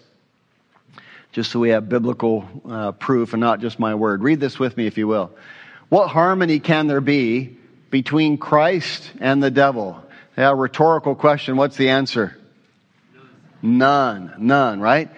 Just 1.33 1.51
so 1.51 1.59
we 1.59 1.71
have 1.71 1.89
biblical 1.89 2.47
uh, 2.69 2.93
proof 2.93 3.33
and 3.33 3.41
not 3.41 3.59
just 3.59 3.79
my 3.79 3.95
word. 3.95 4.23
Read 4.23 4.39
this 4.39 4.57
with 4.57 4.77
me 4.77 4.87
if 4.87 4.97
you 4.97 5.09
will. 5.09 5.31
What 5.89 6.07
harmony 6.07 6.61
can 6.61 6.87
there 6.87 7.01
be 7.01 7.57
between 7.89 8.37
Christ 8.37 9.11
and 9.19 9.43
the 9.43 9.51
devil? 9.51 10.01
Yeah, 10.37 10.53
rhetorical 10.55 11.15
question. 11.15 11.57
What's 11.57 11.75
the 11.75 11.89
answer? 11.89 12.37
None. 13.61 14.35
None, 14.37 14.79
right? 14.79 15.09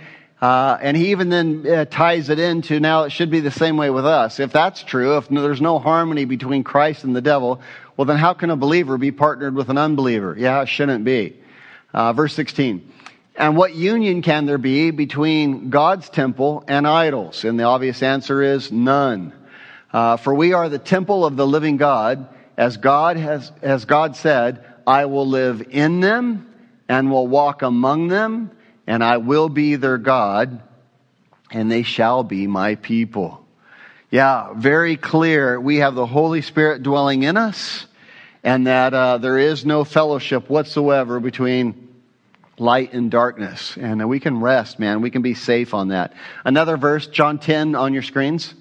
Uh, 0.41 0.75
and 0.81 0.97
he 0.97 1.11
even 1.11 1.29
then 1.29 1.67
uh, 1.67 1.85
ties 1.85 2.29
it 2.29 2.39
into 2.39 2.79
now 2.79 3.03
it 3.03 3.11
should 3.11 3.29
be 3.29 3.41
the 3.41 3.51
same 3.51 3.77
way 3.77 3.91
with 3.91 4.07
us. 4.07 4.39
If 4.39 4.51
that's 4.51 4.81
true, 4.81 5.17
if 5.17 5.29
there's 5.29 5.61
no 5.61 5.77
harmony 5.77 6.25
between 6.25 6.63
Christ 6.63 7.03
and 7.03 7.15
the 7.15 7.21
devil, 7.21 7.61
well, 7.95 8.05
then 8.05 8.17
how 8.17 8.33
can 8.33 8.49
a 8.49 8.55
believer 8.55 8.97
be 8.97 9.11
partnered 9.11 9.53
with 9.53 9.69
an 9.69 9.77
unbeliever? 9.77 10.35
Yeah, 10.37 10.63
it 10.63 10.67
shouldn't 10.67 11.05
be. 11.05 11.37
Uh, 11.93 12.13
verse 12.13 12.33
16. 12.33 12.91
And 13.35 13.55
what 13.55 13.75
union 13.75 14.23
can 14.23 14.47
there 14.47 14.57
be 14.57 14.89
between 14.89 15.69
God's 15.69 16.09
temple 16.09 16.63
and 16.67 16.87
idols? 16.87 17.43
And 17.43 17.59
the 17.59 17.63
obvious 17.63 18.01
answer 18.01 18.41
is 18.41 18.71
none. 18.71 19.33
Uh, 19.93 20.17
for 20.17 20.33
we 20.33 20.53
are 20.53 20.69
the 20.69 20.79
temple 20.79 21.23
of 21.23 21.35
the 21.35 21.45
living 21.45 21.77
God, 21.77 22.27
as 22.57 22.77
God 22.77 23.17
has, 23.17 23.51
as 23.61 23.85
God 23.85 24.15
said, 24.15 24.65
I 24.87 25.05
will 25.05 25.27
live 25.27 25.67
in 25.69 25.99
them 25.99 26.51
and 26.89 27.11
will 27.11 27.27
walk 27.27 27.61
among 27.61 28.07
them 28.07 28.51
and 28.87 29.03
I 29.03 29.17
will 29.17 29.49
be 29.49 29.75
their 29.75 29.97
God, 29.97 30.61
and 31.51 31.71
they 31.71 31.83
shall 31.83 32.23
be 32.23 32.47
my 32.47 32.75
people. 32.75 33.45
Yeah, 34.09 34.53
very 34.53 34.97
clear. 34.97 35.59
We 35.59 35.77
have 35.77 35.95
the 35.95 36.05
Holy 36.05 36.41
Spirit 36.41 36.83
dwelling 36.83 37.23
in 37.23 37.37
us, 37.37 37.85
and 38.43 38.67
that 38.67 38.93
uh, 38.93 39.17
there 39.19 39.37
is 39.37 39.65
no 39.65 39.83
fellowship 39.83 40.49
whatsoever 40.49 41.19
between 41.19 41.89
light 42.57 42.93
and 42.93 43.09
darkness. 43.09 43.77
And 43.77 44.07
we 44.09 44.19
can 44.19 44.39
rest, 44.39 44.79
man. 44.79 45.01
We 45.01 45.11
can 45.11 45.21
be 45.21 45.33
safe 45.33 45.73
on 45.73 45.89
that. 45.89 46.13
Another 46.43 46.77
verse, 46.77 47.07
John 47.07 47.39
10 47.39 47.75
on 47.75 47.93
your 47.93 48.03
screens. 48.03 48.53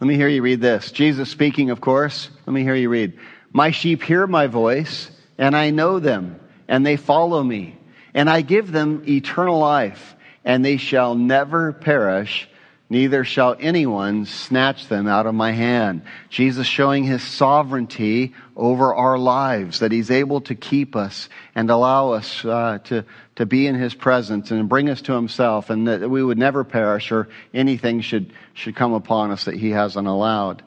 Let 0.00 0.08
me 0.08 0.16
hear 0.16 0.28
you 0.28 0.42
read 0.42 0.60
this. 0.60 0.90
Jesus 0.90 1.30
speaking, 1.30 1.70
of 1.70 1.80
course. 1.80 2.28
Let 2.46 2.52
me 2.52 2.62
hear 2.62 2.74
you 2.74 2.88
read. 2.88 3.18
My 3.52 3.70
sheep 3.70 4.02
hear 4.02 4.26
my 4.26 4.48
voice, 4.48 5.10
and 5.38 5.56
I 5.56 5.70
know 5.70 6.00
them, 6.00 6.40
and 6.66 6.84
they 6.84 6.96
follow 6.96 7.42
me 7.42 7.76
and 8.14 8.28
I 8.28 8.42
give 8.42 8.70
them 8.70 9.04
eternal 9.08 9.58
life, 9.58 10.14
and 10.44 10.64
they 10.64 10.76
shall 10.76 11.14
never 11.14 11.72
perish, 11.72 12.48
neither 12.90 13.24
shall 13.24 13.56
anyone 13.58 14.26
snatch 14.26 14.88
them 14.88 15.06
out 15.06 15.26
of 15.26 15.34
my 15.34 15.52
hand. 15.52 16.02
Jesus 16.28 16.66
showing 16.66 17.04
his 17.04 17.22
sovereignty 17.22 18.34
over 18.54 18.94
our 18.94 19.16
lives, 19.16 19.78
that 19.78 19.92
he's 19.92 20.10
able 20.10 20.42
to 20.42 20.54
keep 20.54 20.94
us 20.94 21.28
and 21.54 21.70
allow 21.70 22.12
us 22.12 22.44
uh, 22.44 22.78
to, 22.84 23.04
to 23.36 23.46
be 23.46 23.66
in 23.66 23.74
his 23.74 23.94
presence 23.94 24.50
and 24.50 24.68
bring 24.68 24.90
us 24.90 25.00
to 25.02 25.14
himself, 25.14 25.70
and 25.70 25.88
that 25.88 26.08
we 26.08 26.22
would 26.22 26.38
never 26.38 26.64
perish 26.64 27.12
or 27.12 27.28
anything 27.54 28.02
should, 28.02 28.32
should 28.52 28.76
come 28.76 28.92
upon 28.92 29.30
us 29.30 29.46
that 29.46 29.54
he 29.54 29.70
hasn't 29.70 30.06
allowed. 30.06 30.62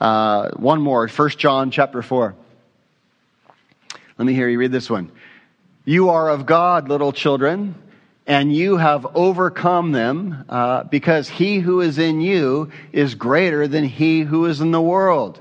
Uh, 0.00 0.50
one 0.50 0.80
more, 0.80 1.06
1 1.06 1.28
John 1.30 1.70
chapter 1.70 2.02
4. 2.02 2.34
Let 4.16 4.24
me 4.24 4.34
hear 4.34 4.48
you 4.48 4.58
read 4.58 4.72
this 4.72 4.90
one. 4.90 5.12
You 5.88 6.10
are 6.10 6.28
of 6.28 6.44
God, 6.44 6.90
little 6.90 7.14
children, 7.14 7.74
and 8.26 8.54
you 8.54 8.76
have 8.76 9.06
overcome 9.16 9.92
them 9.92 10.44
uh, 10.46 10.84
because 10.84 11.30
he 11.30 11.60
who 11.60 11.80
is 11.80 11.96
in 11.96 12.20
you 12.20 12.70
is 12.92 13.14
greater 13.14 13.66
than 13.66 13.84
he 13.84 14.20
who 14.20 14.44
is 14.44 14.60
in 14.60 14.70
the 14.70 14.82
world. 14.82 15.40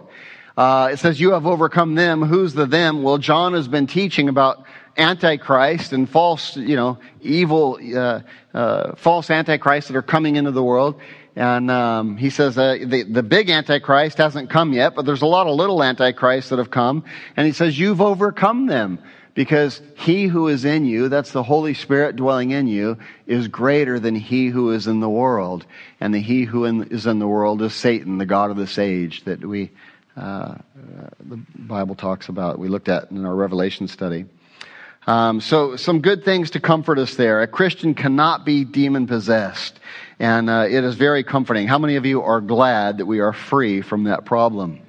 Uh, 0.55 0.91
it 0.93 0.99
says 0.99 1.19
you 1.19 1.31
have 1.31 1.45
overcome 1.45 1.95
them. 1.95 2.21
Who's 2.21 2.53
the 2.53 2.65
them? 2.65 3.03
Well, 3.03 3.17
John 3.17 3.55
has 3.55 3.67
been 3.67 3.87
teaching 3.87 4.29
about 4.29 4.63
antichrist 4.95 5.91
and 5.91 6.09
false, 6.09 6.55
you 6.55 6.77
know, 6.77 6.97
evil, 7.21 7.77
uh, 7.93 8.21
uh 8.53 8.95
false 8.95 9.29
antichrist 9.29 9.89
that 9.89 9.97
are 9.97 10.01
coming 10.01 10.37
into 10.37 10.51
the 10.51 10.63
world. 10.63 11.01
And 11.35 11.69
um, 11.69 12.15
he 12.15 12.29
says 12.29 12.57
uh, 12.57 12.77
the, 12.85 13.03
the 13.03 13.21
big 13.21 13.49
antichrist 13.49 14.17
hasn't 14.17 14.49
come 14.49 14.71
yet, 14.71 14.95
but 14.95 15.05
there's 15.05 15.23
a 15.23 15.27
lot 15.27 15.45
of 15.45 15.57
little 15.57 15.83
antichrists 15.83 16.51
that 16.51 16.57
have 16.57 16.71
come. 16.71 17.03
And 17.35 17.45
he 17.45 17.51
says 17.51 17.77
you've 17.77 17.99
overcome 17.99 18.67
them 18.67 18.99
because 19.37 19.79
he 19.95 20.25
who 20.25 20.47
is 20.47 20.65
in 20.65 20.83
you, 20.83 21.09
that's 21.09 21.31
the 21.31 21.43
Holy 21.43 21.75
Spirit 21.75 22.15
dwelling 22.15 22.49
in 22.49 22.65
you, 22.65 22.97
is 23.27 23.47
greater 23.47 23.99
than 23.99 24.15
he 24.15 24.47
who 24.47 24.71
is 24.71 24.87
in 24.87 24.99
the 24.99 25.07
world. 25.07 25.63
And 25.99 26.11
the 26.11 26.19
he 26.19 26.43
who 26.43 26.65
in, 26.65 26.85
is 26.85 27.05
in 27.05 27.19
the 27.19 27.27
world 27.27 27.61
is 27.61 27.75
Satan, 27.75 28.17
the 28.17 28.25
God 28.25 28.49
of 28.49 28.57
this 28.57 28.79
age 28.79 29.25
that 29.25 29.45
we, 29.45 29.69
uh, 30.17 30.21
uh, 30.21 30.57
the 31.19 31.37
Bible 31.55 31.93
talks 31.93 32.29
about, 32.29 32.57
we 32.57 32.67
looked 32.67 32.89
at 32.89 33.11
in 33.11 33.27
our 33.27 33.35
Revelation 33.35 33.87
study. 33.87 34.25
Um, 35.05 35.39
so 35.39 35.75
some 35.75 36.01
good 36.01 36.25
things 36.25 36.49
to 36.51 36.59
comfort 36.59 36.97
us 36.97 37.13
there. 37.13 37.43
A 37.43 37.47
Christian 37.47 37.93
cannot 37.93 38.43
be 38.43 38.65
demon 38.65 39.05
possessed. 39.05 39.79
And 40.17 40.49
uh, 40.49 40.65
it 40.67 40.83
is 40.83 40.95
very 40.95 41.23
comforting. 41.23 41.67
How 41.67 41.77
many 41.77 41.97
of 41.97 42.07
you 42.07 42.23
are 42.23 42.41
glad 42.41 42.97
that 42.97 43.05
we 43.05 43.19
are 43.19 43.33
free 43.33 43.81
from 43.81 44.05
that 44.05 44.25
problem? 44.25 44.79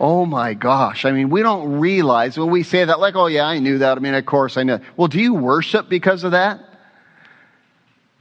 Oh 0.00 0.24
my 0.24 0.54
gosh. 0.54 1.04
I 1.04 1.12
mean, 1.12 1.28
we 1.28 1.42
don't 1.42 1.78
realize 1.78 2.38
when 2.38 2.50
we 2.50 2.62
say 2.62 2.86
that, 2.86 3.00
like, 3.00 3.16
oh 3.16 3.26
yeah, 3.26 3.44
I 3.44 3.58
knew 3.58 3.78
that. 3.78 3.98
I 3.98 4.00
mean, 4.00 4.14
of 4.14 4.24
course 4.24 4.56
I 4.56 4.62
know. 4.62 4.80
Well, 4.96 5.08
do 5.08 5.20
you 5.20 5.34
worship 5.34 5.90
because 5.90 6.24
of 6.24 6.32
that? 6.32 6.64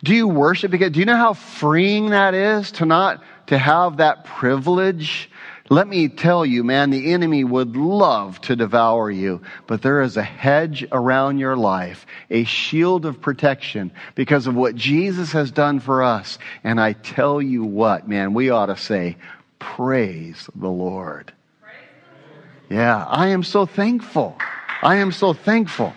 Do 0.03 0.13
you 0.13 0.27
worship 0.27 0.71
because, 0.71 0.91
do 0.91 0.99
you 0.99 1.05
know 1.05 1.15
how 1.15 1.33
freeing 1.33 2.09
that 2.09 2.33
is 2.33 2.73
to 2.73 2.85
not, 2.85 3.23
to 3.47 3.57
have 3.57 3.97
that 3.97 4.25
privilege? 4.25 5.31
Let 5.69 5.87
me 5.87 6.09
tell 6.09 6.45
you, 6.45 6.65
man, 6.65 6.89
the 6.89 7.13
enemy 7.13 7.45
would 7.45 7.77
love 7.77 8.41
to 8.41 8.57
devour 8.57 9.09
you, 9.09 9.41
but 9.65 9.81
there 9.81 10.01
is 10.01 10.17
a 10.17 10.23
hedge 10.23 10.85
around 10.91 11.37
your 11.37 11.55
life, 11.55 12.05
a 12.29 12.43
shield 12.43 13.05
of 13.05 13.21
protection 13.21 13.91
because 14.15 14.47
of 14.47 14.55
what 14.55 14.75
Jesus 14.75 15.31
has 15.31 15.49
done 15.49 15.79
for 15.79 16.03
us. 16.03 16.39
And 16.63 16.81
I 16.81 16.93
tell 16.93 17.41
you 17.41 17.63
what, 17.63 18.07
man, 18.07 18.33
we 18.33 18.49
ought 18.49 18.65
to 18.65 18.77
say, 18.77 19.15
praise 19.59 20.49
the 20.55 20.69
Lord. 20.69 21.31
Yeah, 22.69 23.03
I 23.03 23.29
am 23.29 23.43
so 23.43 23.65
thankful. 23.65 24.37
I 24.81 24.97
am 24.97 25.11
so 25.11 25.33
thankful. 25.33 25.93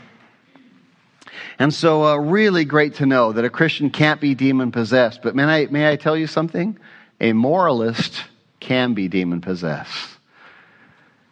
And 1.59 1.73
so, 1.73 2.05
uh, 2.05 2.16
really 2.16 2.64
great 2.64 2.95
to 2.95 3.07
know 3.07 3.33
that 3.33 3.45
a 3.45 3.51
Christian 3.51 3.91
can't 3.91 4.20
be 4.20 4.35
demon 4.35 4.73
possessed. 4.73 5.20
But 5.23 5.37
may 5.37 5.45
I, 5.45 5.66
may 5.66 5.91
I 5.91 5.97
tell 5.97 6.16
you 6.16 6.27
something? 6.27 6.79
A 7.20 7.33
moralist 7.35 8.25
can 8.59 8.95
be 8.95 9.09
demon 9.09 9.41
possessed. 9.41 10.09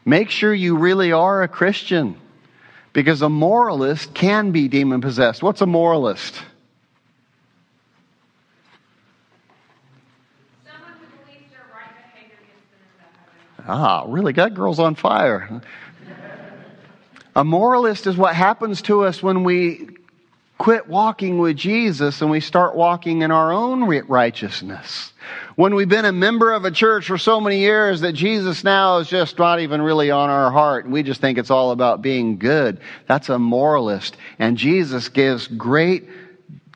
Make 0.05 0.30
sure 0.30 0.53
you 0.53 0.76
really 0.76 1.12
are 1.12 1.43
a 1.43 1.49
Christian 1.49 2.16
because 2.93 3.22
a 3.22 3.28
moralist 3.28 4.12
can 4.14 4.53
be 4.53 4.68
demon 4.68 5.01
possessed. 5.01 5.43
What's 5.43 5.61
a 5.61 5.66
moralist? 5.66 6.34
Ah, 13.66 14.04
really? 14.06 14.32
That 14.32 14.54
girl's 14.54 14.78
on 14.78 14.94
fire. 14.94 15.61
A 17.36 17.44
moralist 17.44 18.06
is 18.06 18.16
what 18.16 18.34
happens 18.34 18.82
to 18.82 19.04
us 19.04 19.22
when 19.22 19.44
we 19.44 19.88
quit 20.58 20.86
walking 20.88 21.38
with 21.38 21.56
Jesus 21.56 22.20
and 22.20 22.30
we 22.30 22.40
start 22.40 22.76
walking 22.76 23.22
in 23.22 23.30
our 23.30 23.50
own 23.50 23.84
righteousness. 23.84 25.12
When 25.56 25.74
we've 25.74 25.88
been 25.88 26.04
a 26.04 26.12
member 26.12 26.52
of 26.52 26.66
a 26.66 26.70
church 26.70 27.06
for 27.06 27.16
so 27.16 27.40
many 27.40 27.61
years 27.61 28.02
that 28.02 28.12
Jesus 28.12 28.62
now 28.62 28.98
is 28.98 29.08
just 29.08 29.38
not 29.38 29.61
even 29.61 29.80
really 29.80 30.11
on 30.11 30.28
our 30.28 30.50
heart 30.50 30.84
and 30.84 30.92
we 30.92 31.02
just 31.02 31.20
think 31.20 31.38
it's 31.38 31.50
all 31.50 31.70
about 31.70 32.02
being 32.02 32.36
good. 32.38 32.78
That's 33.06 33.30
a 33.30 33.38
moralist. 33.38 34.18
And 34.38 34.58
Jesus 34.58 35.08
gives 35.08 35.46
great 35.46 36.08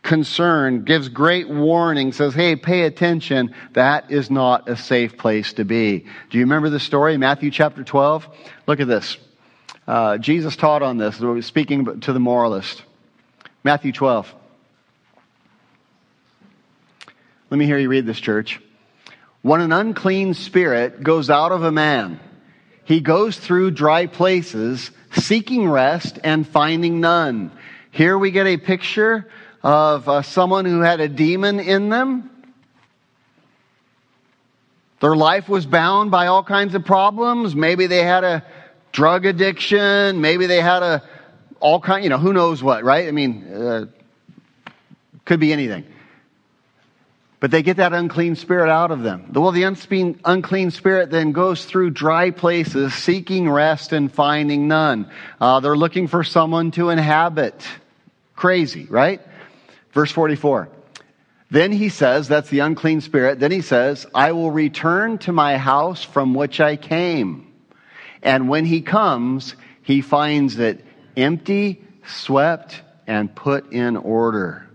concern, 0.04 0.84
gives 0.84 1.08
great 1.08 1.48
warning, 1.48 2.12
says, 2.12 2.34
hey, 2.34 2.54
pay 2.54 2.82
attention. 2.82 3.52
That 3.72 4.10
is 4.12 4.30
not 4.30 4.68
a 4.68 4.76
safe 4.76 5.16
place 5.16 5.54
to 5.54 5.64
be. 5.64 6.06
Do 6.30 6.38
you 6.38 6.44
remember 6.44 6.70
the 6.70 6.78
story, 6.78 7.16
Matthew 7.16 7.50
chapter 7.50 7.82
12? 7.82 8.28
Look 8.68 8.78
at 8.78 8.86
this. 8.86 9.16
Uh, 9.88 10.18
Jesus 10.18 10.54
taught 10.54 10.82
on 10.82 10.98
this, 10.98 11.20
speaking 11.44 12.00
to 12.02 12.12
the 12.12 12.20
moralist. 12.20 12.84
Matthew 13.64 13.92
12. 13.92 14.32
Let 17.50 17.58
me 17.58 17.66
hear 17.66 17.78
you 17.78 17.88
read 17.88 18.06
this, 18.06 18.20
church. 18.20 18.60
When 19.42 19.60
an 19.60 19.72
unclean 19.72 20.34
spirit 20.34 21.02
goes 21.02 21.28
out 21.30 21.52
of 21.52 21.62
a 21.62 21.72
man, 21.72 22.20
he 22.84 23.00
goes 23.00 23.38
through 23.38 23.72
dry 23.72 24.06
places, 24.06 24.90
seeking 25.12 25.68
rest 25.68 26.18
and 26.22 26.46
finding 26.46 27.00
none. 27.00 27.52
Here 27.90 28.18
we 28.18 28.30
get 28.30 28.46
a 28.46 28.56
picture 28.56 29.26
of 29.64 30.08
uh, 30.08 30.20
someone 30.20 30.66
who 30.66 30.80
had 30.80 31.00
a 31.00 31.08
demon 31.08 31.58
in 31.58 31.88
them. 31.88 32.30
Their 35.00 35.16
life 35.16 35.48
was 35.48 35.64
bound 35.64 36.10
by 36.10 36.26
all 36.26 36.44
kinds 36.44 36.74
of 36.74 36.84
problems. 36.84 37.56
Maybe 37.56 37.86
they 37.86 38.04
had 38.04 38.24
a 38.24 38.44
drug 38.92 39.24
addiction. 39.24 40.20
Maybe 40.20 40.46
they 40.46 40.60
had 40.60 40.82
a 40.82 41.02
all 41.60 41.80
kind, 41.80 42.04
you 42.04 42.10
know, 42.10 42.18
who 42.18 42.34
knows 42.34 42.62
what, 42.62 42.84
right? 42.84 43.08
I 43.08 43.10
mean, 43.10 43.52
uh, 43.52 43.86
could 45.24 45.40
be 45.40 45.50
anything. 45.50 45.86
But 47.40 47.50
they 47.50 47.62
get 47.62 47.78
that 47.78 47.94
unclean 47.94 48.36
spirit 48.36 48.70
out 48.70 48.90
of 48.90 49.02
them. 49.02 49.32
Well, 49.32 49.50
the 49.50 49.62
unclean, 49.62 50.20
unclean 50.26 50.70
spirit 50.72 51.10
then 51.10 51.32
goes 51.32 51.64
through 51.64 51.90
dry 51.90 52.30
places, 52.30 52.92
seeking 52.92 53.48
rest 53.48 53.92
and 53.92 54.12
finding 54.12 54.68
none. 54.68 55.10
Uh, 55.40 55.60
they're 55.60 55.76
looking 55.76 56.06
for 56.06 56.22
someone 56.22 56.70
to 56.72 56.90
inhabit. 56.90 57.66
Crazy, 58.36 58.86
right? 58.90 59.22
Verse 59.94 60.10
44. 60.10 60.68
Then 61.50 61.70
he 61.70 61.88
says, 61.88 62.26
that's 62.26 62.50
the 62.50 62.58
unclean 62.58 63.00
spirit. 63.00 63.38
Then 63.38 63.52
he 63.52 63.60
says, 63.60 64.06
I 64.12 64.32
will 64.32 64.50
return 64.50 65.18
to 65.18 65.32
my 65.32 65.56
house 65.56 66.02
from 66.02 66.34
which 66.34 66.60
I 66.60 66.76
came. 66.76 67.52
And 68.22 68.48
when 68.48 68.64
he 68.64 68.82
comes, 68.82 69.54
he 69.82 70.00
finds 70.00 70.58
it 70.58 70.84
empty, 71.16 71.84
swept, 72.06 72.82
and 73.06 73.32
put 73.32 73.72
in 73.72 73.96
order. 73.96 74.68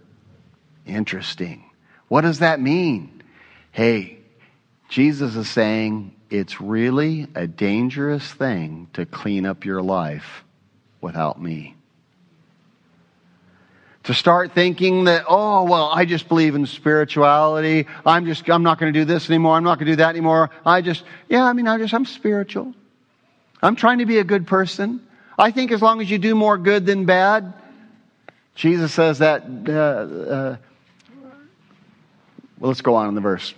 Interesting. 0.86 1.70
What 2.08 2.22
does 2.22 2.40
that 2.40 2.62
mean? 2.62 3.24
Hey, 3.72 4.20
Jesus 4.88 5.36
is 5.36 5.50
saying 5.50 6.16
it's 6.30 6.62
really 6.62 7.28
a 7.36 7.46
dangerous 7.46 8.26
thing 8.32 8.88
to 8.94 9.06
clean 9.06 9.46
up 9.46 9.66
your 9.66 9.82
life 9.82 10.46
without 11.02 11.42
me 11.42 11.76
to 14.04 14.14
start 14.14 14.54
thinking 14.54 15.06
that, 15.06 15.26
oh, 15.28 15.64
well, 15.66 15.90
I 15.94 16.06
just 16.06 16.28
believe 16.28 16.56
in 16.56 16.66
spirituality. 16.66 17.86
I'm 18.06 18.26
just, 18.26 18.50
I'm 18.50 18.64
not 18.64 18.80
going 18.80 18.94
to 18.94 19.00
do 19.00 19.06
this 19.06 19.30
anymore. 19.30 19.56
I'm 19.56 19.64
not 19.64 19.78
going 19.78 19.88
to 19.88 19.92
do 19.94 19.98
that 19.98 20.10
anymore. 20.10 20.50
I 20.66 20.82
just, 20.82 21.04
yeah, 21.28 21.44
I 21.44 21.54
mean, 21.54 21.68
I 21.68 21.78
just, 21.78 21.94
I'm 21.94 22.06
spiritual. 22.06 22.74
I'm 23.62 23.76
trying 23.76 24.00
to 24.00 24.06
be 24.06 24.20
a 24.20 24.24
good 24.24 24.48
person. 24.48 25.06
I 25.38 25.52
think 25.52 25.72
as 25.72 25.82
long 25.82 26.02
as 26.02 26.10
you 26.10 26.18
do 26.18 26.34
more 26.34 26.58
good 26.58 26.86
than 26.86 27.06
bad, 27.06 27.54
Jesus 28.56 28.94
says 28.94 29.20
that, 29.20 29.44
uh, 29.68 29.72
uh, 29.72 30.58
well, 32.60 32.70
let's 32.70 32.82
go 32.82 32.96
on 32.96 33.10
in 33.10 33.16
the 33.16 33.22
verse. 33.22 33.54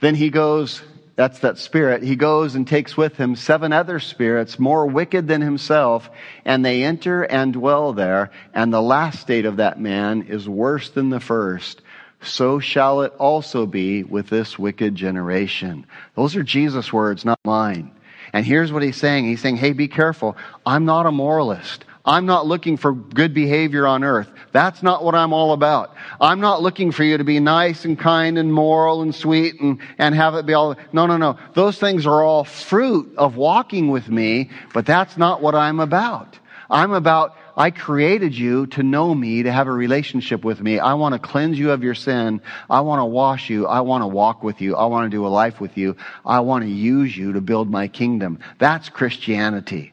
Then 0.00 0.14
he 0.14 0.30
goes, 0.30 0.82
that's 1.22 1.38
that 1.38 1.56
spirit. 1.56 2.02
He 2.02 2.16
goes 2.16 2.56
and 2.56 2.66
takes 2.66 2.96
with 2.96 3.16
him 3.16 3.36
seven 3.36 3.72
other 3.72 4.00
spirits 4.00 4.58
more 4.58 4.86
wicked 4.86 5.28
than 5.28 5.40
himself, 5.40 6.10
and 6.44 6.64
they 6.64 6.82
enter 6.82 7.22
and 7.22 7.52
dwell 7.52 7.92
there. 7.92 8.32
And 8.54 8.72
the 8.72 8.82
last 8.82 9.20
state 9.20 9.44
of 9.44 9.58
that 9.58 9.78
man 9.78 10.22
is 10.22 10.48
worse 10.48 10.90
than 10.90 11.10
the 11.10 11.20
first. 11.20 11.80
So 12.22 12.58
shall 12.58 13.02
it 13.02 13.12
also 13.20 13.66
be 13.66 14.02
with 14.02 14.30
this 14.30 14.58
wicked 14.58 14.96
generation. 14.96 15.86
Those 16.16 16.34
are 16.34 16.42
Jesus' 16.42 16.92
words, 16.92 17.24
not 17.24 17.38
mine. 17.44 17.92
And 18.32 18.44
here's 18.44 18.72
what 18.72 18.82
he's 18.82 18.96
saying. 18.96 19.24
He's 19.24 19.40
saying, 19.40 19.58
hey, 19.58 19.74
be 19.74 19.86
careful. 19.86 20.36
I'm 20.66 20.84
not 20.84 21.06
a 21.06 21.12
moralist. 21.12 21.84
I'm 22.04 22.26
not 22.26 22.46
looking 22.46 22.76
for 22.76 22.92
good 22.92 23.32
behavior 23.32 23.86
on 23.86 24.02
earth. 24.02 24.28
That's 24.50 24.82
not 24.82 25.04
what 25.04 25.14
I'm 25.14 25.32
all 25.32 25.52
about. 25.52 25.94
I'm 26.20 26.40
not 26.40 26.60
looking 26.60 26.90
for 26.90 27.04
you 27.04 27.16
to 27.16 27.24
be 27.24 27.38
nice 27.38 27.84
and 27.84 27.96
kind 27.96 28.38
and 28.38 28.52
moral 28.52 29.02
and 29.02 29.14
sweet 29.14 29.60
and, 29.60 29.78
and 29.98 30.14
have 30.14 30.34
it 30.34 30.44
be 30.44 30.54
all. 30.54 30.76
No, 30.92 31.06
no, 31.06 31.16
no. 31.16 31.38
Those 31.54 31.78
things 31.78 32.04
are 32.04 32.24
all 32.24 32.42
fruit 32.42 33.14
of 33.16 33.36
walking 33.36 33.88
with 33.88 34.08
me, 34.08 34.50
but 34.74 34.84
that's 34.84 35.16
not 35.16 35.42
what 35.42 35.54
I'm 35.54 35.78
about. 35.78 36.38
I'm 36.68 36.92
about, 36.92 37.36
I 37.56 37.70
created 37.70 38.34
you 38.34 38.66
to 38.68 38.82
know 38.82 39.14
me, 39.14 39.44
to 39.44 39.52
have 39.52 39.68
a 39.68 39.72
relationship 39.72 40.42
with 40.42 40.60
me. 40.60 40.80
I 40.80 40.94
want 40.94 41.12
to 41.12 41.20
cleanse 41.20 41.58
you 41.58 41.70
of 41.70 41.84
your 41.84 41.94
sin. 41.94 42.40
I 42.68 42.80
want 42.80 43.00
to 43.00 43.04
wash 43.04 43.48
you. 43.48 43.66
I 43.66 43.80
want 43.82 44.02
to 44.02 44.08
walk 44.08 44.42
with 44.42 44.60
you. 44.60 44.74
I 44.74 44.86
want 44.86 45.08
to 45.08 45.16
do 45.16 45.24
a 45.24 45.28
life 45.28 45.60
with 45.60 45.76
you. 45.76 45.96
I 46.26 46.40
want 46.40 46.64
to 46.64 46.70
use 46.70 47.16
you 47.16 47.34
to 47.34 47.40
build 47.40 47.70
my 47.70 47.86
kingdom. 47.86 48.40
That's 48.58 48.88
Christianity, 48.88 49.92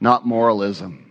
not 0.00 0.26
moralism. 0.26 1.07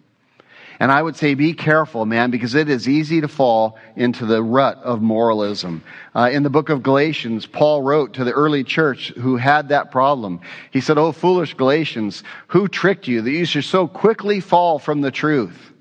And 0.79 0.91
I 0.91 1.01
would 1.01 1.15
say 1.15 1.33
be 1.33 1.53
careful, 1.53 2.05
man, 2.05 2.29
because 2.29 2.53
it 2.53 2.69
is 2.69 2.87
easy 2.87 3.21
to 3.21 3.27
fall 3.27 3.77
into 3.95 4.25
the 4.25 4.43
rut 4.43 4.77
of 4.83 5.01
moralism. 5.01 5.83
Uh, 6.15 6.29
in 6.31 6.43
the 6.43 6.51
book 6.51 6.69
of 6.69 6.83
Galatians, 6.83 7.47
Paul 7.47 7.81
wrote 7.81 8.13
to 8.13 8.23
the 8.23 8.31
early 8.31 8.63
church 8.63 9.09
who 9.09 9.37
had 9.37 9.69
that 9.69 9.89
problem. 9.89 10.39
He 10.71 10.81
said, 10.81 10.97
Oh, 10.97 11.11
foolish 11.11 11.55
Galatians, 11.55 12.23
who 12.47 12.67
tricked 12.67 13.07
you 13.07 13.21
that 13.21 13.31
you 13.31 13.45
should 13.45 13.63
so 13.63 13.87
quickly 13.87 14.39
fall 14.39 14.77
from 14.77 15.01
the 15.01 15.11
truth? 15.11 15.71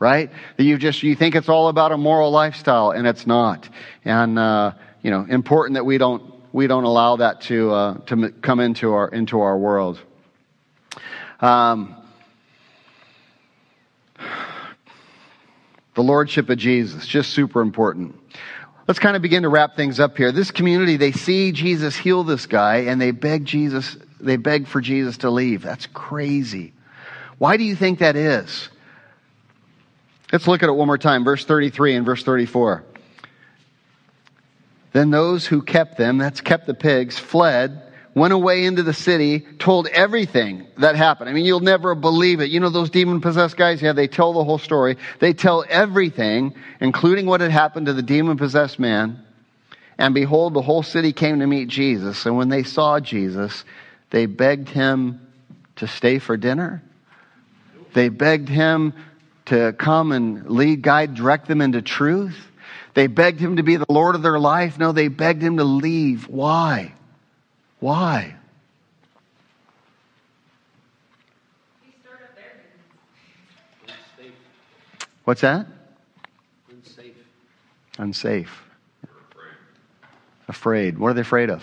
Right? 0.00 0.30
That 0.56 0.64
you 0.64 0.78
just, 0.78 1.02
you 1.02 1.14
think 1.14 1.34
it's 1.34 1.48
all 1.48 1.68
about 1.68 1.92
a 1.92 1.96
moral 1.96 2.30
lifestyle, 2.30 2.90
and 2.90 3.06
it's 3.06 3.26
not. 3.26 3.68
And, 4.04 4.38
uh, 4.38 4.72
you 5.02 5.10
know, 5.10 5.26
important 5.28 5.74
that 5.74 5.84
we 5.84 5.98
don't, 5.98 6.22
we 6.52 6.66
don't 6.66 6.84
allow 6.84 7.16
that 7.16 7.42
to, 7.42 7.70
uh, 7.70 7.98
to 8.06 8.30
come 8.30 8.60
into 8.60 8.94
our, 8.94 9.08
into 9.08 9.40
our 9.40 9.56
world. 9.56 10.00
Um, 11.40 11.99
the 15.94 16.02
lordship 16.02 16.48
of 16.48 16.58
Jesus, 16.58 17.06
just 17.06 17.30
super 17.30 17.60
important. 17.60 18.18
Let's 18.88 18.98
kind 18.98 19.16
of 19.16 19.22
begin 19.22 19.42
to 19.42 19.48
wrap 19.48 19.76
things 19.76 20.00
up 20.00 20.16
here. 20.16 20.32
This 20.32 20.50
community, 20.50 20.96
they 20.96 21.12
see 21.12 21.52
Jesus 21.52 21.96
heal 21.96 22.24
this 22.24 22.46
guy 22.46 22.76
and 22.78 23.00
they 23.00 23.10
beg 23.10 23.44
Jesus, 23.44 23.96
they 24.18 24.36
beg 24.36 24.66
for 24.66 24.80
Jesus 24.80 25.18
to 25.18 25.30
leave. 25.30 25.62
That's 25.62 25.86
crazy. 25.86 26.72
Why 27.38 27.56
do 27.56 27.64
you 27.64 27.76
think 27.76 28.00
that 28.00 28.16
is? 28.16 28.68
Let's 30.32 30.46
look 30.46 30.62
at 30.62 30.68
it 30.68 30.72
one 30.72 30.86
more 30.86 30.98
time, 30.98 31.24
verse 31.24 31.44
33 31.44 31.96
and 31.96 32.06
verse 32.06 32.22
34. 32.22 32.84
Then 34.92 35.10
those 35.10 35.46
who 35.46 35.62
kept 35.62 35.96
them, 35.96 36.18
that's 36.18 36.40
kept 36.40 36.66
the 36.66 36.74
pigs, 36.74 37.18
fled 37.18 37.89
went 38.14 38.32
away 38.32 38.64
into 38.64 38.82
the 38.82 38.92
city, 38.92 39.40
told 39.58 39.86
everything 39.88 40.66
that 40.78 40.96
happened. 40.96 41.30
I 41.30 41.32
mean, 41.32 41.44
you'll 41.44 41.60
never 41.60 41.94
believe 41.94 42.40
it. 42.40 42.50
You 42.50 42.60
know 42.60 42.70
those 42.70 42.90
demon 42.90 43.20
possessed 43.20 43.56
guys? 43.56 43.80
Yeah, 43.80 43.92
they 43.92 44.08
tell 44.08 44.32
the 44.32 44.44
whole 44.44 44.58
story. 44.58 44.96
They 45.20 45.32
tell 45.32 45.64
everything, 45.68 46.54
including 46.80 47.26
what 47.26 47.40
had 47.40 47.50
happened 47.50 47.86
to 47.86 47.92
the 47.92 48.02
demon 48.02 48.36
possessed 48.36 48.78
man. 48.78 49.24
And 49.98 50.14
behold, 50.14 50.54
the 50.54 50.62
whole 50.62 50.82
city 50.82 51.12
came 51.12 51.40
to 51.40 51.46
meet 51.46 51.68
Jesus. 51.68 52.26
And 52.26 52.36
when 52.36 52.48
they 52.48 52.62
saw 52.62 53.00
Jesus, 53.00 53.64
they 54.10 54.26
begged 54.26 54.68
him 54.68 55.20
to 55.76 55.86
stay 55.86 56.18
for 56.18 56.36
dinner. 56.36 56.82
They 57.92 58.08
begged 58.08 58.48
him 58.48 58.94
to 59.46 59.72
come 59.72 60.12
and 60.12 60.48
lead, 60.50 60.82
guide, 60.82 61.14
direct 61.14 61.48
them 61.48 61.60
into 61.60 61.82
truth. 61.82 62.36
They 62.94 63.06
begged 63.06 63.40
him 63.40 63.56
to 63.56 63.62
be 63.62 63.76
the 63.76 63.86
Lord 63.88 64.14
of 64.14 64.22
their 64.22 64.38
life. 64.38 64.78
No, 64.78 64.92
they 64.92 65.08
begged 65.08 65.42
him 65.42 65.58
to 65.58 65.64
leave. 65.64 66.28
Why? 66.28 66.94
Why? 67.80 68.36
What's 75.24 75.40
that? 75.42 75.66
Unsafe. 76.70 77.14
Unsafe. 77.98 78.62
Afraid. 80.48 80.98
What 80.98 81.08
are 81.08 81.14
they 81.14 81.20
afraid 81.20 81.50
of? 81.50 81.62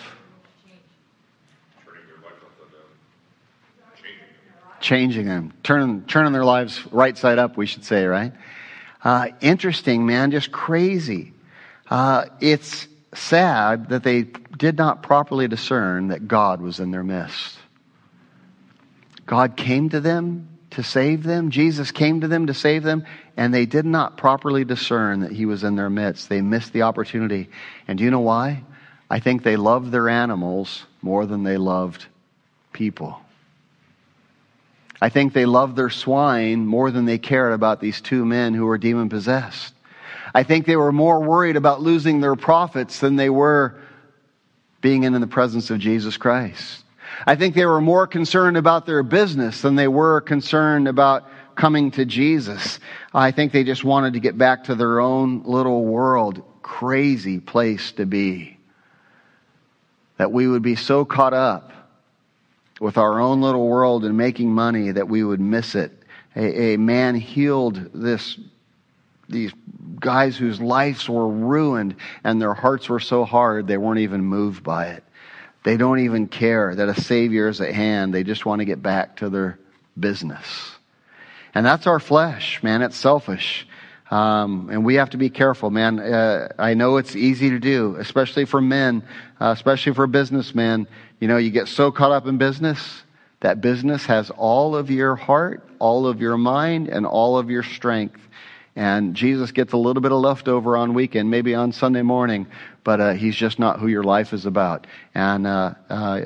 Changing 4.80 5.26
them, 5.26 5.52
turning, 5.62 6.02
turning 6.02 6.32
their 6.32 6.44
lives 6.44 6.80
right 6.92 7.18
side 7.18 7.38
up, 7.38 7.56
we 7.56 7.66
should 7.66 7.84
say, 7.84 8.06
right? 8.06 8.32
Uh, 9.04 9.28
interesting, 9.40 10.06
man, 10.06 10.30
just 10.30 10.50
crazy. 10.50 11.32
Uh, 11.90 12.26
it's 12.40 12.86
sad 13.12 13.88
that 13.90 14.02
they 14.02 14.22
did 14.58 14.76
not 14.76 15.02
properly 15.02 15.48
discern 15.48 16.08
that 16.08 16.28
God 16.28 16.60
was 16.60 16.80
in 16.80 16.90
their 16.90 17.04
midst. 17.04 17.58
God 19.26 19.56
came 19.56 19.88
to 19.90 20.00
them 20.00 20.48
to 20.70 20.82
save 20.82 21.22
them. 21.22 21.50
Jesus 21.50 21.90
came 21.90 22.20
to 22.20 22.28
them 22.28 22.46
to 22.46 22.54
save 22.54 22.82
them, 22.82 23.04
and 23.36 23.52
they 23.52 23.66
did 23.66 23.84
not 23.84 24.16
properly 24.16 24.64
discern 24.64 25.20
that 25.20 25.32
He 25.32 25.46
was 25.46 25.64
in 25.64 25.76
their 25.76 25.90
midst. 25.90 26.28
They 26.28 26.40
missed 26.40 26.72
the 26.72 26.82
opportunity. 26.82 27.48
And 27.86 27.98
do 27.98 28.04
you 28.04 28.10
know 28.10 28.20
why? 28.20 28.64
I 29.10 29.20
think 29.20 29.42
they 29.42 29.56
loved 29.56 29.90
their 29.90 30.08
animals 30.08 30.84
more 31.00 31.24
than 31.24 31.42
they 31.42 31.56
loved 31.56 32.06
people. 32.72 33.20
I 35.00 35.08
think 35.08 35.32
they 35.32 35.46
loved 35.46 35.76
their 35.76 35.90
swine 35.90 36.66
more 36.66 36.90
than 36.90 37.04
they 37.04 37.18
cared 37.18 37.52
about 37.52 37.80
these 37.80 38.00
two 38.00 38.24
men 38.24 38.52
who 38.52 38.66
were 38.66 38.78
demon 38.78 39.08
possessed. 39.08 39.72
I 40.34 40.42
think 40.42 40.66
they 40.66 40.76
were 40.76 40.92
more 40.92 41.20
worried 41.20 41.56
about 41.56 41.80
losing 41.80 42.20
their 42.20 42.36
profits 42.36 42.98
than 42.98 43.16
they 43.16 43.30
were 43.30 43.76
being 44.80 45.04
in 45.04 45.18
the 45.20 45.26
presence 45.26 45.70
of 45.70 45.78
Jesus 45.78 46.16
Christ. 46.16 46.84
I 47.26 47.36
think 47.36 47.54
they 47.54 47.66
were 47.66 47.80
more 47.80 48.06
concerned 48.06 48.56
about 48.56 48.86
their 48.86 49.02
business 49.02 49.62
than 49.62 49.76
they 49.76 49.88
were 49.88 50.20
concerned 50.20 50.88
about 50.88 51.28
coming 51.56 51.90
to 51.92 52.04
Jesus. 52.04 52.78
I 53.12 53.32
think 53.32 53.52
they 53.52 53.64
just 53.64 53.84
wanted 53.84 54.12
to 54.12 54.20
get 54.20 54.38
back 54.38 54.64
to 54.64 54.74
their 54.74 55.00
own 55.00 55.42
little 55.44 55.84
world. 55.84 56.42
Crazy 56.62 57.40
place 57.40 57.92
to 57.92 58.06
be. 58.06 58.58
That 60.18 60.32
we 60.32 60.46
would 60.46 60.62
be 60.62 60.76
so 60.76 61.04
caught 61.04 61.34
up 61.34 61.72
with 62.80 62.96
our 62.96 63.18
own 63.18 63.40
little 63.40 63.66
world 63.66 64.04
and 64.04 64.16
making 64.16 64.52
money 64.52 64.92
that 64.92 65.08
we 65.08 65.24
would 65.24 65.40
miss 65.40 65.74
it. 65.74 65.92
A, 66.36 66.74
a 66.74 66.76
man 66.76 67.16
healed 67.16 67.90
this, 67.92 68.38
these 69.28 69.52
guys 70.00 70.36
whose 70.36 70.60
lives 70.60 71.08
were 71.08 71.28
ruined 71.28 71.96
and 72.24 72.40
their 72.40 72.54
hearts 72.54 72.88
were 72.88 73.00
so 73.00 73.24
hard 73.24 73.66
they 73.66 73.76
weren't 73.76 74.00
even 74.00 74.24
moved 74.24 74.62
by 74.62 74.88
it. 74.88 75.04
They 75.64 75.76
don't 75.76 76.00
even 76.00 76.28
care 76.28 76.74
that 76.74 76.88
a 76.88 77.00
Savior 77.00 77.48
is 77.48 77.60
at 77.60 77.74
hand. 77.74 78.14
They 78.14 78.24
just 78.24 78.46
want 78.46 78.60
to 78.60 78.64
get 78.64 78.82
back 78.82 79.16
to 79.16 79.28
their 79.28 79.58
business. 79.98 80.72
And 81.54 81.66
that's 81.66 81.86
our 81.86 82.00
flesh, 82.00 82.62
man. 82.62 82.82
It's 82.82 82.96
selfish. 82.96 83.66
Um, 84.10 84.70
and 84.70 84.84
we 84.84 84.94
have 84.94 85.10
to 85.10 85.18
be 85.18 85.28
careful, 85.28 85.70
man. 85.70 85.98
Uh, 85.98 86.48
I 86.58 86.74
know 86.74 86.96
it's 86.96 87.14
easy 87.14 87.50
to 87.50 87.58
do, 87.58 87.96
especially 87.98 88.46
for 88.46 88.60
men, 88.60 89.02
uh, 89.40 89.52
especially 89.56 89.92
for 89.92 90.06
businessmen. 90.06 90.86
You 91.20 91.28
know, 91.28 91.36
you 91.36 91.50
get 91.50 91.68
so 91.68 91.90
caught 91.90 92.12
up 92.12 92.26
in 92.26 92.38
business 92.38 93.02
that 93.40 93.60
business 93.60 94.06
has 94.06 94.30
all 94.30 94.74
of 94.74 94.90
your 94.90 95.14
heart, 95.14 95.68
all 95.78 96.06
of 96.06 96.20
your 96.20 96.36
mind, 96.36 96.88
and 96.88 97.06
all 97.06 97.38
of 97.38 97.50
your 97.50 97.62
strength. 97.62 98.20
And 98.78 99.16
Jesus 99.16 99.50
gets 99.50 99.72
a 99.72 99.76
little 99.76 100.00
bit 100.00 100.12
of 100.12 100.20
leftover 100.20 100.76
on 100.76 100.94
weekend, 100.94 101.28
maybe 101.28 101.52
on 101.52 101.72
Sunday 101.72 102.02
morning, 102.02 102.46
but 102.84 103.00
uh, 103.00 103.12
he's 103.14 103.34
just 103.34 103.58
not 103.58 103.80
who 103.80 103.88
your 103.88 104.04
life 104.04 104.32
is 104.32 104.46
about. 104.46 104.86
And 105.16 105.48
uh, 105.48 105.74
uh, 105.90 106.20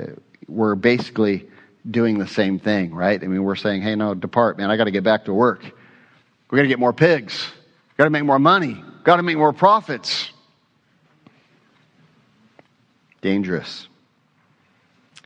we're 0.48 0.74
basically 0.74 1.48
doing 1.90 2.18
the 2.18 2.26
same 2.26 2.58
thing, 2.58 2.94
right? 2.94 3.24
I 3.24 3.26
mean, 3.26 3.42
we're 3.42 3.56
saying, 3.56 3.80
hey, 3.80 3.94
no, 3.94 4.12
depart, 4.12 4.58
man. 4.58 4.70
I 4.70 4.76
got 4.76 4.84
to 4.84 4.90
get 4.90 5.02
back 5.02 5.24
to 5.24 5.32
work. 5.32 5.64
We 6.50 6.56
got 6.56 6.62
to 6.64 6.68
get 6.68 6.78
more 6.78 6.92
pigs. 6.92 7.50
Got 7.96 8.04
to 8.04 8.10
make 8.10 8.24
more 8.24 8.38
money. 8.38 8.84
Got 9.02 9.16
to 9.16 9.22
make 9.22 9.38
more 9.38 9.54
profits. 9.54 10.30
Dangerous. 13.22 13.88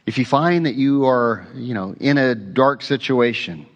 If 0.06 0.16
you 0.16 0.24
find 0.24 0.64
that 0.66 0.76
you 0.76 1.06
are, 1.06 1.44
you 1.56 1.74
know, 1.74 1.96
in 1.98 2.18
a 2.18 2.36
dark 2.36 2.82
situation, 2.82 3.66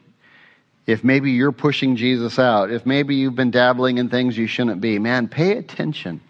if 0.87 1.05
maybe 1.05 1.33
you're 1.33 1.53
pushing 1.53 1.97
Jesus 1.97 2.39
out, 2.39 2.70
if 2.70 2.87
maybe 2.87 3.14
you've 3.14 3.35
been 3.35 3.51
dabbling 3.51 3.99
in 3.99 4.09
things 4.09 4.37
you 4.37 4.47
shouldn't 4.47 4.81
be, 4.81 4.99
man, 4.99 5.28
pay 5.28 5.57
attention. 5.57 6.20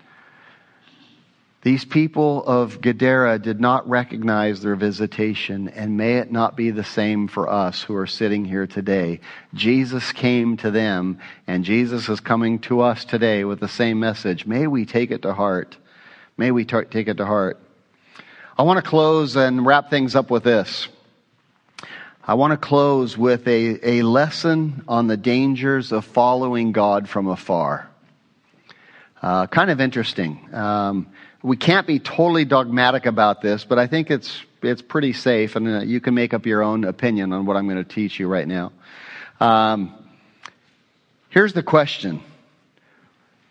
These 1.62 1.84
people 1.84 2.42
of 2.44 2.80
Gadara 2.80 3.38
did 3.38 3.60
not 3.60 3.86
recognize 3.86 4.62
their 4.62 4.76
visitation, 4.76 5.68
and 5.68 5.94
may 5.94 6.16
it 6.16 6.32
not 6.32 6.56
be 6.56 6.70
the 6.70 6.84
same 6.84 7.28
for 7.28 7.50
us 7.50 7.82
who 7.82 7.94
are 7.96 8.06
sitting 8.06 8.46
here 8.46 8.66
today. 8.66 9.20
Jesus 9.52 10.10
came 10.12 10.56
to 10.58 10.70
them, 10.70 11.18
and 11.46 11.62
Jesus 11.62 12.08
is 12.08 12.18
coming 12.18 12.60
to 12.60 12.80
us 12.80 13.04
today 13.04 13.44
with 13.44 13.60
the 13.60 13.68
same 13.68 14.00
message. 14.00 14.46
May 14.46 14.66
we 14.68 14.86
take 14.86 15.10
it 15.10 15.20
to 15.22 15.34
heart. 15.34 15.76
May 16.38 16.50
we 16.50 16.64
t- 16.64 16.84
take 16.90 17.08
it 17.08 17.18
to 17.18 17.26
heart. 17.26 17.60
I 18.56 18.62
want 18.62 18.82
to 18.82 18.90
close 18.90 19.36
and 19.36 19.66
wrap 19.66 19.90
things 19.90 20.16
up 20.16 20.30
with 20.30 20.44
this. 20.44 20.88
I 22.30 22.34
want 22.34 22.52
to 22.52 22.56
close 22.56 23.18
with 23.18 23.48
a, 23.48 23.80
a 23.82 24.02
lesson 24.02 24.84
on 24.86 25.08
the 25.08 25.16
dangers 25.16 25.90
of 25.90 26.04
following 26.04 26.70
God 26.70 27.08
from 27.08 27.26
afar. 27.26 27.90
Uh, 29.20 29.48
kind 29.48 29.68
of 29.68 29.80
interesting. 29.80 30.48
Um, 30.54 31.08
we 31.42 31.56
can't 31.56 31.88
be 31.88 31.98
totally 31.98 32.44
dogmatic 32.44 33.04
about 33.06 33.42
this, 33.42 33.64
but 33.64 33.80
I 33.80 33.88
think 33.88 34.12
it's, 34.12 34.44
it's 34.62 34.80
pretty 34.80 35.12
safe, 35.12 35.56
and 35.56 35.66
uh, 35.66 35.80
you 35.80 36.00
can 36.00 36.14
make 36.14 36.32
up 36.32 36.46
your 36.46 36.62
own 36.62 36.84
opinion 36.84 37.32
on 37.32 37.46
what 37.46 37.56
I'm 37.56 37.66
going 37.66 37.84
to 37.84 37.94
teach 37.94 38.20
you 38.20 38.28
right 38.28 38.46
now. 38.46 38.70
Um, 39.40 39.92
here's 41.30 41.52
the 41.52 41.64
question 41.64 42.22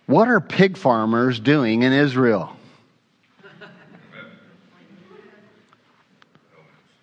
What 0.05 0.29
are 0.29 0.39
pig 0.39 0.77
farmers 0.77 1.37
doing 1.37 1.83
in 1.83 1.91
Israel? 1.91 2.55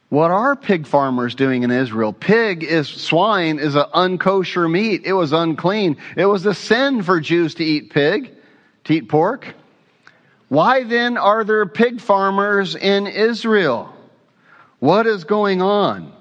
What 0.09 0.31
are 0.31 0.55
pig 0.55 0.87
farmers 0.87 1.35
doing 1.35 1.65
in 1.65 1.71
Israel? 1.71 2.13
Pig 2.13 2.63
is, 2.63 2.89
swine 2.89 3.59
is 3.59 3.75
an 3.75 3.87
unkosher 3.93 4.71
meat. 4.71 5.03
It 5.05 5.15
was 5.15 5.33
unclean. 5.33 5.97
It 6.17 6.27
was 6.27 6.47
a 6.47 6.55
sin 6.55 7.03
for 7.03 7.21
Jews 7.21 7.57
to 7.57 7.65
eat 7.65 7.91
pig, 7.91 8.33
to 8.85 8.95
eat 8.95 9.09
pork. 9.09 9.55
Why 10.49 10.85
then 10.85 11.17
are 11.17 11.43
there 11.43 11.67
pig 11.67 12.01
farmers 12.01 12.77
in 12.77 13.09
Israel? 13.09 13.93
What 14.79 15.09
is 15.09 15.25
going 15.25 15.61
on? 15.61 16.13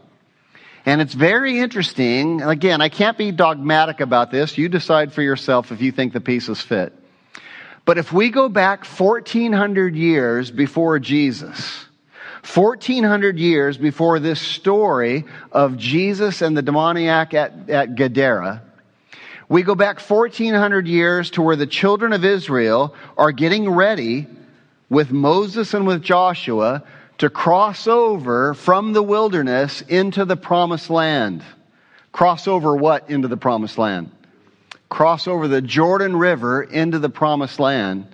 And 0.87 0.99
it's 0.99 1.13
very 1.13 1.59
interesting. 1.59 2.41
Again, 2.41 2.81
I 2.81 2.89
can't 2.89 3.17
be 3.17 3.31
dogmatic 3.31 3.99
about 3.99 4.31
this. 4.31 4.57
You 4.57 4.67
decide 4.67 5.13
for 5.13 5.21
yourself 5.21 5.71
if 5.71 5.81
you 5.81 5.91
think 5.91 6.13
the 6.13 6.21
pieces 6.21 6.59
fit. 6.59 6.93
But 7.85 7.99
if 7.99 8.11
we 8.11 8.31
go 8.31 8.49
back 8.49 8.83
1400 8.85 9.95
years 9.95 10.49
before 10.49 10.97
Jesus, 10.97 11.85
1400 12.45 13.39
years 13.39 13.75
before 13.75 14.19
this 14.19 14.39
story 14.39 15.25
of 15.51 15.77
Jesus 15.77 16.41
and 16.41 16.55
the 16.55 16.61
demoniac 16.61 17.33
at, 17.33 17.69
at 17.69 17.95
Gadara, 17.95 18.61
we 19.49 19.63
go 19.63 19.73
back 19.73 19.99
1400 19.99 20.87
years 20.87 21.31
to 21.31 21.41
where 21.41 21.55
the 21.55 21.65
children 21.65 22.13
of 22.13 22.23
Israel 22.23 22.93
are 23.17 23.31
getting 23.31 23.69
ready 23.69 24.27
with 24.89 25.11
Moses 25.11 25.73
and 25.73 25.87
with 25.87 26.03
Joshua 26.03 26.83
to 27.17 27.29
cross 27.29 27.87
over 27.87 28.53
from 28.53 28.93
the 28.93 29.03
wilderness 29.03 29.81
into 29.81 30.23
the 30.23 30.37
promised 30.37 30.89
land. 30.89 31.43
Cross 32.11 32.47
over 32.47 32.75
what 32.75 33.09
into 33.09 33.27
the 33.27 33.37
promised 33.37 33.77
land? 33.77 34.11
Cross 34.89 35.27
over 35.27 35.47
the 35.47 35.61
Jordan 35.61 36.15
River 36.15 36.61
into 36.63 36.99
the 36.99 37.09
promised 37.09 37.59
land. 37.59 38.07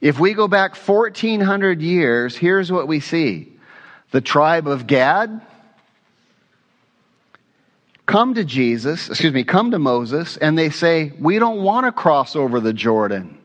If 0.00 0.20
we 0.20 0.34
go 0.34 0.46
back 0.46 0.76
1400 0.76 1.82
years, 1.82 2.36
here's 2.36 2.70
what 2.70 2.86
we 2.86 3.00
see. 3.00 3.55
The 4.10 4.20
tribe 4.20 4.68
of 4.68 4.86
Gad, 4.86 5.40
come 8.06 8.34
to 8.34 8.44
Jesus, 8.44 9.08
excuse 9.08 9.32
me, 9.32 9.44
come 9.44 9.72
to 9.72 9.78
Moses, 9.78 10.36
and 10.36 10.56
they 10.56 10.70
say, 10.70 11.12
We 11.18 11.38
don't 11.38 11.62
want 11.62 11.86
to 11.86 11.92
cross 11.92 12.36
over 12.36 12.60
the 12.60 12.72
Jordan. 12.72 13.38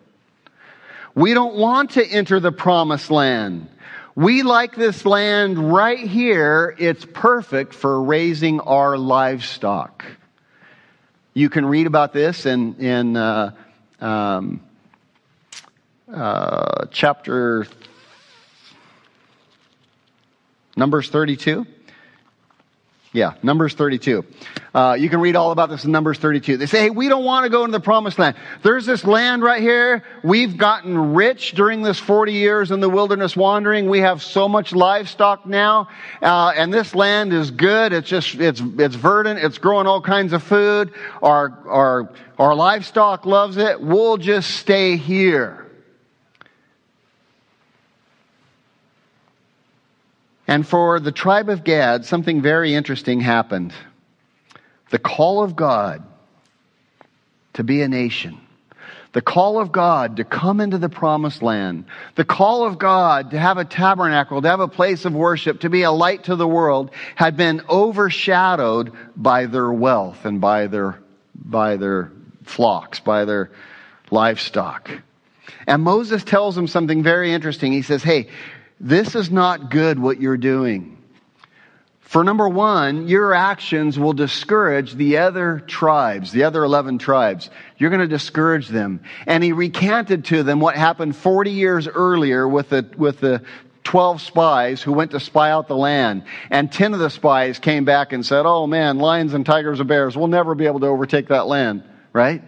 We 1.13 1.33
don't 1.33 1.55
want 1.55 1.91
to 1.91 2.05
enter 2.05 2.39
the 2.39 2.51
promised 2.51 3.11
land. 3.11 3.67
We 4.15 4.43
like 4.43 4.75
this 4.75 5.05
land 5.05 5.73
right 5.73 5.99
here. 5.99 6.75
It's 6.77 7.05
perfect 7.05 7.73
for 7.73 8.01
raising 8.01 8.59
our 8.59 8.97
livestock. 8.97 10.05
You 11.33 11.49
can 11.49 11.65
read 11.65 11.87
about 11.87 12.11
this 12.13 12.45
in, 12.45 12.75
in 12.75 13.15
uh, 13.15 13.53
um, 13.99 14.61
uh, 16.13 16.85
chapter 16.91 17.65
Numbers 20.75 21.09
32. 21.09 21.65
Yeah, 23.13 23.33
Numbers 23.43 23.73
32. 23.73 24.23
Uh, 24.73 24.95
you 24.97 25.09
can 25.09 25.19
read 25.19 25.35
all 25.35 25.51
about 25.51 25.69
this 25.69 25.83
in 25.83 25.91
Numbers 25.91 26.17
32. 26.17 26.55
They 26.55 26.65
say, 26.65 26.83
hey, 26.83 26.89
we 26.91 27.09
don't 27.09 27.25
want 27.25 27.43
to 27.43 27.49
go 27.49 27.65
into 27.65 27.73
the 27.73 27.83
promised 27.83 28.17
land. 28.17 28.37
There's 28.63 28.85
this 28.85 29.03
land 29.03 29.43
right 29.43 29.61
here. 29.61 30.05
We've 30.23 30.55
gotten 30.55 31.13
rich 31.13 31.51
during 31.51 31.81
this 31.81 31.99
40 31.99 32.31
years 32.31 32.71
in 32.71 32.79
the 32.79 32.87
wilderness 32.87 33.35
wandering. 33.35 33.89
We 33.89 33.99
have 33.99 34.23
so 34.23 34.47
much 34.47 34.71
livestock 34.71 35.45
now. 35.45 35.89
Uh, 36.21 36.53
and 36.55 36.73
this 36.73 36.95
land 36.95 37.33
is 37.33 37.51
good. 37.51 37.91
It's 37.91 38.07
just, 38.07 38.35
it's, 38.35 38.61
it's 38.77 38.95
verdant. 38.95 39.39
It's 39.39 39.57
growing 39.57 39.87
all 39.87 40.01
kinds 40.01 40.31
of 40.31 40.41
food. 40.41 40.93
Our, 41.21 41.59
our, 41.67 42.13
our 42.39 42.55
livestock 42.55 43.25
loves 43.25 43.57
it. 43.57 43.81
We'll 43.81 44.15
just 44.15 44.51
stay 44.51 44.95
here. 44.95 45.70
And 50.51 50.67
for 50.67 50.99
the 50.99 51.13
tribe 51.13 51.47
of 51.47 51.63
Gad, 51.63 52.03
something 52.03 52.41
very 52.41 52.73
interesting 52.73 53.21
happened. 53.21 53.73
The 54.89 54.99
call 54.99 55.41
of 55.45 55.55
God 55.55 56.03
to 57.53 57.63
be 57.63 57.81
a 57.81 57.87
nation. 57.87 58.37
The 59.13 59.21
call 59.21 59.61
of 59.61 59.71
God 59.71 60.17
to 60.17 60.25
come 60.25 60.59
into 60.59 60.77
the 60.77 60.89
promised 60.89 61.41
land. 61.41 61.85
The 62.15 62.25
call 62.25 62.65
of 62.65 62.77
God 62.77 63.31
to 63.31 63.39
have 63.39 63.59
a 63.59 63.63
tabernacle, 63.63 64.41
to 64.41 64.49
have 64.49 64.59
a 64.59 64.67
place 64.67 65.05
of 65.05 65.13
worship, 65.13 65.61
to 65.61 65.69
be 65.69 65.83
a 65.83 65.91
light 65.91 66.25
to 66.25 66.35
the 66.35 66.45
world 66.45 66.91
had 67.15 67.37
been 67.37 67.61
overshadowed 67.69 68.91
by 69.15 69.45
their 69.45 69.71
wealth 69.71 70.25
and 70.25 70.41
by 70.41 70.67
their, 70.67 70.99
by 71.33 71.77
their 71.77 72.11
flocks, 72.43 72.99
by 72.99 73.23
their 73.23 73.51
livestock. 74.09 74.91
And 75.65 75.81
Moses 75.81 76.25
tells 76.25 76.55
them 76.55 76.67
something 76.67 77.03
very 77.03 77.31
interesting. 77.31 77.71
He 77.71 77.83
says, 77.83 78.03
Hey, 78.03 78.27
this 78.81 79.15
is 79.15 79.29
not 79.29 79.69
good 79.69 79.99
what 79.99 80.19
you're 80.19 80.37
doing. 80.37 80.97
For 81.99 82.23
number 82.23 82.49
one, 82.49 83.07
your 83.07 83.33
actions 83.33 83.97
will 83.97 84.11
discourage 84.11 84.95
the 84.95 85.19
other 85.19 85.59
tribes, 85.59 86.31
the 86.31 86.43
other 86.43 86.63
11 86.63 86.97
tribes. 86.97 87.49
You're 87.77 87.91
going 87.91 88.01
to 88.01 88.07
discourage 88.07 88.67
them. 88.67 89.01
And 89.27 89.43
he 89.43 89.53
recanted 89.53 90.25
to 90.25 90.43
them 90.43 90.59
what 90.59 90.75
happened 90.75 91.15
40 91.15 91.51
years 91.51 91.87
earlier 91.87 92.45
with 92.47 92.69
the, 92.69 92.89
with 92.97 93.19
the 93.21 93.43
12 93.83 94.19
spies 94.19 94.81
who 94.81 94.93
went 94.93 95.11
to 95.11 95.19
spy 95.19 95.51
out 95.51 95.67
the 95.67 95.77
land. 95.77 96.23
And 96.49 96.71
10 96.71 96.93
of 96.93 96.99
the 96.99 97.09
spies 97.09 97.59
came 97.59 97.85
back 97.85 98.11
and 98.13 98.25
said, 98.25 98.45
Oh 98.45 98.67
man, 98.67 98.97
lions 98.97 99.33
and 99.33 99.45
tigers 99.45 99.79
and 99.79 99.87
bears, 99.87 100.17
we'll 100.17 100.27
never 100.27 100.55
be 100.55 100.65
able 100.65 100.81
to 100.81 100.87
overtake 100.87 101.29
that 101.29 101.47
land. 101.47 101.83
Right? 102.13 102.43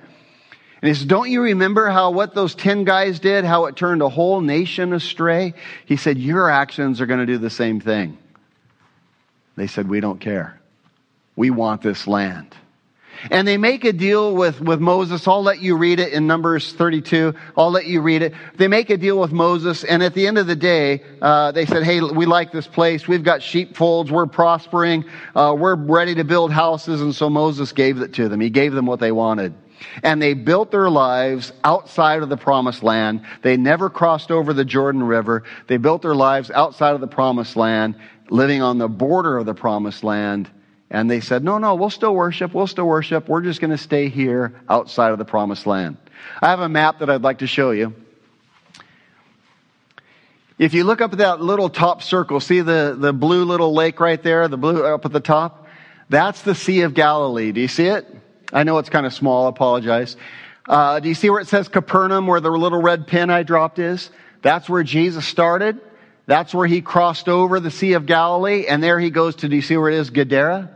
And 0.84 0.90
he 0.90 0.96
says, 0.96 1.06
Don't 1.06 1.30
you 1.30 1.44
remember 1.44 1.88
how 1.88 2.12
what 2.12 2.36
those 2.36 2.56
10 2.56 2.84
guys 2.84 3.22
did, 3.22 3.46
how 3.46 3.68
it 3.68 3.78
turned 3.78 4.02
a 4.02 4.10
whole 4.10 4.42
nation 4.42 4.92
astray? 4.92 5.54
He 5.86 5.96
said, 5.96 6.18
Your 6.18 6.50
actions 6.50 7.00
are 7.00 7.06
going 7.06 7.22
to 7.22 7.26
do 7.26 7.38
the 7.38 7.50
same 7.50 7.80
thing. 7.80 8.18
They 9.56 9.68
said, 9.68 9.88
We 9.88 10.02
don't 10.02 10.20
care. 10.20 10.60
We 11.38 11.52
want 11.52 11.84
this 11.84 12.06
land. 12.06 12.54
And 13.32 13.48
they 13.48 13.56
make 13.56 13.86
a 13.86 13.94
deal 13.94 14.36
with, 14.36 14.60
with 14.60 14.82
Moses. 14.82 15.26
I'll 15.26 15.42
let 15.42 15.62
you 15.62 15.78
read 15.78 16.02
it 16.02 16.12
in 16.12 16.28
Numbers 16.28 16.74
32. 16.74 17.34
I'll 17.56 17.72
let 17.72 17.86
you 17.86 18.02
read 18.02 18.22
it. 18.22 18.34
They 18.58 18.68
make 18.68 18.90
a 18.90 18.98
deal 18.98 19.18
with 19.18 19.32
Moses, 19.32 19.86
and 19.86 20.04
at 20.04 20.14
the 20.14 20.28
end 20.28 20.38
of 20.38 20.48
the 20.48 20.56
day, 20.58 21.02
uh, 21.22 21.54
they 21.54 21.66
said, 21.66 21.84
Hey, 21.84 22.02
we 22.02 22.26
like 22.26 22.52
this 22.52 22.68
place. 22.68 23.08
We've 23.08 23.24
got 23.24 23.42
sheepfolds. 23.42 24.12
We're 24.12 24.26
prospering. 24.26 25.06
Uh, 25.34 25.56
we're 25.58 25.76
ready 25.76 26.16
to 26.16 26.26
build 26.26 26.52
houses. 26.52 27.00
And 27.00 27.16
so 27.16 27.30
Moses 27.30 27.72
gave 27.72 28.02
it 28.02 28.16
to 28.16 28.28
them. 28.28 28.42
He 28.42 28.50
gave 28.50 28.74
them 28.74 28.86
what 28.86 29.00
they 29.00 29.14
wanted. 29.14 29.54
And 30.02 30.22
they 30.22 30.34
built 30.34 30.72
their 30.72 30.90
lives 30.90 31.52
outside 31.64 32.24
of 32.24 32.30
the 32.30 32.38
promised 32.38 32.84
land. 32.84 33.26
They 33.42 33.58
never 33.58 33.90
crossed 33.90 34.32
over 34.32 34.54
the 34.54 34.66
Jordan 34.66 35.04
River. 35.04 35.44
They 35.68 35.78
built 35.78 36.02
their 36.02 36.16
lives 36.16 36.50
outside 36.52 36.96
of 36.96 37.02
the 37.02 37.08
promised 37.08 37.56
land, 37.56 37.96
living 38.30 38.62
on 38.62 38.78
the 38.78 38.88
border 38.88 39.38
of 39.38 39.46
the 39.46 39.54
promised 39.54 40.04
land. 40.04 40.50
And 40.90 41.10
they 41.10 41.20
said, 41.20 41.44
no, 41.44 41.58
no, 41.58 41.76
we'll 41.76 41.90
still 41.90 42.16
worship. 42.16 42.54
We'll 42.54 42.68
still 42.68 42.88
worship. 42.88 43.28
We're 43.28 43.42
just 43.42 43.60
going 43.60 43.72
to 43.72 43.78
stay 43.78 44.10
here 44.10 44.54
outside 44.70 45.12
of 45.12 45.18
the 45.18 45.26
promised 45.26 45.66
land. 45.66 45.98
I 46.42 46.50
have 46.50 46.60
a 46.60 46.70
map 46.70 47.00
that 47.00 47.10
I'd 47.10 47.24
like 47.24 47.40
to 47.40 47.48
show 47.48 47.72
you. 47.72 47.96
If 50.60 50.74
you 50.74 50.84
look 50.84 51.02
up 51.02 51.12
at 51.14 51.18
that 51.18 51.42
little 51.42 51.68
top 51.68 52.04
circle, 52.04 52.40
see 52.40 52.62
the, 52.62 52.96
the 52.98 53.12
blue 53.12 53.44
little 53.44 53.74
lake 53.74 54.00
right 54.00 54.22
there, 54.22 54.48
the 54.48 54.58
blue 54.58 54.86
up 54.86 55.04
at 55.04 55.12
the 55.12 55.20
top? 55.20 55.68
That's 56.10 56.44
the 56.44 56.54
Sea 56.54 56.82
of 56.82 56.94
Galilee. 56.94 57.52
Do 57.52 57.60
you 57.60 57.68
see 57.68 57.88
it? 57.88 58.08
I 58.54 58.64
know 58.64 58.78
it's 58.78 58.90
kind 58.90 59.06
of 59.06 59.14
small, 59.14 59.48
I 59.48 59.50
apologize. 59.50 60.16
Uh, 60.68 61.00
do 61.00 61.10
you 61.10 61.16
see 61.16 61.30
where 61.30 61.42
it 61.42 61.48
says 61.48 61.68
Capernaum, 61.68 62.28
where 62.28 62.40
the 62.40 62.50
little 62.50 62.82
red 62.82 63.08
pin 63.08 63.30
I 63.30 63.44
dropped 63.44 63.80
is? 63.80 64.10
That's 64.42 64.70
where 64.70 64.84
Jesus 64.84 65.26
started. 65.26 65.80
That's 66.26 66.54
where 66.54 66.68
he 66.68 66.82
crossed 66.82 67.28
over 67.28 67.60
the 67.60 67.72
Sea 67.72 67.94
of 67.94 68.06
Galilee, 68.06 68.66
and 68.68 68.82
there 68.82 69.00
he 69.00 69.10
goes 69.10 69.36
to, 69.38 69.50
do 69.50 69.56
you 69.56 69.62
see 69.62 69.76
where 69.76 69.90
it 69.90 69.96
is? 69.96 70.10
Gadara? 70.10 70.70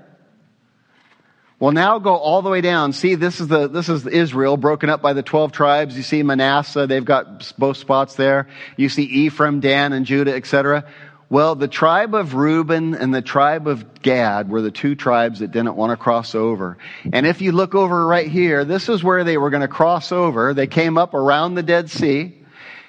Well, 1.60 1.72
now 1.72 1.98
go 1.98 2.16
all 2.16 2.44
the 2.44 2.50
way 2.50 2.62
down. 2.62 2.94
See, 2.94 3.16
this 3.16 3.40
is 3.40 3.48
the, 3.48 3.68
this 3.68 3.90
is 3.90 4.06
Israel 4.06 4.58
broken 4.58 4.92
up 4.92 5.02
by 5.02 5.14
the 5.14 5.24
12 5.24 5.52
tribes. 5.52 5.98
You 5.98 6.04
see 6.04 6.22
Manasseh, 6.22 6.86
they've 6.86 7.04
got 7.04 7.52
both 7.58 7.78
spots 7.78 8.14
there. 8.14 8.48
You 8.76 8.90
see 8.90 9.04
Ephraim, 9.04 9.60
Dan, 9.60 9.92
and 9.92 10.06
Judah, 10.06 10.36
etc. 10.36 10.86
Well, 11.30 11.56
the 11.56 11.68
tribe 11.68 12.16
of 12.16 12.36
Reuben 12.36 12.94
and 12.96 13.14
the 13.14 13.22
tribe 13.22 13.68
of 13.68 14.02
Gad 14.02 14.50
were 14.50 14.62
the 14.62 14.72
two 14.72 14.96
tribes 14.96 15.40
that 15.40 15.52
didn't 15.52 15.76
want 15.76 15.90
to 15.92 15.98
cross 15.98 16.34
over. 16.34 16.78
And 17.12 17.28
if 17.28 17.42
you 17.42 17.52
look 17.52 17.76
over 17.76 18.08
right 18.08 18.30
here, 18.30 18.64
this 18.64 18.88
is 18.88 19.04
where 19.04 19.26
they 19.26 19.38
were 19.38 19.50
going 19.50 19.62
to 19.62 19.68
cross 19.68 20.14
over. 20.14 20.54
They 20.54 20.68
came 20.68 20.98
up 20.98 21.14
around 21.14 21.56
the 21.56 21.64
Dead 21.64 21.90
Sea 21.90 22.34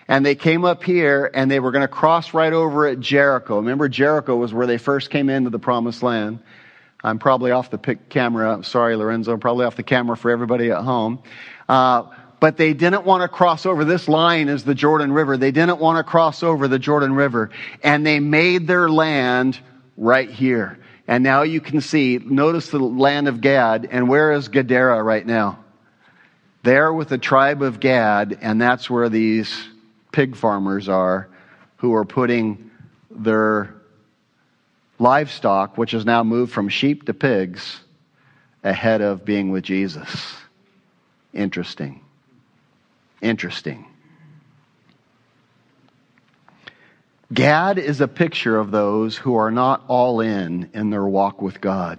and 0.07 0.25
they 0.25 0.37
came 0.37 0.65
up 0.65 0.85
here 0.85 1.29
and 1.35 1.51
they 1.51 1.59
were 1.59 1.73
going 1.73 1.83
to 1.83 1.89
cross 1.89 2.33
right 2.33 2.53
over 2.53 2.87
at 2.87 3.01
Jericho. 3.01 3.57
Remember, 3.57 3.89
Jericho 3.89 4.37
was 4.37 4.55
where 4.55 4.69
they 4.69 4.79
first 4.79 5.11
came 5.11 5.29
into 5.29 5.51
the 5.51 5.59
promised 5.59 6.05
land. 6.05 6.39
I'm 7.03 7.19
probably 7.19 7.51
off 7.51 7.71
the 7.71 7.79
camera. 8.09 8.63
Sorry, 8.63 8.95
Lorenzo. 8.95 9.33
I'm 9.33 9.41
probably 9.41 9.67
off 9.67 9.75
the 9.75 9.83
camera 9.83 10.17
for 10.17 10.31
everybody 10.31 10.71
at 10.71 10.83
home. 10.83 11.23
Uh, 11.69 12.05
but 12.41 12.57
they 12.57 12.73
didn't 12.73 13.05
want 13.05 13.23
to 13.23 13.29
cross 13.29 13.67
over. 13.67 13.85
This 13.85 14.09
line 14.09 14.49
is 14.49 14.65
the 14.65 14.75
Jordan 14.75 15.13
River. 15.13 15.37
They 15.37 15.51
didn't 15.51 15.79
want 15.79 15.99
to 15.99 16.09
cross 16.09 16.43
over 16.43 16.69
the 16.69 16.79
Jordan 16.79 17.15
River. 17.15 17.51
And 17.83 18.07
they 18.07 18.21
made 18.21 18.67
their 18.67 18.89
land 18.89 19.59
right 19.97 20.31
here. 20.31 20.79
And 21.07 21.25
now 21.25 21.43
you 21.43 21.61
can 21.61 21.81
see, 21.81 22.19
notice 22.19 22.69
the 22.69 22.79
land 22.79 23.29
of 23.29 23.41
Gad. 23.41 23.89
And 23.91 24.09
where 24.09 24.33
is 24.33 24.49
Gadara 24.49 25.03
right 25.03 25.27
now? 25.27 25.59
There 26.63 26.93
with 26.93 27.09
the 27.09 27.19
tribe 27.19 27.63
of 27.63 27.81
Gad. 27.81 28.39
And 28.41 28.61
that's 28.61 28.89
where 28.89 29.09
these 29.09 29.69
pig 30.13 30.37
farmers 30.37 30.89
are 30.89 31.29
who 31.77 31.95
are 31.95 32.05
putting 32.05 32.71
their 33.11 33.75
livestock, 34.99 35.79
which 35.79 35.93
has 35.93 36.05
now 36.05 36.23
moved 36.23 36.53
from 36.53 36.69
sheep 36.69 37.07
to 37.07 37.15
pigs, 37.15 37.81
ahead 38.63 39.01
of 39.01 39.25
being 39.25 39.51
with 39.51 39.65
Jesus. 39.65 40.37
Interesting. 41.33 42.03
Interesting. 43.21 43.87
Gad 47.33 47.79
is 47.79 48.01
a 48.01 48.09
picture 48.09 48.59
of 48.59 48.71
those 48.71 49.17
who 49.17 49.35
are 49.35 49.51
not 49.51 49.85
all 49.87 50.21
in 50.21 50.71
in 50.73 50.91
their 50.91 51.05
walk 51.05 51.43
with 51.43 51.61
God 51.61 51.99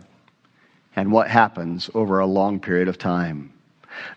and 0.95 1.11
what 1.11 1.27
happens 1.29 1.89
over 1.93 2.19
a 2.19 2.25
long 2.25 2.59
period 2.59 2.87
of 2.87 2.97
time. 2.97 3.53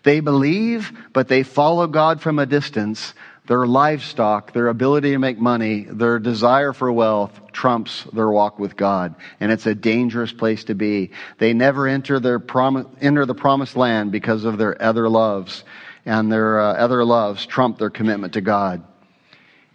They 0.03 0.21
believe, 0.21 0.91
but 1.13 1.27
they 1.27 1.43
follow 1.43 1.87
God 1.87 2.21
from 2.21 2.39
a 2.39 2.45
distance. 2.45 3.13
Their 3.45 3.67
livestock, 3.67 4.53
their 4.53 4.69
ability 4.69 5.11
to 5.11 5.19
make 5.19 5.37
money, 5.37 5.81
their 5.81 6.17
desire 6.17 6.71
for 6.71 6.91
wealth 6.91 7.51
trumps 7.51 8.05
their 8.13 8.29
walk 8.29 8.57
with 8.57 8.77
God. 8.77 9.15
And 9.39 9.51
it's 9.51 9.65
a 9.65 9.75
dangerous 9.75 10.31
place 10.31 10.63
to 10.65 10.75
be. 10.75 11.11
They 11.39 11.53
never 11.53 11.87
enter, 11.87 12.21
their 12.21 12.39
prom- 12.39 12.95
enter 13.01 13.25
the 13.25 13.35
promised 13.35 13.75
land 13.75 14.13
because 14.13 14.45
of 14.45 14.57
their 14.57 14.81
other 14.81 15.09
loves 15.09 15.63
and 16.05 16.31
their 16.31 16.59
uh, 16.59 16.73
other 16.73 17.03
loves 17.05 17.45
trump 17.45 17.77
their 17.77 17.89
commitment 17.89 18.33
to 18.33 18.41
God. 18.41 18.83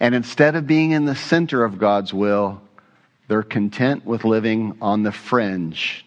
And 0.01 0.14
instead 0.14 0.55
of 0.55 0.66
being 0.66 0.93
in 0.93 1.05
the 1.05 1.16
center 1.16 1.64
of 1.64 1.79
God's 1.79 2.12
will, 2.14 2.61
they're 3.26 3.43
content 3.43 4.05
with 4.05 4.24
living 4.24 4.79
on 4.81 5.03
the 5.03 5.12
fringe. 5.12 6.05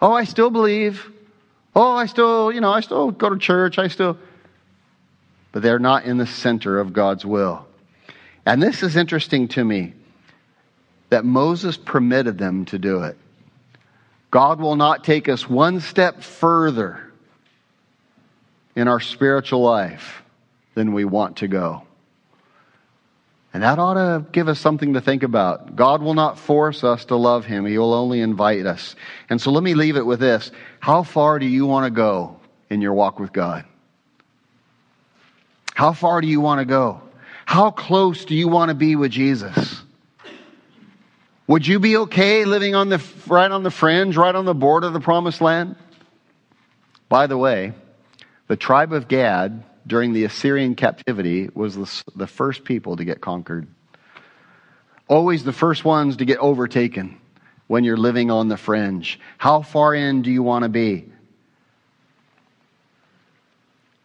Oh, 0.00 0.12
I 0.12 0.24
still 0.24 0.50
believe. 0.50 1.10
Oh, 1.74 1.92
I 1.92 2.06
still, 2.06 2.52
you 2.52 2.60
know, 2.60 2.72
I 2.72 2.80
still 2.80 3.10
go 3.10 3.30
to 3.30 3.38
church. 3.38 3.78
I 3.78 3.88
still. 3.88 4.18
But 5.52 5.62
they're 5.62 5.78
not 5.78 6.04
in 6.04 6.18
the 6.18 6.26
center 6.26 6.78
of 6.78 6.92
God's 6.92 7.24
will. 7.24 7.66
And 8.46 8.62
this 8.62 8.82
is 8.82 8.96
interesting 8.96 9.48
to 9.48 9.64
me 9.64 9.94
that 11.10 11.24
Moses 11.24 11.76
permitted 11.76 12.38
them 12.38 12.64
to 12.66 12.78
do 12.78 13.02
it. 13.02 13.18
God 14.30 14.60
will 14.60 14.76
not 14.76 15.02
take 15.02 15.28
us 15.28 15.48
one 15.48 15.80
step 15.80 16.22
further 16.22 17.09
in 18.80 18.88
our 18.88 18.98
spiritual 18.98 19.60
life 19.60 20.22
than 20.74 20.94
we 20.94 21.04
want 21.04 21.36
to 21.38 21.48
go. 21.48 21.82
And 23.52 23.62
that 23.62 23.78
ought 23.78 23.94
to 23.94 24.24
give 24.32 24.48
us 24.48 24.58
something 24.58 24.94
to 24.94 25.02
think 25.02 25.22
about. 25.22 25.76
God 25.76 26.00
will 26.02 26.14
not 26.14 26.38
force 26.38 26.82
us 26.82 27.04
to 27.06 27.16
love 27.16 27.44
Him. 27.44 27.66
He 27.66 27.76
will 27.76 27.92
only 27.92 28.20
invite 28.20 28.64
us. 28.64 28.96
And 29.28 29.38
so 29.38 29.50
let 29.50 29.62
me 29.62 29.74
leave 29.74 29.96
it 29.96 30.06
with 30.06 30.20
this. 30.20 30.50
How 30.78 31.02
far 31.02 31.38
do 31.38 31.46
you 31.46 31.66
want 31.66 31.84
to 31.84 31.90
go 31.90 32.40
in 32.70 32.80
your 32.80 32.94
walk 32.94 33.20
with 33.20 33.34
God? 33.34 33.66
How 35.74 35.92
far 35.92 36.22
do 36.22 36.26
you 36.26 36.40
want 36.40 36.60
to 36.60 36.64
go? 36.64 37.02
How 37.44 37.70
close 37.72 38.24
do 38.24 38.34
you 38.34 38.48
want 38.48 38.70
to 38.70 38.74
be 38.74 38.96
with 38.96 39.10
Jesus? 39.10 39.82
Would 41.48 41.66
you 41.66 41.80
be 41.80 41.96
okay 41.98 42.46
living 42.46 42.74
on 42.74 42.88
the, 42.88 43.04
right 43.26 43.50
on 43.50 43.62
the 43.62 43.70
fringe, 43.70 44.16
right 44.16 44.34
on 44.34 44.46
the 44.46 44.54
border 44.54 44.86
of 44.86 44.94
the 44.94 45.00
promised 45.00 45.42
land? 45.42 45.74
By 47.10 47.26
the 47.26 47.36
way, 47.36 47.72
the 48.50 48.56
tribe 48.56 48.92
of 48.92 49.06
Gad 49.06 49.62
during 49.86 50.12
the 50.12 50.24
Assyrian 50.24 50.74
captivity 50.74 51.48
was 51.54 52.02
the, 52.16 52.26
first 52.26 52.64
people 52.64 52.96
to 52.96 53.04
get 53.04 53.20
conquered. 53.20 53.68
Always 55.06 55.44
the 55.44 55.52
first 55.52 55.84
ones 55.84 56.16
to 56.16 56.24
get 56.24 56.38
overtaken 56.38 57.20
when 57.68 57.84
you're 57.84 57.96
living 57.96 58.28
on 58.28 58.48
the 58.48 58.56
fringe. 58.56 59.20
How 59.38 59.62
far 59.62 59.94
in 59.94 60.22
do 60.22 60.32
you 60.32 60.42
want 60.42 60.64
to 60.64 60.68
be? 60.68 61.12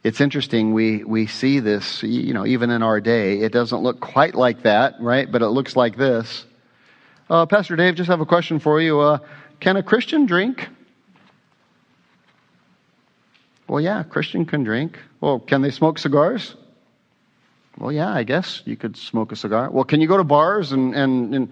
It's 0.04 0.22
interesting, 0.22 0.76
we, 0.76 1.04
we 1.04 1.26
see 1.26 1.60
this, 1.60 2.04
you 2.04 2.36
know, 2.36 2.46
even 2.46 2.70
in 2.70 2.84
our 2.84 3.02
day. 3.02 3.39
It 3.39 3.52
doesn't 3.52 3.82
look 3.82 4.00
quite 4.00 4.36
like 4.36 4.62
that, 4.62 5.02
right? 5.02 5.32
But 5.32 5.41
it 5.41 5.48
looks 5.48 5.76
like 5.76 5.98
this. 5.98 6.46
Uh, 7.32 7.48
Pastor 7.48 7.76
Dave, 7.76 7.96
just 7.96 8.12
have 8.12 8.22
a 8.22 8.28
question 8.28 8.60
for 8.60 8.80
you. 8.80 9.00
Uh, 9.00 9.18
can 9.60 9.76
a 9.76 9.82
Christian 9.82 10.28
drink? 10.28 10.70
Well, 13.68 13.82
yeah, 13.82 14.03
Christian 14.03 14.45
can 14.45 14.63
drink. 14.63 14.99
Well, 15.22 15.39
can 15.39 15.61
they 15.61 15.72
smoke 15.72 15.97
cigars? 15.97 16.55
Well, 17.78 17.91
yeah, 17.91 18.13
I 18.13 18.24
guess 18.24 18.61
you 18.66 18.78
could 18.78 18.95
smoke 18.95 19.32
a 19.32 19.36
cigar. 19.36 19.70
Well, 19.70 19.84
can 19.84 20.01
you 20.01 20.07
go 20.07 20.18
to 20.18 20.24
bars 20.24 20.72
and, 20.72 20.95
and, 20.95 21.36
and 21.36 21.51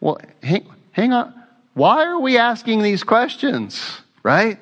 well, 0.00 0.18
hang, 0.42 0.66
hang 0.92 1.12
on. 1.12 1.34
Why 1.74 2.04
are 2.06 2.18
we 2.18 2.38
asking 2.38 2.82
these 2.82 3.04
questions, 3.04 4.00
right? 4.22 4.58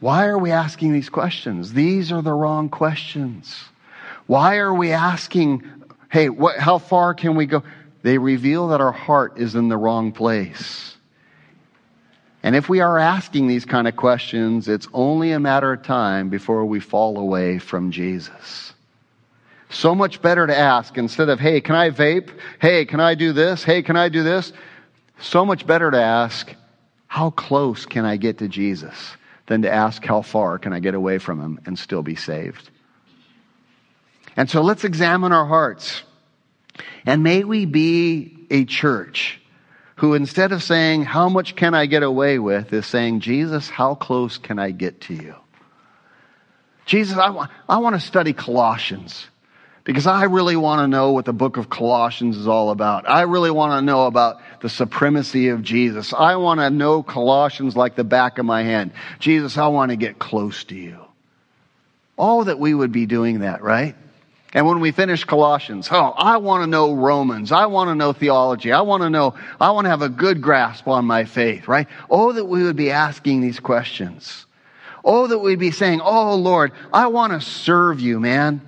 Why 0.00 0.26
are 0.26 0.38
we 0.38 0.50
asking 0.50 0.92
these 0.92 1.08
questions? 1.08 1.72
These 1.72 2.12
are 2.12 2.22
the 2.22 2.32
wrong 2.32 2.68
questions. 2.68 3.56
Why 4.26 4.56
are 4.56 4.74
we 4.74 4.92
asking, 4.92 5.64
hey, 6.10 6.28
what, 6.28 6.58
how 6.58 6.78
far 6.78 7.14
can 7.14 7.36
we 7.36 7.46
go? 7.46 7.62
They 8.02 8.18
reveal 8.18 8.68
that 8.68 8.80
our 8.80 8.92
heart 8.92 9.38
is 9.38 9.54
in 9.54 9.68
the 9.68 9.76
wrong 9.76 10.12
place. 10.12 10.96
And 12.42 12.54
if 12.54 12.68
we 12.68 12.80
are 12.80 12.98
asking 12.98 13.48
these 13.48 13.64
kind 13.64 13.88
of 13.88 13.96
questions, 13.96 14.68
it's 14.68 14.88
only 14.92 15.32
a 15.32 15.40
matter 15.40 15.72
of 15.72 15.82
time 15.82 16.28
before 16.28 16.64
we 16.64 16.80
fall 16.80 17.18
away 17.18 17.58
from 17.58 17.90
Jesus. 17.90 18.72
So 19.70 19.94
much 19.94 20.22
better 20.22 20.46
to 20.46 20.56
ask 20.56 20.96
instead 20.96 21.28
of, 21.28 21.40
hey, 21.40 21.60
can 21.60 21.74
I 21.74 21.90
vape? 21.90 22.30
Hey, 22.60 22.84
can 22.84 23.00
I 23.00 23.14
do 23.14 23.32
this? 23.32 23.64
Hey, 23.64 23.82
can 23.82 23.96
I 23.96 24.08
do 24.08 24.22
this? 24.22 24.52
So 25.20 25.44
much 25.44 25.66
better 25.66 25.90
to 25.90 26.00
ask, 26.00 26.54
how 27.06 27.30
close 27.30 27.86
can 27.86 28.04
I 28.04 28.16
get 28.16 28.38
to 28.38 28.48
Jesus? 28.48 28.94
Than 29.46 29.62
to 29.62 29.70
ask, 29.70 30.04
how 30.04 30.22
far 30.22 30.58
can 30.58 30.72
I 30.72 30.80
get 30.80 30.94
away 30.94 31.18
from 31.18 31.40
him 31.40 31.60
and 31.66 31.78
still 31.78 32.02
be 32.02 32.16
saved? 32.16 32.70
And 34.36 34.48
so 34.48 34.62
let's 34.62 34.84
examine 34.84 35.32
our 35.32 35.46
hearts. 35.46 36.02
And 37.04 37.22
may 37.22 37.44
we 37.44 37.64
be 37.64 38.46
a 38.50 38.64
church 38.64 39.37
who 39.98 40.14
instead 40.14 40.52
of 40.52 40.62
saying, 40.62 41.02
How 41.02 41.28
much 41.28 41.56
can 41.56 41.74
I 41.74 41.86
get 41.86 42.02
away 42.02 42.38
with, 42.38 42.72
is 42.72 42.86
saying, 42.86 43.20
Jesus, 43.20 43.68
how 43.68 43.96
close 43.96 44.38
can 44.38 44.58
I 44.58 44.70
get 44.70 45.00
to 45.02 45.14
you? 45.14 45.34
Jesus, 46.86 47.18
I 47.18 47.30
want, 47.30 47.50
I 47.68 47.78
want 47.78 47.96
to 47.96 48.00
study 48.00 48.32
Colossians 48.32 49.26
because 49.82 50.06
I 50.06 50.24
really 50.24 50.54
want 50.54 50.80
to 50.80 50.86
know 50.86 51.10
what 51.10 51.24
the 51.24 51.32
book 51.32 51.56
of 51.56 51.68
Colossians 51.68 52.36
is 52.36 52.46
all 52.46 52.70
about. 52.70 53.08
I 53.08 53.22
really 53.22 53.50
want 53.50 53.72
to 53.72 53.82
know 53.82 54.06
about 54.06 54.40
the 54.60 54.68
supremacy 54.68 55.48
of 55.48 55.62
Jesus. 55.62 56.14
I 56.14 56.36
want 56.36 56.60
to 56.60 56.70
know 56.70 57.02
Colossians 57.02 57.76
like 57.76 57.96
the 57.96 58.04
back 58.04 58.38
of 58.38 58.46
my 58.46 58.62
hand. 58.62 58.92
Jesus, 59.18 59.58
I 59.58 59.66
want 59.66 59.90
to 59.90 59.96
get 59.96 60.20
close 60.20 60.62
to 60.64 60.76
you. 60.76 60.98
Oh, 62.16 62.44
that 62.44 62.60
we 62.60 62.72
would 62.72 62.92
be 62.92 63.06
doing 63.06 63.40
that, 63.40 63.62
right? 63.62 63.96
And 64.54 64.66
when 64.66 64.80
we 64.80 64.92
finish 64.92 65.24
Colossians, 65.24 65.88
oh, 65.90 66.14
I 66.16 66.38
want 66.38 66.62
to 66.62 66.66
know 66.66 66.94
Romans. 66.94 67.52
I 67.52 67.66
want 67.66 67.88
to 67.88 67.94
know 67.94 68.14
theology. 68.14 68.72
I 68.72 68.80
want 68.80 69.02
to 69.02 69.10
know, 69.10 69.34
I 69.60 69.70
want 69.72 69.84
to 69.84 69.90
have 69.90 70.00
a 70.00 70.08
good 70.08 70.40
grasp 70.40 70.88
on 70.88 71.04
my 71.04 71.24
faith, 71.24 71.68
right? 71.68 71.86
Oh, 72.08 72.32
that 72.32 72.46
we 72.46 72.62
would 72.62 72.76
be 72.76 72.90
asking 72.90 73.42
these 73.42 73.60
questions. 73.60 74.46
Oh, 75.04 75.26
that 75.26 75.38
we'd 75.38 75.58
be 75.58 75.70
saying, 75.70 76.00
Oh, 76.02 76.34
Lord, 76.34 76.72
I 76.92 77.08
want 77.08 77.34
to 77.34 77.40
serve 77.40 78.00
you, 78.00 78.20
man. 78.20 78.62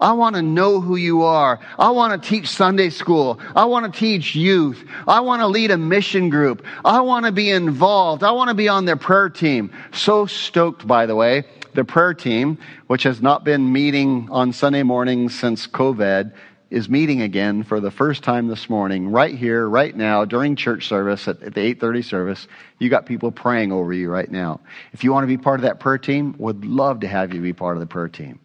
I 0.00 0.12
want 0.12 0.36
to 0.36 0.42
know 0.42 0.80
who 0.80 0.96
you 0.96 1.22
are. 1.22 1.60
I 1.78 1.90
want 1.90 2.20
to 2.20 2.28
teach 2.28 2.48
Sunday 2.48 2.90
school. 2.90 3.40
I 3.56 3.64
want 3.64 3.92
to 3.92 3.98
teach 3.98 4.34
youth. 4.34 4.84
I 5.06 5.20
want 5.20 5.40
to 5.40 5.46
lead 5.46 5.70
a 5.70 5.78
mission 5.78 6.30
group. 6.30 6.64
I 6.84 7.00
want 7.00 7.26
to 7.26 7.32
be 7.32 7.50
involved. 7.50 8.22
I 8.22 8.32
want 8.32 8.48
to 8.48 8.54
be 8.54 8.68
on 8.68 8.84
their 8.84 8.96
prayer 8.96 9.28
team. 9.28 9.70
So 9.92 10.26
stoked, 10.26 10.86
by 10.86 11.06
the 11.06 11.14
way, 11.14 11.44
the 11.74 11.84
prayer 11.84 12.14
team, 12.14 12.58
which 12.86 13.02
has 13.02 13.20
not 13.20 13.44
been 13.44 13.72
meeting 13.72 14.28
on 14.30 14.52
Sunday 14.52 14.82
mornings 14.82 15.38
since 15.38 15.66
COVID, 15.66 16.32
is 16.70 16.88
meeting 16.88 17.22
again 17.22 17.62
for 17.62 17.78
the 17.78 17.90
first 17.90 18.24
time 18.24 18.48
this 18.48 18.68
morning, 18.68 19.10
right 19.10 19.36
here, 19.36 19.68
right 19.68 19.94
now, 19.94 20.24
during 20.24 20.56
church 20.56 20.88
service 20.88 21.28
at, 21.28 21.42
at 21.42 21.54
the 21.54 21.60
8:30 21.60 22.04
service. 22.04 22.48
You 22.78 22.88
got 22.88 23.06
people 23.06 23.30
praying 23.30 23.70
over 23.70 23.92
you 23.92 24.10
right 24.10 24.30
now. 24.30 24.60
If 24.92 25.04
you 25.04 25.12
want 25.12 25.24
to 25.24 25.28
be 25.28 25.36
part 25.36 25.60
of 25.60 25.62
that 25.62 25.78
prayer 25.78 25.98
team, 25.98 26.34
would 26.38 26.64
love 26.64 27.00
to 27.00 27.08
have 27.08 27.32
you 27.32 27.40
be 27.40 27.52
part 27.52 27.76
of 27.76 27.80
the 27.80 27.86
prayer 27.86 28.08
team. 28.08 28.40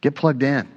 Get 0.00 0.14
plugged 0.14 0.42
in. 0.42 0.68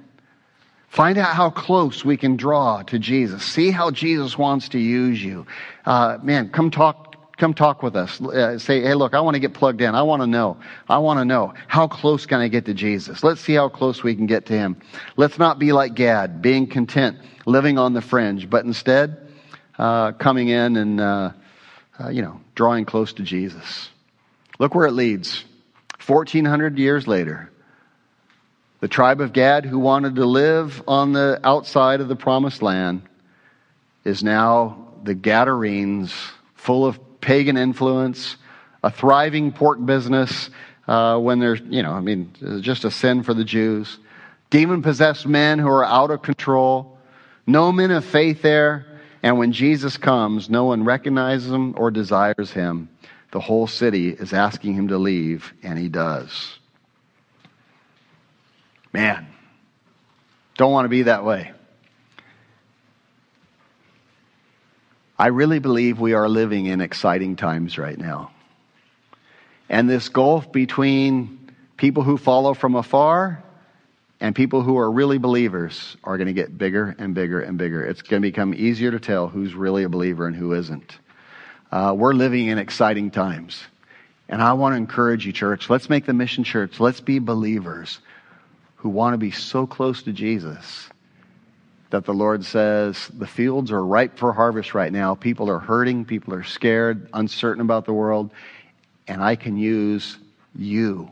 Find 0.88 1.18
out 1.18 1.34
how 1.34 1.50
close 1.50 2.04
we 2.04 2.16
can 2.16 2.36
draw 2.36 2.82
to 2.82 2.98
Jesus. 2.98 3.44
See 3.44 3.70
how 3.70 3.90
Jesus 3.90 4.38
wants 4.38 4.70
to 4.70 4.78
use 4.78 5.22
you. 5.22 5.46
Uh, 5.84 6.18
man, 6.22 6.48
come 6.48 6.70
talk 6.70 7.07
Come 7.38 7.54
talk 7.54 7.84
with 7.84 7.94
us. 7.94 8.20
Uh, 8.20 8.58
say, 8.58 8.82
hey, 8.82 8.94
look, 8.94 9.14
I 9.14 9.20
want 9.20 9.34
to 9.34 9.40
get 9.40 9.54
plugged 9.54 9.80
in. 9.80 9.94
I 9.94 10.02
want 10.02 10.22
to 10.22 10.26
know. 10.26 10.56
I 10.88 10.98
want 10.98 11.20
to 11.20 11.24
know. 11.24 11.54
How 11.68 11.86
close 11.86 12.26
can 12.26 12.40
I 12.40 12.48
get 12.48 12.64
to 12.64 12.74
Jesus? 12.74 13.22
Let's 13.22 13.40
see 13.40 13.54
how 13.54 13.68
close 13.68 14.02
we 14.02 14.16
can 14.16 14.26
get 14.26 14.46
to 14.46 14.54
him. 14.54 14.76
Let's 15.16 15.38
not 15.38 15.60
be 15.60 15.72
like 15.72 15.94
Gad, 15.94 16.42
being 16.42 16.66
content, 16.66 17.18
living 17.46 17.78
on 17.78 17.92
the 17.92 18.00
fringe, 18.00 18.50
but 18.50 18.64
instead 18.64 19.30
uh, 19.78 20.12
coming 20.12 20.48
in 20.48 20.76
and, 20.76 21.00
uh, 21.00 21.30
uh 22.00 22.08
you 22.08 22.22
know, 22.22 22.40
drawing 22.56 22.84
close 22.84 23.12
to 23.14 23.22
Jesus. 23.22 23.88
Look 24.58 24.74
where 24.74 24.88
it 24.88 24.92
leads. 24.92 25.44
1400 26.04 26.76
years 26.76 27.06
later, 27.06 27.52
the 28.80 28.88
tribe 28.88 29.20
of 29.20 29.32
Gad, 29.32 29.64
who 29.64 29.78
wanted 29.78 30.16
to 30.16 30.24
live 30.24 30.82
on 30.88 31.12
the 31.12 31.38
outside 31.44 32.00
of 32.00 32.08
the 32.08 32.16
promised 32.16 32.62
land, 32.62 33.02
is 34.04 34.24
now 34.24 34.88
the 35.04 35.14
Gadarenes, 35.14 36.12
full 36.54 36.84
of 36.84 36.98
pagan 37.20 37.56
influence, 37.56 38.36
a 38.82 38.90
thriving 38.90 39.52
pork 39.52 39.84
business 39.84 40.50
uh, 40.86 41.18
when 41.18 41.38
there's, 41.38 41.60
you 41.68 41.82
know, 41.82 41.92
I 41.92 42.00
mean, 42.00 42.32
just 42.60 42.84
a 42.84 42.90
sin 42.90 43.22
for 43.22 43.34
the 43.34 43.44
Jews. 43.44 43.98
Demon 44.50 44.82
possessed 44.82 45.26
men 45.26 45.58
who 45.58 45.68
are 45.68 45.84
out 45.84 46.10
of 46.10 46.22
control. 46.22 46.98
No 47.46 47.72
men 47.72 47.90
of 47.90 48.04
faith 48.04 48.42
there. 48.42 48.86
And 49.22 49.38
when 49.38 49.52
Jesus 49.52 49.96
comes, 49.96 50.48
no 50.48 50.64
one 50.64 50.84
recognizes 50.84 51.50
him 51.50 51.74
or 51.76 51.90
desires 51.90 52.52
him. 52.52 52.88
The 53.32 53.40
whole 53.40 53.66
city 53.66 54.08
is 54.08 54.32
asking 54.32 54.74
him 54.74 54.88
to 54.88 54.96
leave, 54.96 55.52
and 55.62 55.78
he 55.78 55.88
does. 55.88 56.58
Man, 58.92 59.26
don't 60.56 60.72
want 60.72 60.86
to 60.86 60.88
be 60.88 61.02
that 61.02 61.24
way. 61.24 61.52
I 65.20 65.28
really 65.28 65.58
believe 65.58 65.98
we 65.98 66.12
are 66.12 66.28
living 66.28 66.66
in 66.66 66.80
exciting 66.80 67.34
times 67.34 67.76
right 67.76 67.98
now. 67.98 68.30
And 69.68 69.90
this 69.90 70.08
gulf 70.08 70.52
between 70.52 71.50
people 71.76 72.04
who 72.04 72.16
follow 72.16 72.54
from 72.54 72.76
afar 72.76 73.42
and 74.20 74.34
people 74.34 74.62
who 74.62 74.78
are 74.78 74.88
really 74.88 75.18
believers 75.18 75.96
are 76.04 76.18
going 76.18 76.28
to 76.28 76.32
get 76.32 76.56
bigger 76.56 76.94
and 77.00 77.16
bigger 77.16 77.40
and 77.40 77.58
bigger. 77.58 77.84
It's 77.84 78.02
going 78.02 78.22
to 78.22 78.28
become 78.28 78.54
easier 78.54 78.92
to 78.92 79.00
tell 79.00 79.26
who's 79.26 79.54
really 79.54 79.82
a 79.82 79.88
believer 79.88 80.28
and 80.28 80.36
who 80.36 80.52
isn't. 80.52 80.96
Uh, 81.72 81.94
we're 81.96 82.14
living 82.14 82.46
in 82.46 82.58
exciting 82.58 83.10
times. 83.10 83.60
And 84.28 84.40
I 84.40 84.52
want 84.52 84.74
to 84.74 84.76
encourage 84.76 85.26
you, 85.26 85.32
church, 85.32 85.68
let's 85.68 85.90
make 85.90 86.06
the 86.06 86.14
mission 86.14 86.44
church, 86.44 86.78
let's 86.78 87.00
be 87.00 87.18
believers 87.18 87.98
who 88.76 88.88
want 88.88 89.14
to 89.14 89.18
be 89.18 89.32
so 89.32 89.66
close 89.66 90.04
to 90.04 90.12
Jesus 90.12 90.88
that 91.90 92.04
the 92.04 92.12
Lord 92.12 92.44
says 92.44 93.08
the 93.08 93.26
fields 93.26 93.72
are 93.72 93.84
ripe 93.84 94.18
for 94.18 94.32
harvest 94.32 94.74
right 94.74 94.92
now. 94.92 95.14
People 95.14 95.50
are 95.50 95.58
hurting, 95.58 96.04
people 96.04 96.34
are 96.34 96.42
scared, 96.42 97.08
uncertain 97.14 97.62
about 97.62 97.86
the 97.86 97.92
world, 97.92 98.30
and 99.06 99.22
I 99.22 99.36
can 99.36 99.56
use 99.56 100.18
you 100.54 101.10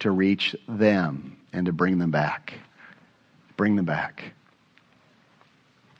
to 0.00 0.10
reach 0.10 0.54
them 0.68 1.36
and 1.52 1.66
to 1.66 1.72
bring 1.72 1.98
them 1.98 2.10
back. 2.10 2.54
Bring 3.56 3.76
them 3.76 3.84
back. 3.84 4.32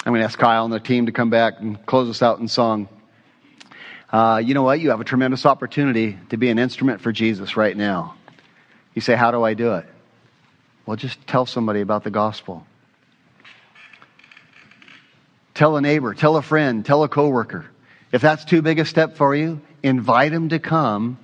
I'm 0.04 0.12
going 0.12 0.20
to 0.20 0.24
ask 0.24 0.38
Kyle 0.38 0.64
and 0.64 0.74
the 0.74 0.80
team 0.80 1.06
to 1.06 1.12
come 1.12 1.30
back 1.30 1.60
and 1.60 1.84
close 1.86 2.08
us 2.08 2.22
out 2.22 2.40
in 2.40 2.48
song. 2.48 2.88
Uh, 4.12 4.42
you 4.44 4.52
know 4.54 4.62
what? 4.62 4.80
You 4.80 4.90
have 4.90 5.00
a 5.00 5.04
tremendous 5.04 5.46
opportunity 5.46 6.18
to 6.30 6.36
be 6.36 6.50
an 6.50 6.58
instrument 6.58 7.00
for 7.00 7.12
Jesus 7.12 7.56
right 7.56 7.76
now. 7.76 8.14
You 8.94 9.00
say, 9.00 9.14
How 9.14 9.30
do 9.30 9.42
I 9.42 9.54
do 9.54 9.74
it? 9.74 9.86
Well, 10.84 10.96
just 10.96 11.24
tell 11.26 11.46
somebody 11.46 11.80
about 11.80 12.04
the 12.04 12.10
gospel. 12.10 12.66
Tell 15.54 15.76
a 15.76 15.80
neighbor, 15.80 16.14
tell 16.14 16.36
a 16.36 16.42
friend, 16.42 16.84
tell 16.84 17.02
a 17.02 17.08
coworker. 17.08 17.66
If 18.10 18.22
that's 18.22 18.44
too 18.44 18.62
big 18.62 18.78
a 18.78 18.84
step 18.84 19.16
for 19.16 19.34
you, 19.34 19.60
invite 19.82 20.32
them 20.32 20.48
to 20.50 20.58
come 20.58 21.18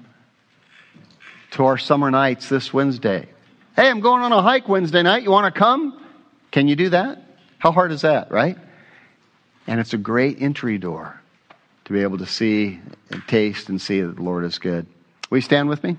to 1.52 1.64
our 1.64 1.78
summer 1.78 2.10
nights 2.10 2.48
this 2.48 2.72
Wednesday. 2.72 3.28
Hey, 3.76 3.88
I'm 3.88 4.00
going 4.00 4.22
on 4.22 4.32
a 4.32 4.42
hike 4.42 4.68
Wednesday 4.68 5.02
night. 5.02 5.22
You 5.22 5.30
want 5.30 5.52
to 5.52 5.58
come? 5.58 6.02
Can 6.50 6.68
you 6.68 6.76
do 6.76 6.90
that? 6.90 7.22
How 7.58 7.72
hard 7.72 7.92
is 7.92 8.02
that, 8.02 8.30
right? 8.30 8.58
And 9.66 9.80
it's 9.80 9.92
a 9.92 9.98
great 9.98 10.40
entry 10.40 10.78
door 10.78 11.20
to 11.84 11.92
be 11.92 12.02
able 12.02 12.18
to 12.18 12.26
see 12.26 12.80
and 13.10 13.22
taste 13.26 13.68
and 13.68 13.80
see 13.80 14.00
that 14.00 14.16
the 14.16 14.22
Lord 14.22 14.44
is 14.44 14.58
good. 14.58 14.86
Will 15.30 15.38
you 15.38 15.42
stand 15.42 15.68
with 15.68 15.82
me? 15.82 15.96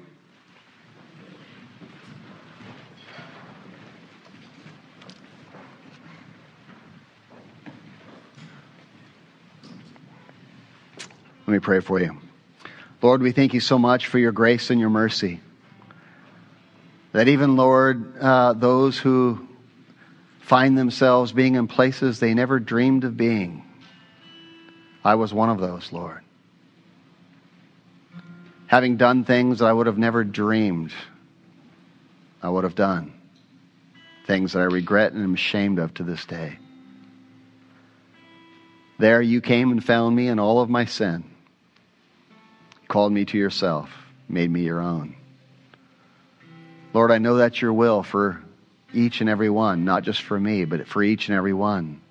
Let 11.50 11.54
me 11.54 11.60
pray 11.62 11.80
for 11.80 12.00
you. 12.00 12.16
Lord, 13.02 13.24
we 13.24 13.32
thank 13.32 13.56
you 13.56 13.60
so 13.60 13.80
much 13.80 14.06
for 14.06 14.20
your 14.20 14.32
grace 14.32 14.70
and 14.70 14.80
your 14.80 14.92
mercy. 14.92 15.40
That 17.12 17.28
even, 17.28 17.56
Lord, 17.56 18.20
uh, 18.20 18.54
those 18.54 19.00
who 19.00 19.48
find 20.42 20.78
themselves 20.78 21.32
being 21.32 21.56
in 21.56 21.68
places 21.68 22.20
they 22.20 22.36
never 22.36 22.60
dreamed 22.60 23.04
of 23.04 23.18
being, 23.18 23.66
I 25.04 25.16
was 25.16 25.34
one 25.34 25.50
of 25.50 25.60
those, 25.60 25.92
Lord. 25.92 26.22
Having 28.68 28.98
done 28.98 29.26
things 29.26 29.58
that 29.58 29.66
I 29.66 29.74
would 29.74 29.88
have 29.88 29.98
never 29.98 30.24
dreamed 30.24 30.94
I 32.44 32.50
would 32.50 32.64
have 32.64 32.76
done. 32.76 33.12
Things 34.28 34.54
that 34.54 34.60
I 34.60 34.66
regret 34.66 35.14
and 35.14 35.24
am 35.24 35.34
ashamed 35.34 35.80
of 35.80 35.96
to 35.96 36.04
this 36.04 36.24
day. 36.26 36.60
There 39.00 39.20
you 39.20 39.42
came 39.42 39.72
and 39.72 39.84
found 39.84 40.16
me 40.16 40.28
in 40.28 40.38
all 40.38 40.62
of 40.62 40.70
my 40.70 40.86
sin 40.86 41.24
called 42.90 43.14
me 43.14 43.24
to 43.24 43.38
yourself, 43.38 43.90
made 44.28 44.52
me 44.52 44.64
your 44.64 44.82
own. 44.82 45.16
Lord, 46.94 47.12
I 47.12 47.20
know 47.20 47.38
that's 47.38 47.62
your 47.62 47.72
will 47.72 48.04
for 48.04 48.44
each 48.94 49.22
and 49.22 49.30
every 49.30 49.50
one, 49.50 49.86
not 49.86 50.04
just 50.04 50.24
for 50.24 50.38
me, 50.38 50.66
but 50.66 50.86
for 50.88 51.02
each 51.02 51.30
and 51.30 51.38
every 51.38 51.54
one. 51.54 52.02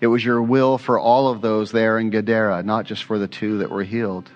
It 0.00 0.06
was 0.06 0.24
your 0.24 0.42
will 0.42 0.78
for 0.78 0.98
all 0.98 1.28
of 1.28 1.40
those 1.40 1.70
there 1.70 1.98
in 1.98 2.10
Gadara, 2.10 2.62
not 2.62 2.86
just 2.86 3.04
for 3.04 3.18
the 3.18 3.28
two 3.28 3.58
that 3.58 3.70
were 3.70 3.84
healed. 3.84 4.30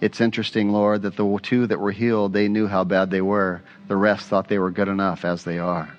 It's 0.00 0.20
interesting, 0.20 0.70
Lord, 0.70 1.02
that 1.02 1.16
the 1.16 1.38
two 1.42 1.66
that 1.66 1.80
were 1.80 1.92
healed, 1.92 2.32
they 2.32 2.48
knew 2.48 2.66
how 2.66 2.84
bad 2.84 3.10
they 3.10 3.22
were. 3.22 3.62
The 3.88 3.96
rest 3.96 4.28
thought 4.28 4.48
they 4.48 4.58
were 4.58 4.70
good 4.70 4.88
enough 4.88 5.24
as 5.24 5.44
they 5.44 5.58
are. 5.58 5.96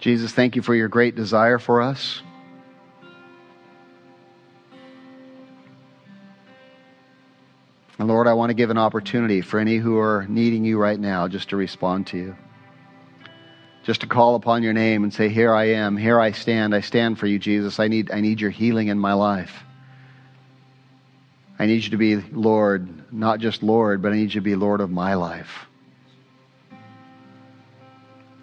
Jesus, 0.00 0.32
thank 0.32 0.56
you 0.56 0.62
for 0.62 0.74
your 0.74 0.88
great 0.88 1.14
desire 1.14 1.58
for 1.58 1.82
us. 1.82 2.22
And 7.98 8.08
Lord, 8.08 8.26
I 8.26 8.34
want 8.34 8.50
to 8.50 8.54
give 8.54 8.70
an 8.70 8.78
opportunity 8.78 9.40
for 9.40 9.58
any 9.58 9.76
who 9.76 9.98
are 9.98 10.26
needing 10.28 10.64
you 10.64 10.78
right 10.78 10.98
now 10.98 11.28
just 11.28 11.50
to 11.50 11.56
respond 11.56 12.06
to 12.08 12.18
you. 12.18 12.36
Just 13.84 14.02
to 14.02 14.06
call 14.06 14.34
upon 14.34 14.62
your 14.62 14.72
name 14.72 15.04
and 15.04 15.14
say, 15.14 15.28
Here 15.28 15.54
I 15.54 15.70
am, 15.70 15.96
here 15.96 16.20
I 16.20 16.32
stand, 16.32 16.74
I 16.74 16.80
stand 16.80 17.18
for 17.18 17.26
you, 17.26 17.38
Jesus. 17.38 17.78
I 17.78 17.88
need, 17.88 18.10
I 18.10 18.20
need 18.20 18.40
your 18.40 18.50
healing 18.50 18.88
in 18.88 18.98
my 18.98 19.14
life. 19.14 19.62
I 21.58 21.66
need 21.66 21.84
you 21.84 21.90
to 21.90 21.96
be 21.96 22.16
Lord, 22.16 23.12
not 23.12 23.38
just 23.38 23.62
Lord, 23.62 24.02
but 24.02 24.12
I 24.12 24.16
need 24.16 24.34
you 24.34 24.40
to 24.40 24.44
be 24.44 24.56
Lord 24.56 24.80
of 24.80 24.90
my 24.90 25.14
life. 25.14 25.66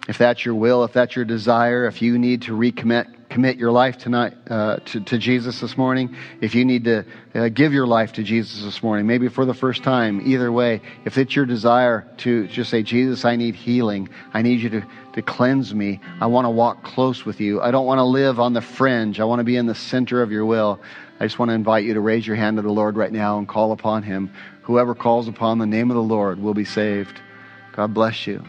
If 0.08 0.18
that's 0.18 0.44
your 0.44 0.54
will, 0.54 0.84
if 0.84 0.92
that's 0.92 1.14
your 1.14 1.24
desire, 1.24 1.86
if 1.86 2.02
you 2.02 2.18
need 2.18 2.42
to 2.42 2.52
recommit 2.56 3.13
commit 3.34 3.56
your 3.56 3.72
life 3.72 3.98
tonight 3.98 4.32
uh, 4.48 4.76
to, 4.76 5.00
to, 5.00 5.18
Jesus 5.18 5.60
this 5.60 5.76
morning, 5.76 6.14
if 6.40 6.54
you 6.54 6.64
need 6.64 6.84
to 6.84 7.04
uh, 7.34 7.48
give 7.48 7.72
your 7.72 7.84
life 7.84 8.12
to 8.12 8.22
Jesus 8.22 8.62
this 8.62 8.80
morning, 8.80 9.08
maybe 9.08 9.26
for 9.26 9.44
the 9.44 9.52
first 9.52 9.82
time, 9.82 10.22
either 10.24 10.52
way, 10.52 10.80
if 11.04 11.18
it's 11.18 11.34
your 11.34 11.44
desire 11.44 12.06
to 12.18 12.46
just 12.46 12.70
say, 12.70 12.84
Jesus, 12.84 13.24
I 13.24 13.34
need 13.34 13.56
healing. 13.56 14.08
I 14.32 14.42
need 14.42 14.60
you 14.60 14.68
to, 14.70 14.86
to 15.14 15.22
cleanse 15.22 15.74
me. 15.74 15.98
I 16.20 16.26
want 16.26 16.44
to 16.44 16.50
walk 16.50 16.84
close 16.84 17.24
with 17.24 17.40
you. 17.40 17.60
I 17.60 17.72
don't 17.72 17.86
want 17.86 17.98
to 17.98 18.04
live 18.04 18.38
on 18.38 18.52
the 18.52 18.60
fringe. 18.60 19.18
I 19.18 19.24
want 19.24 19.40
to 19.40 19.44
be 19.44 19.56
in 19.56 19.66
the 19.66 19.74
center 19.74 20.22
of 20.22 20.30
your 20.30 20.46
will. 20.46 20.78
I 21.18 21.24
just 21.24 21.36
want 21.36 21.48
to 21.48 21.54
invite 21.54 21.82
you 21.82 21.94
to 21.94 22.00
raise 22.00 22.24
your 22.24 22.36
hand 22.36 22.58
to 22.58 22.62
the 22.62 22.70
Lord 22.70 22.96
right 22.96 23.12
now 23.12 23.38
and 23.38 23.48
call 23.48 23.72
upon 23.72 24.04
him. 24.04 24.32
Whoever 24.62 24.94
calls 24.94 25.26
upon 25.26 25.58
the 25.58 25.66
name 25.66 25.90
of 25.90 25.96
the 25.96 26.02
Lord 26.02 26.40
will 26.40 26.54
be 26.54 26.64
saved. 26.64 27.20
God 27.72 27.92
bless 27.94 28.28
you. 28.28 28.44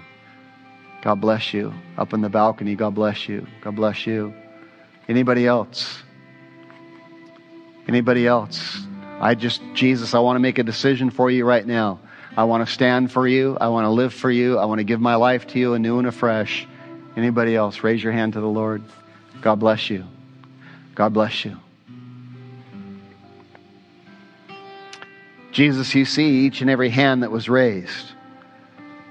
God 1.02 1.20
bless 1.22 1.56
you. 1.56 1.74
Up 1.98 2.14
in 2.14 2.22
the 2.22 2.30
balcony, 2.30 2.76
God 2.76 2.94
bless 2.94 3.28
you. 3.28 3.48
God 3.62 3.76
bless 3.76 4.06
you. 4.06 4.32
Anybody 5.08 5.46
else? 5.46 6.02
Anybody 7.88 8.26
else? 8.26 8.80
I 9.20 9.36
just, 9.36 9.62
Jesus, 9.74 10.14
I 10.14 10.20
want 10.20 10.36
to 10.36 10.40
make 10.40 10.58
a 10.58 10.64
decision 10.64 11.10
for 11.10 11.30
you 11.30 11.46
right 11.46 11.66
now. 11.66 12.00
I 12.36 12.44
want 12.44 12.68
to 12.68 12.74
stand 12.74 13.12
for 13.12 13.28
you. 13.28 13.58
I 13.62 13.70
want 13.70 13.86
to 13.86 13.90
live 13.90 14.14
for 14.14 14.30
you. 14.30 14.58
I 14.58 14.66
want 14.66 14.80
to 14.80 14.84
give 14.84 15.00
my 15.00 15.16
life 15.16 15.48
to 15.48 15.60
you 15.60 15.74
anew 15.74 16.00
and 16.00 16.08
afresh. 16.08 16.68
Anybody 17.16 17.56
else? 17.56 17.84
Raise 17.84 18.04
your 18.04 18.12
hand 18.12 18.34
to 18.34 18.42
the 18.42 18.48
Lord. 18.48 18.84
God 19.42 19.56
bless 19.56 19.90
you. 19.90 20.06
God 20.96 21.14
bless 21.14 21.46
you. 21.46 21.58
Jesus, 25.52 25.96
you 25.96 26.04
see 26.04 26.46
each 26.46 26.60
and 26.60 26.70
every 26.70 26.90
hand 26.90 27.24
that 27.24 27.32
was 27.32 27.48
raised. 27.48 28.12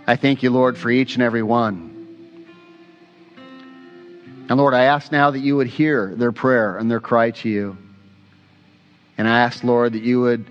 I 0.07 0.17
thank 0.17 0.43
you, 0.43 0.51
Lord, 0.51 0.77
for 0.77 0.91
each 0.91 1.15
and 1.15 1.23
every 1.23 1.43
one. 1.43 1.94
And 4.49 4.59
Lord, 4.59 4.75
I 4.75 4.85
ask 4.85 5.11
now 5.11 5.31
that 5.31 5.39
you 5.39 5.57
would 5.57 5.69
hear 5.69 6.15
their 6.15 6.33
prayer 6.33 6.77
and 6.77 6.91
their 6.91 7.01
cry 7.01 7.31
to 7.31 7.49
you. 7.49 7.79
And 9.17 9.27
I 9.27 9.41
ask, 9.41 9.65
Lord, 9.65 9.95
that 9.95 10.03
you 10.03 10.21
would 10.21 10.45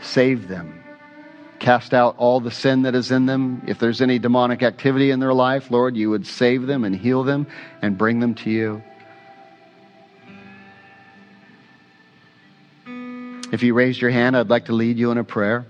save 0.00 0.48
them. 0.48 0.82
Cast 1.60 1.94
out 1.94 2.16
all 2.18 2.40
the 2.40 2.50
sin 2.50 2.82
that 2.82 2.94
is 2.94 3.10
in 3.10 3.26
them. 3.26 3.62
If 3.66 3.78
there's 3.78 4.00
any 4.00 4.18
demonic 4.18 4.62
activity 4.62 5.12
in 5.12 5.20
their 5.20 5.32
life, 5.32 5.70
Lord, 5.70 5.96
you 5.96 6.10
would 6.10 6.26
save 6.26 6.66
them 6.66 6.84
and 6.84 6.94
heal 6.94 7.22
them 7.22 7.46
and 7.80 7.96
bring 7.96 8.18
them 8.18 8.34
to 8.36 8.50
you. 8.50 8.82
If 13.52 13.62
you 13.62 13.72
raised 13.72 14.00
your 14.00 14.10
hand, 14.10 14.36
I'd 14.36 14.50
like 14.50 14.64
to 14.64 14.72
lead 14.72 14.98
you 14.98 15.12
in 15.12 15.18
a 15.18 15.24
prayer. 15.24 15.64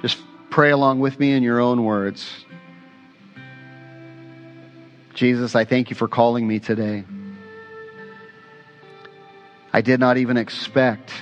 Just 0.00 0.18
pray 0.48 0.70
along 0.70 1.00
with 1.00 1.20
me 1.20 1.32
in 1.32 1.42
your 1.42 1.60
own 1.60 1.84
words. 1.84 2.44
Jesus, 5.14 5.54
I 5.54 5.64
thank 5.64 5.90
you 5.90 5.96
for 5.96 6.08
calling 6.08 6.46
me 6.46 6.58
today. 6.58 7.04
I 9.72 9.80
did 9.80 10.00
not 10.00 10.16
even 10.16 10.36
expect 10.36 11.12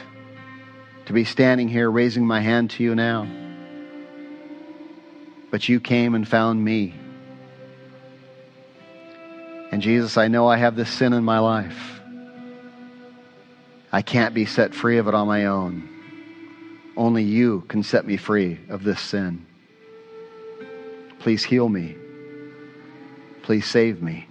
to 1.07 1.13
be 1.13 1.25
standing 1.25 1.69
here 1.69 1.91
raising 1.91 2.27
my 2.27 2.41
hand 2.41 2.71
to 2.71 2.83
you 2.83 2.95
now. 2.95 3.29
But 5.51 5.69
you 5.69 5.81
came 5.81 6.15
and 6.15 6.27
found 6.27 6.65
me. 6.65 6.95
And 9.73 9.83
Jesus, 9.83 10.17
I 10.17 10.29
know 10.29 10.49
I 10.49 10.57
have 10.57 10.77
this 10.77 10.91
sin 10.91 11.13
in 11.13 11.25
my 11.25 11.39
life. 11.39 12.01
I 13.93 14.03
can't 14.03 14.35
be 14.35 14.47
set 14.47 14.75
free 14.75 14.99
of 14.99 15.09
it 15.09 15.15
on 15.15 15.27
my 15.27 15.47
own. 15.47 15.89
Only 16.97 17.25
you 17.25 17.63
can 17.63 17.83
set 17.83 18.07
me 18.07 18.17
free 18.17 18.61
of 18.69 18.85
this 18.85 19.01
sin. 19.01 19.47
Please 21.19 21.45
heal 21.45 21.69
me. 21.69 21.97
Please 23.43 23.67
save 23.67 24.03
me. 24.03 24.27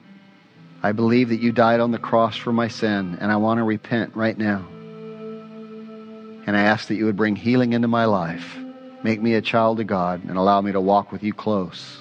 I 0.82 0.94
believe 0.94 1.30
that 1.30 1.42
you 1.42 1.52
died 1.52 1.80
on 1.80 1.92
the 1.92 2.00
cross 2.00 2.38
for 2.38 2.54
my 2.54 2.68
sin, 2.70 3.18
and 3.20 3.32
I 3.32 3.36
want 3.38 3.58
to 3.58 3.64
repent 3.64 4.16
right 4.16 4.38
now. 4.38 4.66
And 6.46 6.56
I 6.56 6.62
ask 6.62 6.88
that 6.88 6.96
you 6.96 7.06
would 7.06 7.18
bring 7.18 7.36
healing 7.36 7.74
into 7.74 7.88
my 7.88 8.06
life, 8.06 8.58
make 9.04 9.22
me 9.22 9.34
a 9.34 9.42
child 9.42 9.80
of 9.80 9.88
God, 9.88 10.24
and 10.24 10.38
allow 10.38 10.62
me 10.62 10.72
to 10.72 10.82
walk 10.82 11.12
with 11.12 11.22
you 11.22 11.34
close. 11.34 11.98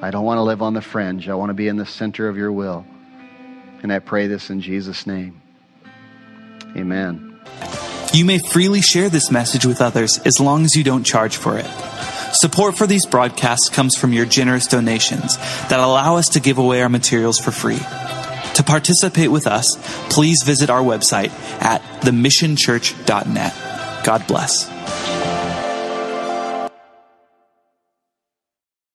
I 0.00 0.10
don't 0.10 0.24
want 0.24 0.38
to 0.38 0.42
live 0.42 0.62
on 0.62 0.74
the 0.74 0.80
fringe. 0.80 1.28
I 1.28 1.34
want 1.34 1.50
to 1.50 1.54
be 1.54 1.68
in 1.68 1.76
the 1.76 1.86
center 1.86 2.28
of 2.28 2.36
your 2.36 2.52
will. 2.52 2.86
And 3.82 3.92
I 3.92 3.98
pray 3.98 4.26
this 4.26 4.48
in 4.48 4.60
Jesus' 4.60 5.06
name. 5.06 5.40
Amen. 6.76 7.40
You 8.12 8.24
may 8.24 8.38
freely 8.38 8.80
share 8.80 9.08
this 9.08 9.30
message 9.30 9.66
with 9.66 9.80
others 9.80 10.18
as 10.18 10.38
long 10.38 10.64
as 10.64 10.76
you 10.76 10.84
don't 10.84 11.04
charge 11.04 11.36
for 11.36 11.58
it. 11.58 11.66
Support 12.32 12.78
for 12.78 12.86
these 12.86 13.04
broadcasts 13.04 13.68
comes 13.68 13.96
from 13.96 14.12
your 14.12 14.24
generous 14.24 14.66
donations 14.66 15.36
that 15.68 15.80
allow 15.80 16.16
us 16.16 16.30
to 16.30 16.40
give 16.40 16.58
away 16.58 16.80
our 16.80 16.88
materials 16.88 17.38
for 17.38 17.50
free. 17.50 17.80
To 18.54 18.62
participate 18.62 19.30
with 19.30 19.46
us, 19.46 19.76
please 20.08 20.42
visit 20.44 20.70
our 20.70 20.82
website 20.82 21.30
at 21.62 21.82
themissionchurch.net. 22.00 24.04
God 24.04 24.26
bless. 24.26 24.71